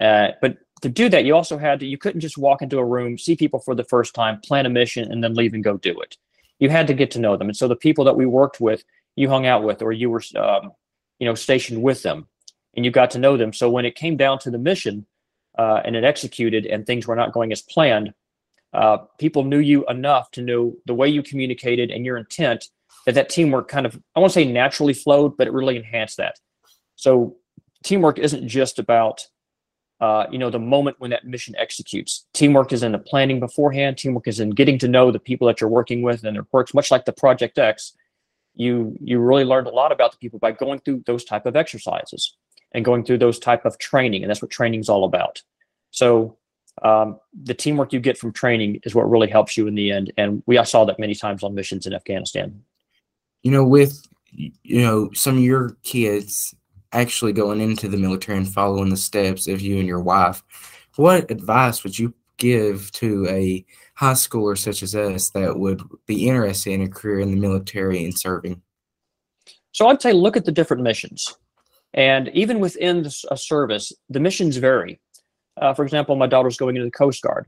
Uh, 0.00 0.28
but 0.40 0.58
to 0.82 0.88
do 0.88 1.08
that, 1.08 1.24
you 1.24 1.34
also 1.34 1.56
had 1.56 1.80
to. 1.80 1.86
You 1.86 1.98
couldn't 1.98 2.20
just 2.20 2.36
walk 2.36 2.62
into 2.62 2.78
a 2.78 2.84
room, 2.84 3.16
see 3.16 3.36
people 3.36 3.60
for 3.60 3.74
the 3.74 3.84
first 3.84 4.14
time, 4.14 4.40
plan 4.40 4.66
a 4.66 4.70
mission, 4.70 5.10
and 5.10 5.22
then 5.22 5.34
leave 5.34 5.54
and 5.54 5.62
go 5.62 5.76
do 5.76 5.98
it 6.00 6.16
you 6.58 6.68
had 6.68 6.86
to 6.86 6.94
get 6.94 7.10
to 7.12 7.20
know 7.20 7.36
them. 7.36 7.48
And 7.48 7.56
so 7.56 7.68
the 7.68 7.76
people 7.76 8.04
that 8.04 8.16
we 8.16 8.26
worked 8.26 8.60
with, 8.60 8.84
you 9.16 9.28
hung 9.28 9.46
out 9.46 9.64
with, 9.64 9.82
or 9.82 9.92
you 9.92 10.10
were, 10.10 10.22
um, 10.36 10.72
you 11.18 11.26
know, 11.26 11.34
stationed 11.34 11.82
with 11.82 12.02
them, 12.02 12.26
and 12.74 12.84
you 12.84 12.90
got 12.90 13.10
to 13.12 13.18
know 13.18 13.36
them. 13.36 13.52
So 13.52 13.70
when 13.70 13.84
it 13.84 13.94
came 13.94 14.16
down 14.16 14.38
to 14.40 14.50
the 14.50 14.58
mission 14.58 15.06
uh, 15.58 15.80
and 15.84 15.96
it 15.96 16.04
executed, 16.04 16.66
and 16.66 16.86
things 16.86 17.06
were 17.06 17.16
not 17.16 17.32
going 17.32 17.52
as 17.52 17.62
planned, 17.62 18.12
uh, 18.72 18.98
people 19.18 19.44
knew 19.44 19.58
you 19.58 19.84
enough 19.86 20.30
to 20.32 20.42
know 20.42 20.74
the 20.86 20.94
way 20.94 21.08
you 21.08 21.22
communicated 21.22 21.90
and 21.90 22.04
your 22.04 22.16
intent 22.16 22.68
that 23.06 23.14
that 23.14 23.28
teamwork 23.28 23.68
kind 23.68 23.86
of, 23.86 24.00
I 24.14 24.20
won't 24.20 24.32
say 24.32 24.44
naturally 24.44 24.94
flowed, 24.94 25.36
but 25.36 25.46
it 25.46 25.52
really 25.52 25.76
enhanced 25.76 26.16
that. 26.16 26.38
So 26.96 27.36
teamwork 27.82 28.18
isn't 28.18 28.48
just 28.48 28.78
about 28.78 29.26
uh, 30.00 30.26
you 30.30 30.38
know, 30.38 30.50
the 30.50 30.58
moment 30.58 30.96
when 30.98 31.10
that 31.10 31.24
mission 31.24 31.54
executes. 31.56 32.26
Teamwork 32.34 32.72
is 32.72 32.82
in 32.82 32.92
the 32.92 32.98
planning 32.98 33.40
beforehand. 33.40 33.96
Teamwork 33.96 34.26
is 34.26 34.40
in 34.40 34.50
getting 34.50 34.78
to 34.80 34.88
know 34.88 35.10
the 35.10 35.20
people 35.20 35.46
that 35.46 35.60
you're 35.60 35.70
working 35.70 36.02
with 36.02 36.24
and 36.24 36.36
their 36.36 36.42
quirks. 36.42 36.74
Much 36.74 36.90
like 36.90 37.04
the 37.04 37.12
Project 37.12 37.58
X, 37.58 37.96
you 38.54 38.96
you 39.00 39.18
really 39.18 39.44
learned 39.44 39.66
a 39.66 39.70
lot 39.70 39.92
about 39.92 40.12
the 40.12 40.18
people 40.18 40.38
by 40.38 40.52
going 40.52 40.80
through 40.80 41.04
those 41.06 41.24
type 41.24 41.46
of 41.46 41.56
exercises 41.56 42.36
and 42.72 42.84
going 42.84 43.04
through 43.04 43.18
those 43.18 43.38
type 43.38 43.64
of 43.64 43.78
training, 43.78 44.22
and 44.22 44.30
that's 44.30 44.42
what 44.42 44.50
training 44.50 44.80
is 44.80 44.88
all 44.88 45.04
about. 45.04 45.42
So 45.90 46.36
um, 46.82 47.20
the 47.32 47.54
teamwork 47.54 47.92
you 47.92 48.00
get 48.00 48.18
from 48.18 48.32
training 48.32 48.80
is 48.82 48.94
what 48.94 49.08
really 49.08 49.28
helps 49.28 49.56
you 49.56 49.68
in 49.68 49.76
the 49.76 49.92
end. 49.92 50.12
And 50.16 50.42
we 50.46 50.58
I 50.58 50.64
saw 50.64 50.84
that 50.84 50.98
many 50.98 51.14
times 51.14 51.42
on 51.44 51.54
missions 51.54 51.86
in 51.86 51.94
Afghanistan. 51.94 52.62
You 53.44 53.52
know, 53.52 53.64
with 53.64 54.04
you 54.32 54.82
know 54.82 55.10
some 55.14 55.36
of 55.36 55.44
your 55.44 55.76
kids 55.84 56.54
actually 56.92 57.32
going 57.32 57.60
into 57.60 57.88
the 57.88 57.96
military 57.96 58.38
and 58.38 58.52
following 58.52 58.88
the 58.88 58.96
steps 58.96 59.46
of 59.46 59.60
you 59.60 59.78
and 59.78 59.86
your 59.86 60.00
wife, 60.00 60.42
what 60.96 61.30
advice 61.30 61.84
would 61.84 61.98
you 61.98 62.14
give 62.36 62.90
to 62.92 63.26
a 63.28 63.64
high 63.94 64.12
schooler 64.12 64.58
such 64.58 64.82
as 64.82 64.94
us 64.94 65.30
that 65.30 65.58
would 65.58 65.82
be 66.06 66.28
interested 66.28 66.72
in 66.72 66.82
a 66.82 66.88
career 66.88 67.20
in 67.20 67.30
the 67.30 67.36
military 67.36 68.04
and 68.04 68.18
serving? 68.18 68.60
So 69.72 69.88
I'd 69.88 70.02
say 70.02 70.12
look 70.12 70.36
at 70.36 70.44
the 70.44 70.52
different 70.52 70.82
missions. 70.82 71.36
And 71.94 72.28
even 72.28 72.60
within 72.60 73.06
a 73.30 73.36
service, 73.36 73.92
the 74.08 74.20
missions 74.20 74.56
vary. 74.56 75.00
Uh, 75.60 75.74
for 75.74 75.84
example, 75.84 76.16
my 76.16 76.26
daughter's 76.26 76.56
going 76.56 76.76
into 76.76 76.86
the 76.86 76.90
Coast 76.90 77.22
Guard, 77.22 77.46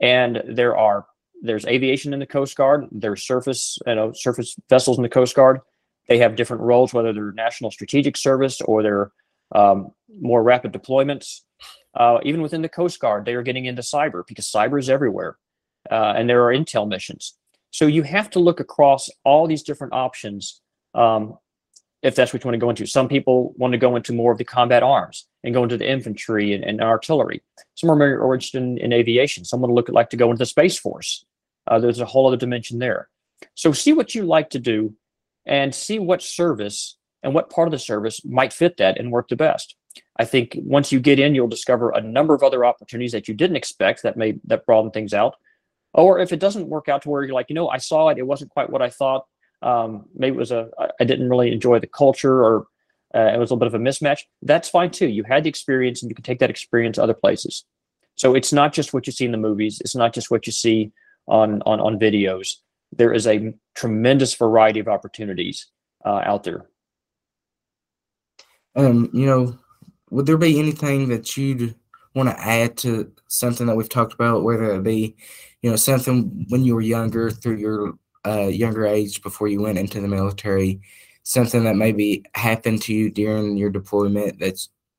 and 0.00 0.42
there 0.46 0.76
are 0.76 1.06
there's 1.42 1.66
aviation 1.66 2.12
in 2.12 2.18
the 2.18 2.26
Coast 2.26 2.56
Guard, 2.56 2.86
there's 2.90 3.22
surface, 3.22 3.78
you 3.86 3.94
know, 3.94 4.12
surface 4.12 4.56
vessels 4.68 4.96
in 4.96 5.02
the 5.02 5.08
Coast 5.08 5.34
Guard, 5.34 5.60
they 6.08 6.18
have 6.18 6.36
different 6.36 6.62
roles, 6.62 6.92
whether 6.92 7.12
they're 7.12 7.32
national 7.32 7.70
strategic 7.70 8.16
service 8.16 8.60
or 8.62 8.82
they're 8.82 9.12
um, 9.54 9.92
more 10.20 10.42
rapid 10.42 10.72
deployments. 10.72 11.42
Uh, 11.94 12.18
even 12.22 12.42
within 12.42 12.62
the 12.62 12.68
Coast 12.68 12.98
Guard, 13.00 13.24
they 13.24 13.34
are 13.34 13.42
getting 13.42 13.66
into 13.66 13.82
cyber 13.82 14.22
because 14.26 14.46
cyber 14.46 14.78
is 14.78 14.88
everywhere, 14.88 15.36
uh, 15.90 16.14
and 16.16 16.28
there 16.28 16.44
are 16.44 16.54
intel 16.54 16.88
missions. 16.88 17.34
So 17.70 17.86
you 17.86 18.02
have 18.02 18.30
to 18.30 18.38
look 18.38 18.60
across 18.60 19.10
all 19.24 19.46
these 19.46 19.62
different 19.62 19.92
options 19.92 20.60
um, 20.94 21.36
if 22.02 22.14
that's 22.14 22.32
what 22.32 22.42
you 22.42 22.48
want 22.48 22.54
to 22.54 22.64
go 22.64 22.70
into. 22.70 22.86
Some 22.86 23.08
people 23.08 23.52
want 23.56 23.72
to 23.72 23.78
go 23.78 23.96
into 23.96 24.12
more 24.12 24.32
of 24.32 24.38
the 24.38 24.44
combat 24.44 24.82
arms 24.82 25.26
and 25.44 25.54
go 25.54 25.62
into 25.62 25.76
the 25.76 25.88
infantry 25.88 26.52
and, 26.52 26.64
and 26.64 26.80
artillery. 26.80 27.42
Some 27.74 27.90
are 27.90 27.96
more 27.96 28.34
interested 28.34 28.62
in, 28.62 28.78
in 28.78 28.92
aviation. 28.92 29.44
Some 29.44 29.60
to 29.60 29.66
look 29.66 29.88
like 29.88 30.10
to 30.10 30.16
go 30.16 30.30
into 30.30 30.38
the 30.38 30.46
space 30.46 30.78
force. 30.78 31.24
Uh, 31.66 31.78
there's 31.78 32.00
a 32.00 32.06
whole 32.06 32.26
other 32.26 32.36
dimension 32.36 32.78
there. 32.78 33.08
So 33.54 33.72
see 33.72 33.92
what 33.92 34.14
you 34.14 34.24
like 34.24 34.50
to 34.50 34.58
do 34.58 34.94
and 35.46 35.74
see 35.74 35.98
what 35.98 36.22
service 36.22 36.96
and 37.22 37.34
what 37.34 37.50
part 37.50 37.68
of 37.68 37.72
the 37.72 37.78
service 37.78 38.24
might 38.24 38.52
fit 38.52 38.76
that 38.78 38.98
and 38.98 39.12
work 39.12 39.28
the 39.28 39.36
best. 39.36 39.76
I 40.18 40.24
think 40.24 40.56
once 40.56 40.92
you 40.92 41.00
get 41.00 41.18
in, 41.18 41.34
you'll 41.34 41.48
discover 41.48 41.90
a 41.90 42.00
number 42.00 42.34
of 42.34 42.42
other 42.42 42.64
opportunities 42.64 43.12
that 43.12 43.28
you 43.28 43.34
didn't 43.34 43.56
expect 43.56 44.02
that 44.02 44.16
may 44.16 44.38
that 44.44 44.66
broaden 44.66 44.90
things 44.90 45.14
out. 45.14 45.34
Or 45.94 46.18
if 46.18 46.32
it 46.32 46.40
doesn't 46.40 46.68
work 46.68 46.88
out 46.88 47.02
to 47.02 47.08
where 47.08 47.22
you're 47.22 47.34
like, 47.34 47.48
you 47.48 47.54
know, 47.54 47.68
I 47.68 47.78
saw 47.78 48.08
it, 48.08 48.18
it 48.18 48.26
wasn't 48.26 48.50
quite 48.50 48.70
what 48.70 48.82
I 48.82 48.90
thought. 48.90 49.24
Um, 49.62 50.04
maybe 50.14 50.36
it 50.36 50.38
was 50.38 50.52
a 50.52 50.68
I 51.00 51.04
didn't 51.04 51.28
really 51.28 51.52
enjoy 51.52 51.78
the 51.78 51.86
culture, 51.86 52.44
or 52.44 52.66
uh, 53.14 53.30
it 53.34 53.38
was 53.38 53.50
a 53.50 53.54
little 53.54 53.58
bit 53.58 53.68
of 53.68 53.74
a 53.74 53.78
mismatch. 53.78 54.20
That's 54.42 54.68
fine 54.68 54.90
too. 54.90 55.08
You 55.08 55.24
had 55.24 55.44
the 55.44 55.48
experience, 55.48 56.02
and 56.02 56.10
you 56.10 56.14
can 56.14 56.24
take 56.24 56.38
that 56.40 56.50
experience 56.50 56.98
other 56.98 57.14
places. 57.14 57.64
So 58.16 58.34
it's 58.34 58.52
not 58.52 58.72
just 58.72 58.92
what 58.92 59.06
you 59.06 59.12
see 59.12 59.24
in 59.24 59.32
the 59.32 59.38
movies. 59.38 59.80
It's 59.80 59.94
not 59.94 60.12
just 60.12 60.30
what 60.30 60.46
you 60.46 60.52
see 60.52 60.92
on 61.26 61.62
on 61.62 61.80
on 61.80 61.98
videos 61.98 62.56
there 62.92 63.12
is 63.12 63.26
a 63.26 63.52
tremendous 63.74 64.34
variety 64.34 64.80
of 64.80 64.88
opportunities 64.88 65.66
uh, 66.04 66.22
out 66.24 66.44
there. 66.44 66.66
Um, 68.76 69.10
you 69.12 69.26
know, 69.26 69.58
would 70.10 70.26
there 70.26 70.38
be 70.38 70.58
anything 70.58 71.08
that 71.08 71.36
you'd 71.36 71.74
want 72.14 72.28
to 72.28 72.40
add 72.40 72.76
to 72.78 73.12
something 73.28 73.66
that 73.66 73.76
we've 73.76 73.88
talked 73.88 74.14
about, 74.14 74.42
whether 74.42 74.74
it 74.74 74.82
be, 74.82 75.16
you 75.62 75.70
know, 75.70 75.76
something 75.76 76.46
when 76.48 76.64
you 76.64 76.74
were 76.74 76.80
younger, 76.80 77.30
through 77.30 77.56
your 77.56 77.94
uh, 78.26 78.46
younger 78.46 78.86
age 78.86 79.22
before 79.22 79.48
you 79.48 79.60
went 79.60 79.78
into 79.78 80.00
the 80.00 80.08
military, 80.08 80.80
something 81.28 81.64
that 81.64 81.76
maybe 81.76 82.24
happened 82.34 82.80
to 82.80 82.94
you 82.94 83.10
during 83.10 83.54
your 83.58 83.68
deployment 83.68 84.38
that 84.38 84.58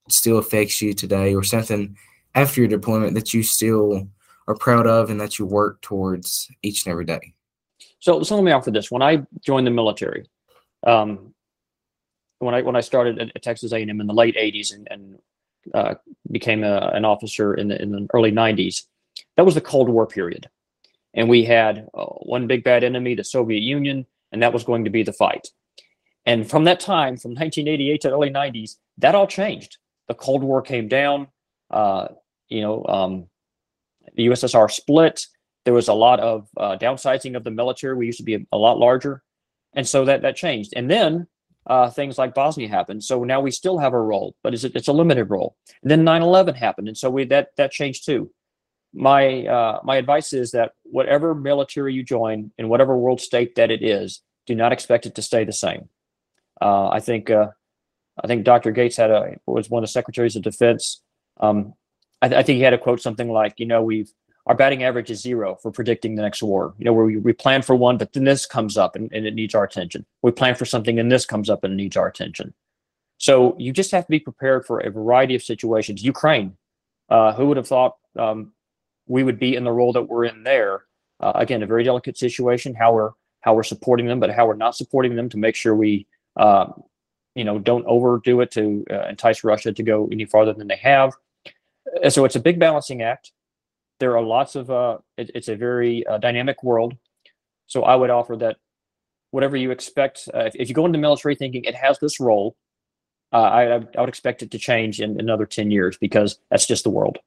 still 0.09 0.38
affects 0.38 0.80
you 0.80 0.93
today, 0.93 1.34
or 1.34 1.41
something 1.41 1.97
after 2.36 2.61
your 2.61 2.67
deployment 2.67 3.15
that 3.15 3.34
you 3.34 3.41
still 3.41 4.07
are 4.47 4.53
proud 4.53 4.86
of 4.86 5.09
and 5.09 5.19
that 5.19 5.39
you 5.39 5.45
work 5.47 5.82
towards 5.82 6.47
each 6.61 6.86
and 6.86 6.91
every 6.91 7.03
day? 7.03 7.34
So, 7.99 8.21
so 8.21 8.36
let 8.36 8.43
me 8.43 8.51
offer 8.51 8.69
this. 8.69 8.91
When 8.91 9.01
I 9.01 9.25
joined 9.43 9.65
the 9.65 9.71
military, 9.71 10.30
um, 10.86 11.34
when 12.38 12.53
I 12.53 12.61
when 12.61 12.75
I 12.75 12.82
started 12.82 13.19
at 13.19 13.41
Texas 13.41 13.73
A&M 13.73 13.89
in 13.89 14.05
the 14.05 14.13
late 14.13 14.36
'80s 14.36 14.71
and, 14.71 14.88
and 14.91 15.19
uh, 15.73 15.95
became 16.30 16.63
a, 16.63 16.91
an 16.93 17.05
officer 17.05 17.55
in 17.55 17.69
the 17.69 17.82
in 17.82 17.91
the 17.91 18.07
early 18.13 18.32
'90s, 18.32 18.84
that 19.36 19.47
was 19.47 19.55
the 19.55 19.61
Cold 19.61 19.89
War 19.89 20.05
period, 20.05 20.47
and 21.15 21.27
we 21.27 21.43
had 21.43 21.88
uh, 21.95 22.05
one 22.05 22.45
big 22.45 22.63
bad 22.63 22.84
enemy, 22.84 23.15
the 23.15 23.23
Soviet 23.23 23.61
Union, 23.61 24.05
and 24.32 24.43
that 24.43 24.53
was 24.53 24.63
going 24.63 24.84
to 24.84 24.91
be 24.91 25.01
the 25.01 25.11
fight. 25.11 25.47
And 26.30 26.47
from 26.47 26.65
that 26.65 26.80
time, 26.80 27.17
from 27.17 27.32
1988 27.32 28.01
to 28.01 28.11
early 28.11 28.30
'90s, 28.30 28.75
that 28.99 29.15
all 29.15 29.25
changed. 29.25 29.80
The 30.07 30.13
Cold 30.13 30.43
War 30.43 30.61
came 30.61 30.88
down. 30.88 31.27
Uh, 31.71 32.09
you 32.49 32.61
know, 32.61 32.86
um, 32.86 33.25
the 34.15 34.27
USSR 34.27 34.69
split. 34.69 35.25
There 35.65 35.73
was 35.73 35.88
a 35.88 35.93
lot 35.95 36.19
of 36.19 36.47
uh, 36.55 36.77
downsizing 36.77 37.36
of 37.36 37.43
the 37.43 37.49
military. 37.49 37.95
We 37.95 38.05
used 38.05 38.19
to 38.19 38.23
be 38.23 38.36
a, 38.36 38.39
a, 38.51 38.57
lot 38.59 38.77
larger, 38.77 39.23
and 39.73 39.88
so 39.88 40.05
that 40.05 40.21
that 40.21 40.36
changed. 40.36 40.73
And 40.75 40.88
then 40.88 41.25
uh, 41.65 41.89
things 41.89 42.19
like 42.19 42.36
Bosnia 42.36 42.69
happened. 42.69 43.03
So 43.03 43.23
now 43.23 43.41
we 43.41 43.49
still 43.49 43.80
have 43.80 43.93
a 43.93 43.99
role, 43.99 44.36
but 44.43 44.53
it's 44.53 44.63
a, 44.63 44.77
it's 44.77 44.88
a 44.88 44.93
limited 44.93 45.32
role. 45.32 45.55
And 45.82 45.89
then 45.89 46.03
9/11 46.03 46.55
happened, 46.55 46.89
and 46.89 46.97
so 46.97 47.09
we 47.09 47.25
that 47.25 47.47
that 47.57 47.71
changed 47.71 48.05
too. 48.05 48.30
My 48.93 49.47
uh, 49.47 49.80
my 49.84 49.95
advice 49.95 50.32
is 50.34 50.51
that 50.51 50.73
whatever 50.84 51.34
military 51.34 51.95
you 51.95 52.03
join 52.03 52.51
in 52.59 52.69
whatever 52.69 52.95
world 52.95 53.19
state 53.19 53.55
that 53.55 53.71
it 53.71 53.82
is, 53.82 54.21
do 54.45 54.53
not 54.53 54.71
expect 54.71 55.07
it 55.07 55.15
to 55.15 55.23
stay 55.23 55.43
the 55.43 55.53
same. 55.53 55.89
Uh, 56.62 56.89
I 56.89 56.99
think 56.99 57.30
uh, 57.30 57.47
I 58.24 58.28
think 58.28 58.43
Dr. 58.43 58.72
Gates 58.72 58.97
had 58.97 59.12
a 59.12 59.36
was 59.45 59.70
one 59.70 59.84
of 59.84 59.88
the 59.88 59.91
secretaries 59.91 60.36
of 60.36 60.43
defense. 60.43 61.01
Um, 61.39 61.74
I, 62.22 62.28
th- 62.28 62.39
I, 62.39 62.43
think 62.43 62.57
he 62.57 62.64
had 62.64 62.74
a 62.74 62.78
quote 62.78 63.01
something 63.01 63.32
like, 63.32 63.53
you 63.57 63.66
know, 63.66 63.82
we've 63.82 64.12
our 64.45 64.55
batting 64.55 64.84
average 64.84 65.12
is 65.12 65.22
zero 65.22 65.57
for 65.62 65.72
predicting 65.72 66.16
the 66.16 66.22
next 66.22 66.41
war. 66.41 66.74
You 66.78 66.86
know, 66.86 66.93
where 66.93 67.05
we, 67.05 67.18
we 67.18 67.34
plan 67.34 67.62
for 67.62 67.76
one, 67.76 67.97
but 67.97 68.14
then 68.14 68.24
this 68.24 68.45
comes 68.45 68.78
up 68.78 68.95
and, 68.95 69.12
and 69.14 69.26
it 69.26 69.36
needs 69.36 69.55
our 69.55 69.64
attention. 69.64 70.05
We 70.22 70.32
plan 70.32 70.55
for 70.55 70.66
something 70.66 70.99
and 70.99 71.12
this 71.12 71.26
comes 71.26 71.49
up 71.49 71.64
and 71.64 71.74
it 71.74 71.78
needs 71.78 71.95
our 71.95 72.07
attention. 72.07 72.53
So 73.20 73.55
you 73.60 73.72
just 73.72 73.91
have 73.91 74.05
to 74.05 74.10
be 74.10 74.20
prepared 74.20 74.66
for 74.66 74.80
a 74.80 74.89
variety 74.89 75.36
of 75.36 75.43
situations. 75.43 76.03
Ukraine, 76.03 76.57
uh, 77.10 77.34
who 77.34 77.47
would 77.47 77.57
have 77.57 77.68
thought 77.68 77.97
um, 78.18 78.53
we 79.07 79.24
would 79.24 79.39
be 79.39 79.55
in 79.55 79.64
the 79.64 79.72
role 79.72 79.93
that 79.93 80.03
we're 80.03 80.26
in 80.26 80.43
there? 80.43 80.84
Uh, 81.20 81.34
again, 81.36 81.62
a 81.62 81.68
very 81.68 81.84
delicate 81.84 82.18
situation. 82.18 82.74
How 82.74 82.93
we're 82.93 83.12
how 83.41 83.53
we're 83.53 83.64
supporting 83.64 84.05
them, 84.05 84.20
but 84.20 84.32
how 84.32 84.47
we're 84.47 84.55
not 84.55 84.76
supporting 84.76 85.16
them 85.16 85.30
to 85.30 85.38
make 85.38 85.55
sure 85.55 85.74
we, 85.74 86.05
uh, 86.39 86.71
you 87.35 87.43
know, 87.43 87.59
don't 87.59 87.85
overdo 87.85 88.41
it 88.41 88.49
to 88.51 88.83
uh, 88.89 89.07
entice 89.09 89.43
Russia 89.43 89.71
to 89.71 89.83
go 89.83 90.09
any 90.11 90.25
farther 90.25 90.53
than 90.53 90.67
they 90.67 90.77
have. 90.77 91.13
So 92.09 92.25
it's 92.25 92.35
a 92.35 92.39
big 92.39 92.59
balancing 92.59 93.03
act 93.03 93.31
there 93.99 94.17
are 94.17 94.23
lots 94.23 94.55
of 94.55 94.71
uh, 94.71 94.97
it, 95.17 95.31
it's 95.35 95.49
a 95.49 95.55
very 95.55 96.05
uh, 96.07 96.17
dynamic 96.17 96.63
world 96.63 96.95
so 97.67 97.83
i 97.83 97.95
would 97.95 98.09
offer 98.09 98.35
that 98.35 98.57
whatever 99.31 99.55
you 99.55 99.71
expect 99.71 100.27
uh, 100.33 100.45
if, 100.45 100.55
if, 100.55 100.69
you 100.69 100.75
go 100.75 100.85
into 100.85 100.97
the 100.97 101.01
military 101.01 101.35
thinking 101.35 101.63
it 101.65 101.75
has 101.75 101.99
this 101.99 102.19
role 102.19 102.55
uh, 103.31 103.37
I, 103.37 103.75
I 103.75 103.99
would 103.99 104.09
expect 104.09 104.41
it 104.41 104.49
to 104.51 104.57
change 104.57 105.01
in 105.01 105.19
another 105.19 105.45
10 105.45 105.69
years 105.69 105.97
because 105.97 106.39
that's 106.49 106.65
just 106.65 106.83
the 106.83 106.89
world 106.89 107.19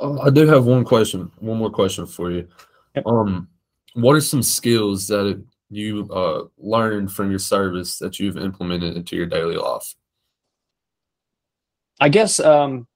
um, 0.00 0.20
i 0.20 0.30
do 0.30 0.46
have 0.46 0.66
one 0.66 0.84
question 0.84 1.30
one 1.38 1.58
more 1.58 1.70
question 1.70 2.06
for 2.06 2.30
you 2.30 2.46
yep. 2.94 3.06
um 3.06 3.48
what 3.94 4.14
are 4.14 4.20
some 4.20 4.42
skills 4.42 5.08
that 5.08 5.42
you 5.70 6.08
uh, 6.12 6.44
learned 6.58 7.12
from 7.12 7.30
your 7.30 7.38
service 7.38 7.98
that 7.98 8.18
you've 8.18 8.36
implemented 8.36 8.96
into 8.96 9.16
your 9.16 9.26
daily 9.26 9.56
life 9.56 9.94
i 12.00 12.08
guess 12.08 12.40
um, 12.40 12.86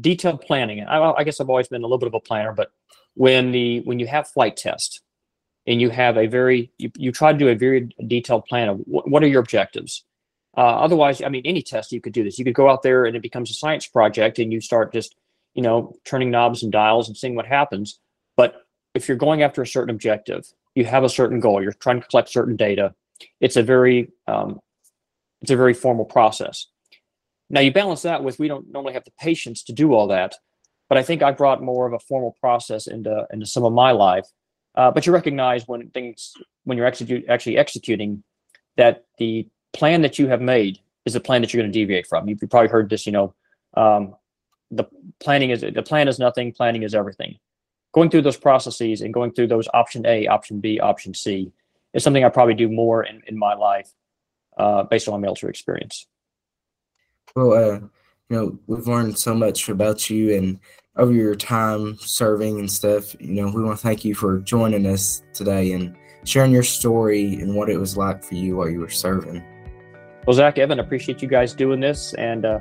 detailed 0.00 0.40
planning. 0.40 0.84
I, 0.84 1.12
I 1.12 1.24
guess 1.24 1.40
I've 1.40 1.48
always 1.48 1.68
been 1.68 1.82
a 1.82 1.86
little 1.86 1.98
bit 1.98 2.08
of 2.08 2.14
a 2.14 2.20
planner, 2.20 2.52
but 2.52 2.70
when 3.14 3.52
the 3.52 3.80
when 3.80 3.98
you 3.98 4.06
have 4.06 4.28
flight 4.28 4.56
test 4.56 5.00
and 5.66 5.80
you 5.80 5.90
have 5.90 6.16
a 6.16 6.26
very 6.26 6.70
you, 6.78 6.90
you 6.96 7.12
try 7.12 7.32
to 7.32 7.38
do 7.38 7.48
a 7.48 7.54
very 7.54 7.88
detailed 8.06 8.44
plan 8.46 8.68
of 8.68 8.78
what, 8.84 9.08
what 9.08 9.22
are 9.22 9.28
your 9.28 9.40
objectives. 9.40 10.04
Uh, 10.56 10.60
otherwise, 10.60 11.22
I 11.22 11.28
mean, 11.28 11.42
any 11.44 11.62
test 11.62 11.92
you 11.92 12.00
could 12.00 12.12
do 12.12 12.24
this. 12.24 12.38
You 12.38 12.44
could 12.44 12.54
go 12.54 12.68
out 12.68 12.82
there 12.82 13.04
and 13.04 13.16
it 13.16 13.22
becomes 13.22 13.50
a 13.50 13.54
science 13.54 13.86
project, 13.86 14.38
and 14.38 14.52
you 14.52 14.60
start 14.60 14.92
just 14.92 15.16
you 15.54 15.62
know 15.62 15.94
turning 16.04 16.30
knobs 16.30 16.62
and 16.62 16.72
dials 16.72 17.08
and 17.08 17.16
seeing 17.16 17.34
what 17.34 17.46
happens. 17.46 17.98
But 18.36 18.66
if 18.94 19.08
you're 19.08 19.16
going 19.16 19.42
after 19.42 19.62
a 19.62 19.66
certain 19.66 19.94
objective, 19.94 20.46
you 20.78 20.84
have 20.84 21.02
a 21.02 21.08
certain 21.08 21.40
goal. 21.40 21.60
You're 21.60 21.72
trying 21.72 22.00
to 22.00 22.06
collect 22.06 22.28
certain 22.28 22.54
data. 22.54 22.94
It's 23.40 23.56
a 23.56 23.64
very 23.64 24.12
um, 24.28 24.60
it's 25.42 25.50
a 25.50 25.56
very 25.56 25.74
formal 25.74 26.04
process. 26.04 26.68
Now 27.50 27.60
you 27.60 27.72
balance 27.72 28.02
that 28.02 28.22
with 28.22 28.38
we 28.38 28.46
don't 28.46 28.70
normally 28.70 28.94
have 28.94 29.04
the 29.04 29.12
patience 29.18 29.64
to 29.64 29.72
do 29.72 29.92
all 29.92 30.06
that, 30.08 30.36
but 30.88 30.96
I 30.96 31.02
think 31.02 31.20
I 31.22 31.32
brought 31.32 31.60
more 31.62 31.84
of 31.88 31.92
a 31.94 31.98
formal 31.98 32.36
process 32.40 32.86
into 32.86 33.26
into 33.32 33.44
some 33.44 33.64
of 33.64 33.72
my 33.72 33.90
life. 33.90 34.26
Uh, 34.76 34.92
but 34.92 35.04
you 35.04 35.12
recognize 35.12 35.66
when 35.66 35.90
things 35.90 36.32
when 36.62 36.78
you're 36.78 36.86
execute, 36.86 37.24
actually 37.28 37.58
executing 37.58 38.22
that 38.76 39.04
the 39.18 39.48
plan 39.72 40.02
that 40.02 40.16
you 40.18 40.28
have 40.28 40.40
made 40.40 40.78
is 41.04 41.16
a 41.16 41.20
plan 41.20 41.40
that 41.40 41.52
you're 41.52 41.62
going 41.62 41.72
to 41.72 41.78
deviate 41.78 42.06
from. 42.06 42.28
You've 42.28 42.38
probably 42.48 42.68
heard 42.68 42.88
this, 42.88 43.04
you 43.04 43.12
know, 43.12 43.34
um, 43.74 44.14
the 44.70 44.84
planning 45.18 45.50
is 45.50 45.62
the 45.62 45.82
plan 45.82 46.06
is 46.06 46.20
nothing, 46.20 46.52
planning 46.52 46.84
is 46.84 46.94
everything. 46.94 47.38
Going 47.92 48.10
through 48.10 48.22
those 48.22 48.36
processes 48.36 49.00
and 49.00 49.14
going 49.14 49.32
through 49.32 49.48
those 49.48 49.68
option 49.72 50.06
A, 50.06 50.26
option 50.26 50.60
B, 50.60 50.78
option 50.78 51.14
C 51.14 51.52
is 51.94 52.02
something 52.04 52.24
I 52.24 52.28
probably 52.28 52.54
do 52.54 52.68
more 52.68 53.02
in, 53.04 53.22
in 53.26 53.38
my 53.38 53.54
life 53.54 53.90
uh, 54.58 54.82
based 54.84 55.08
on 55.08 55.12
my 55.12 55.18
military 55.18 55.50
experience. 55.50 56.06
Well, 57.34 57.52
uh, 57.52 57.80
you 58.28 58.36
know, 58.36 58.58
we've 58.66 58.86
learned 58.86 59.18
so 59.18 59.34
much 59.34 59.68
about 59.68 60.10
you 60.10 60.34
and 60.34 60.58
over 60.96 61.12
your 61.12 61.34
time 61.34 61.96
serving 61.98 62.58
and 62.58 62.70
stuff. 62.70 63.14
You 63.20 63.42
know, 63.42 63.52
we 63.52 63.62
want 63.62 63.78
to 63.78 63.82
thank 63.82 64.04
you 64.04 64.14
for 64.14 64.38
joining 64.40 64.86
us 64.86 65.22
today 65.32 65.72
and 65.72 65.96
sharing 66.24 66.52
your 66.52 66.62
story 66.62 67.34
and 67.34 67.54
what 67.54 67.70
it 67.70 67.78
was 67.78 67.96
like 67.96 68.22
for 68.22 68.34
you 68.34 68.56
while 68.56 68.68
you 68.68 68.80
were 68.80 68.90
serving. 68.90 69.42
Well, 70.26 70.34
Zack, 70.34 70.58
Evan, 70.58 70.80
appreciate 70.80 71.22
you 71.22 71.28
guys 71.28 71.54
doing 71.54 71.80
this 71.80 72.12
and 72.14 72.44
uh, 72.44 72.58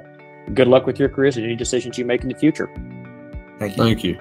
good 0.54 0.68
luck 0.68 0.86
with 0.86 1.00
your 1.00 1.10
careers 1.10 1.36
and 1.36 1.46
any 1.46 1.56
decisions 1.56 1.98
you 1.98 2.06
make 2.06 2.22
in 2.22 2.30
the 2.30 2.38
future. 2.38 2.70
Thank 3.60 3.76
you. 3.76 3.84
Thank 3.84 4.04
you. 4.04 4.20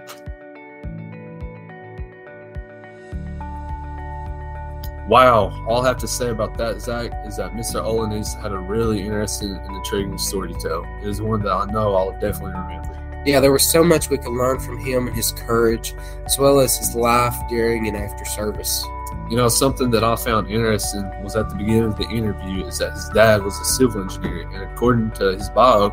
Wow, 5.08 5.64
all 5.68 5.84
I 5.84 5.88
have 5.88 5.98
to 5.98 6.08
say 6.08 6.30
about 6.30 6.58
that, 6.58 6.80
Zack, 6.80 7.12
is 7.24 7.36
that 7.36 7.52
Mr. 7.52 7.80
Olyniec 7.80 8.42
had 8.42 8.50
a 8.50 8.58
really 8.58 9.02
interesting 9.02 9.52
and 9.52 9.76
intriguing 9.76 10.18
story 10.18 10.52
to 10.52 10.58
tell. 10.58 10.84
It 11.00 11.08
is 11.08 11.22
one 11.22 11.42
that 11.42 11.52
I 11.52 11.64
know 11.66 11.94
I'll 11.94 12.18
definitely 12.18 12.60
remember. 12.60 13.22
Yeah, 13.24 13.38
there 13.38 13.52
was 13.52 13.62
so 13.62 13.84
much 13.84 14.10
we 14.10 14.18
could 14.18 14.32
learn 14.32 14.58
from 14.58 14.78
him 14.78 15.06
and 15.06 15.14
his 15.14 15.30
courage, 15.30 15.94
as 16.24 16.38
well 16.40 16.58
as 16.58 16.76
his 16.76 16.96
life 16.96 17.36
during 17.48 17.86
and 17.86 17.96
after 17.96 18.24
service. 18.24 18.84
You 19.30 19.36
know, 19.36 19.48
something 19.48 19.90
that 19.90 20.02
I 20.02 20.16
found 20.16 20.50
interesting 20.50 21.08
was 21.22 21.36
at 21.36 21.50
the 21.50 21.54
beginning 21.54 21.84
of 21.84 21.96
the 21.96 22.08
interview 22.08 22.66
is 22.66 22.78
that 22.78 22.92
his 22.92 23.08
dad 23.10 23.44
was 23.44 23.56
a 23.60 23.64
civil 23.64 24.02
engineer, 24.02 24.48
and 24.48 24.72
according 24.72 25.12
to 25.12 25.36
his 25.36 25.50
bio, 25.50 25.90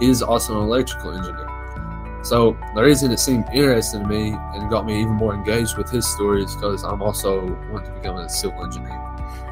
he 0.00 0.08
is 0.08 0.22
also 0.22 0.58
an 0.58 0.64
electrical 0.64 1.14
engineer. 1.14 1.45
So 2.26 2.58
the 2.74 2.82
reason 2.82 3.12
it 3.12 3.20
seemed 3.20 3.44
interesting 3.54 4.02
to 4.02 4.08
me 4.08 4.34
and 4.54 4.68
got 4.68 4.84
me 4.84 5.00
even 5.00 5.12
more 5.12 5.32
engaged 5.32 5.76
with 5.78 5.88
his 5.88 6.04
story 6.12 6.42
is 6.42 6.56
because 6.56 6.82
I'm 6.82 7.00
also 7.00 7.46
want 7.70 7.84
to 7.84 7.92
become 7.92 8.16
a 8.16 8.28
civil 8.28 8.64
engineer. 8.64 9.00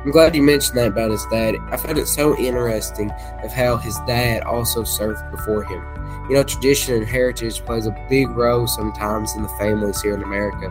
I'm 0.04 0.10
glad 0.10 0.34
you 0.34 0.42
mentioned 0.42 0.76
that 0.78 0.88
about 0.88 1.12
his 1.12 1.24
dad. 1.26 1.54
I 1.70 1.76
found 1.76 1.98
it 1.98 2.08
so 2.08 2.36
interesting 2.36 3.12
of 3.44 3.52
how 3.52 3.76
his 3.76 3.96
dad 4.08 4.42
also 4.42 4.82
served 4.82 5.22
before 5.30 5.62
him. 5.62 5.84
You 6.28 6.34
know, 6.34 6.42
tradition 6.42 6.96
and 6.96 7.06
heritage 7.06 7.64
plays 7.64 7.86
a 7.86 8.06
big 8.10 8.28
role 8.30 8.66
sometimes 8.66 9.36
in 9.36 9.42
the 9.42 9.48
families 9.50 10.02
here 10.02 10.14
in 10.14 10.22
America. 10.24 10.66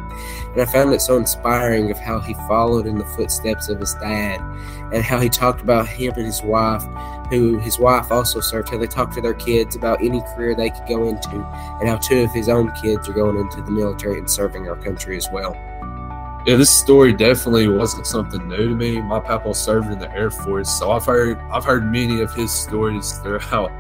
And 0.52 0.62
I 0.62 0.66
found 0.66 0.94
it 0.94 1.00
so 1.00 1.16
inspiring 1.16 1.90
of 1.90 1.98
how 1.98 2.20
he 2.20 2.34
followed 2.50 2.86
in 2.86 2.98
the 2.98 3.06
footsteps 3.06 3.70
of 3.70 3.80
his 3.80 3.94
dad 3.96 4.42
and 4.92 5.04
how 5.04 5.20
he 5.20 5.30
talked 5.30 5.62
about 5.62 5.88
him 5.88 6.14
and 6.18 6.26
his 6.26 6.42
wife, 6.44 6.84
who 7.40 7.58
his 7.58 7.80
wife 7.80 8.12
also 8.12 8.40
served, 8.40 8.70
how 8.70 8.78
they 8.78 8.88
talked 8.88 9.14
to 9.14 9.22
their 9.22 9.34
kids 9.34 9.76
about 9.76 10.02
any 10.02 10.22
career 10.22 10.56
they 10.56 10.70
could 10.70 10.88
go 10.88 11.08
into, 11.08 11.36
and 11.80 11.88
how 11.88 11.98
two 11.98 12.22
of 12.24 12.32
his 12.32 12.50
own 12.50 12.72
kids 12.82 13.08
are 13.10 13.14
going 13.14 13.38
into 13.38 13.62
the 13.62 13.72
military 13.72 14.20
and 14.20 14.30
serving 14.30 14.68
our 14.68 14.76
country 14.76 15.18
as 15.18 15.28
well. 15.32 15.56
Yeah, 16.46 16.58
this 16.58 16.70
story 16.70 17.14
definitely 17.14 17.70
wasn't 17.70 18.06
something 18.06 18.48
new 18.50 18.70
to 18.70 18.76
me. 18.76 19.02
My 19.02 19.20
papa 19.22 19.54
served 19.54 19.92
in 19.92 20.00
the 20.00 20.12
Air 20.12 20.30
Force, 20.30 20.70
so 20.70 20.92
I've 20.92 21.06
heard 21.06 21.38
I've 21.52 21.64
heard 21.64 21.90
many 21.90 22.20
of 22.20 22.34
his 22.34 22.52
stories 22.52 23.14
throughout 23.20 23.72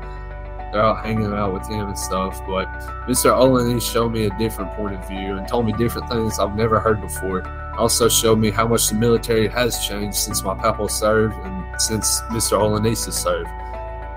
they're 0.73 0.81
out 0.81 1.05
hanging 1.05 1.31
out 1.31 1.53
with 1.53 1.67
him 1.69 1.87
and 1.87 1.97
stuff. 1.97 2.41
But 2.47 2.65
Mr. 3.07 3.31
Olin, 3.31 3.79
showed 3.79 4.11
me 4.11 4.25
a 4.25 4.37
different 4.37 4.71
point 4.71 4.95
of 4.95 5.07
view 5.07 5.37
and 5.37 5.47
told 5.47 5.67
me 5.67 5.73
different 5.73 6.09
things 6.09 6.39
I've 6.39 6.55
never 6.55 6.79
heard 6.79 6.99
before. 6.99 7.47
Also 7.77 8.09
showed 8.09 8.39
me 8.39 8.49
how 8.49 8.67
much 8.67 8.89
the 8.89 8.95
military 8.95 9.47
has 9.47 9.85
changed 9.85 10.17
since 10.17 10.43
my 10.43 10.55
papa 10.55 10.89
served 10.89 11.35
and 11.37 11.81
since 11.81 12.21
Mr. 12.31 12.57
Olyniec 12.57 12.97
served. 13.11 13.49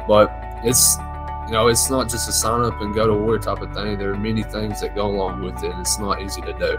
But 0.09 0.33
it's 0.65 0.97
you 1.47 1.53
know, 1.53 1.69
it's 1.69 1.89
not 1.91 2.09
just 2.09 2.29
a 2.29 2.33
sign 2.33 2.63
up 2.63 2.81
and 2.81 2.93
go 2.93 3.07
to 3.07 3.15
war 3.15 3.39
type 3.39 3.61
of 3.61 3.73
thing. 3.73 3.99
There 3.99 4.11
are 4.11 4.19
many 4.19 4.43
things 4.43 4.81
that 4.81 4.97
go 4.97 5.07
along 5.07 5.43
with 5.43 5.63
it. 5.63 5.73
It's 5.79 5.99
not 5.99 6.21
easy 6.21 6.41
to 6.41 6.53
do. 6.55 6.77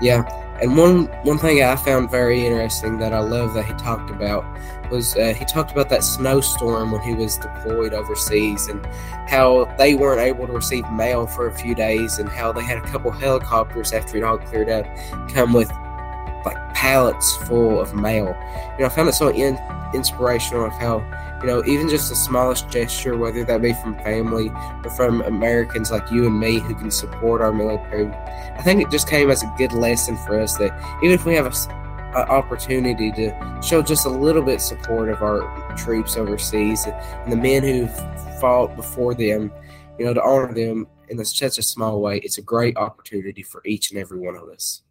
Yeah, 0.00 0.22
and 0.60 0.76
one 0.76 1.06
one 1.24 1.38
thing 1.38 1.62
I 1.62 1.76
found 1.76 2.10
very 2.10 2.46
interesting 2.46 2.98
that 2.98 3.12
I 3.12 3.20
love 3.20 3.54
that 3.54 3.64
he 3.64 3.72
talked 3.74 4.10
about 4.10 4.44
was 4.92 5.16
uh, 5.16 5.34
he 5.34 5.44
talked 5.44 5.72
about 5.72 5.88
that 5.88 6.04
snowstorm 6.04 6.92
when 6.92 7.00
he 7.00 7.14
was 7.14 7.38
deployed 7.38 7.94
overseas 7.94 8.68
and 8.68 8.84
how 9.26 9.64
they 9.78 9.94
weren't 9.94 10.20
able 10.20 10.46
to 10.46 10.52
receive 10.52 10.88
mail 10.92 11.26
for 11.26 11.48
a 11.48 11.52
few 11.52 11.74
days 11.74 12.18
and 12.18 12.28
how 12.28 12.52
they 12.52 12.62
had 12.62 12.78
a 12.78 12.82
couple 12.82 13.10
helicopters 13.10 13.92
after 13.92 14.18
it 14.18 14.22
all 14.22 14.38
cleared 14.38 14.68
up 14.68 14.86
come 15.30 15.52
with 15.52 15.70
like 16.44 16.74
pallets 16.74 17.36
full 17.48 17.80
of 17.80 17.94
mail. 17.94 18.36
You 18.74 18.80
know, 18.80 18.86
I 18.86 18.88
found 18.90 19.08
it 19.08 19.14
so 19.14 19.30
in- 19.30 19.58
inspirational 19.94 20.66
of 20.66 20.72
how 20.74 20.98
you 21.40 21.48
know, 21.48 21.64
even 21.66 21.88
just 21.88 22.08
the 22.08 22.14
smallest 22.14 22.70
gesture, 22.70 23.16
whether 23.16 23.44
that 23.44 23.60
be 23.60 23.72
from 23.72 23.98
family 23.98 24.52
or 24.84 24.90
from 24.90 25.22
Americans 25.22 25.90
like 25.90 26.08
you 26.08 26.26
and 26.26 26.38
me 26.38 26.60
who 26.60 26.72
can 26.74 26.90
support 26.90 27.40
our 27.40 27.52
military, 27.52 28.06
I 28.06 28.62
think 28.62 28.80
it 28.80 28.90
just 28.92 29.08
came 29.08 29.28
as 29.28 29.42
a 29.42 29.52
good 29.58 29.72
lesson 29.72 30.16
for 30.18 30.38
us 30.40 30.56
that 30.58 30.70
even 31.02 31.14
if 31.14 31.24
we 31.24 31.34
have 31.34 31.46
an 32.14 32.28
opportunity 32.28 33.10
to 33.12 33.60
show 33.62 33.82
just 33.82 34.06
a 34.06 34.10
little 34.10 34.42
bit 34.42 34.60
support 34.60 35.08
of 35.08 35.22
our 35.22 35.76
troops 35.76 36.16
overseas 36.16 36.86
and 36.86 37.32
the 37.32 37.36
men 37.36 37.62
who've 37.62 38.40
fought 38.40 38.76
before 38.76 39.14
them, 39.14 39.52
you 39.98 40.04
know, 40.04 40.12
to 40.12 40.22
honor 40.22 40.52
them 40.52 40.86
in 41.08 41.24
such 41.24 41.58
a 41.58 41.62
small 41.62 42.00
way, 42.00 42.18
it's 42.18 42.38
a 42.38 42.42
great 42.42 42.76
opportunity 42.76 43.42
for 43.42 43.62
each 43.64 43.90
and 43.90 44.00
every 44.00 44.18
one 44.18 44.34
of 44.34 44.48
us. 44.48 44.82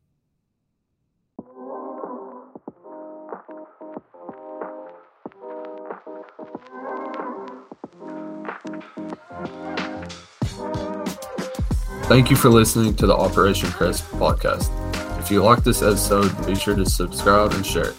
Thank 12.05 12.29
you 12.29 12.35
for 12.35 12.49
listening 12.49 12.93
to 12.95 13.07
the 13.07 13.15
Operation 13.15 13.69
Crest 13.71 14.03
podcast. 14.11 14.90
If 15.31 15.35
you 15.35 15.43
like 15.43 15.63
this 15.63 15.81
episode, 15.81 16.45
be 16.45 16.55
sure 16.55 16.75
to 16.75 16.85
subscribe 16.85 17.53
and 17.53 17.65
share. 17.65 17.93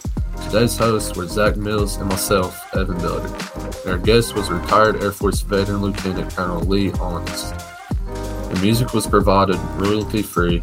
Today's 0.45 0.76
hosts 0.76 1.16
were 1.16 1.26
Zack 1.26 1.57
Mills 1.57 1.97
and 1.97 2.07
myself, 2.11 2.62
Evan. 2.76 2.97
And 2.97 3.91
our 3.91 3.97
guest 3.97 4.35
was 4.35 4.51
retired 4.51 5.03
Air 5.03 5.12
Force 5.12 5.41
veteran 5.41 5.80
Lieutenant 5.80 6.30
Colonel 6.37 6.61
Lee 6.61 6.93
Owens. 7.01 7.53
The 8.51 8.59
music 8.61 8.93
was 8.93 9.07
provided 9.07 9.57
royalty 9.76 10.20
free 10.20 10.59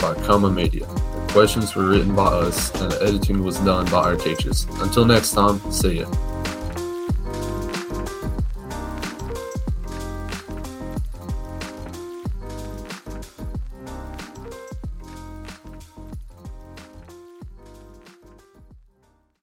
by 0.00 0.14
Coma 0.24 0.50
Media. 0.50 0.88
The 0.88 1.28
questions 1.30 1.76
were 1.76 1.86
written 1.86 2.16
by 2.16 2.26
us, 2.26 2.74
and 2.80 2.90
the 2.90 3.00
editing 3.00 3.44
was 3.44 3.56
done 3.60 3.86
by 3.86 4.02
our 4.02 4.16
teachers. 4.16 4.66
Until 4.80 5.04
next 5.04 5.34
time, 5.34 5.60
see 5.70 6.00
ya. 6.00 6.27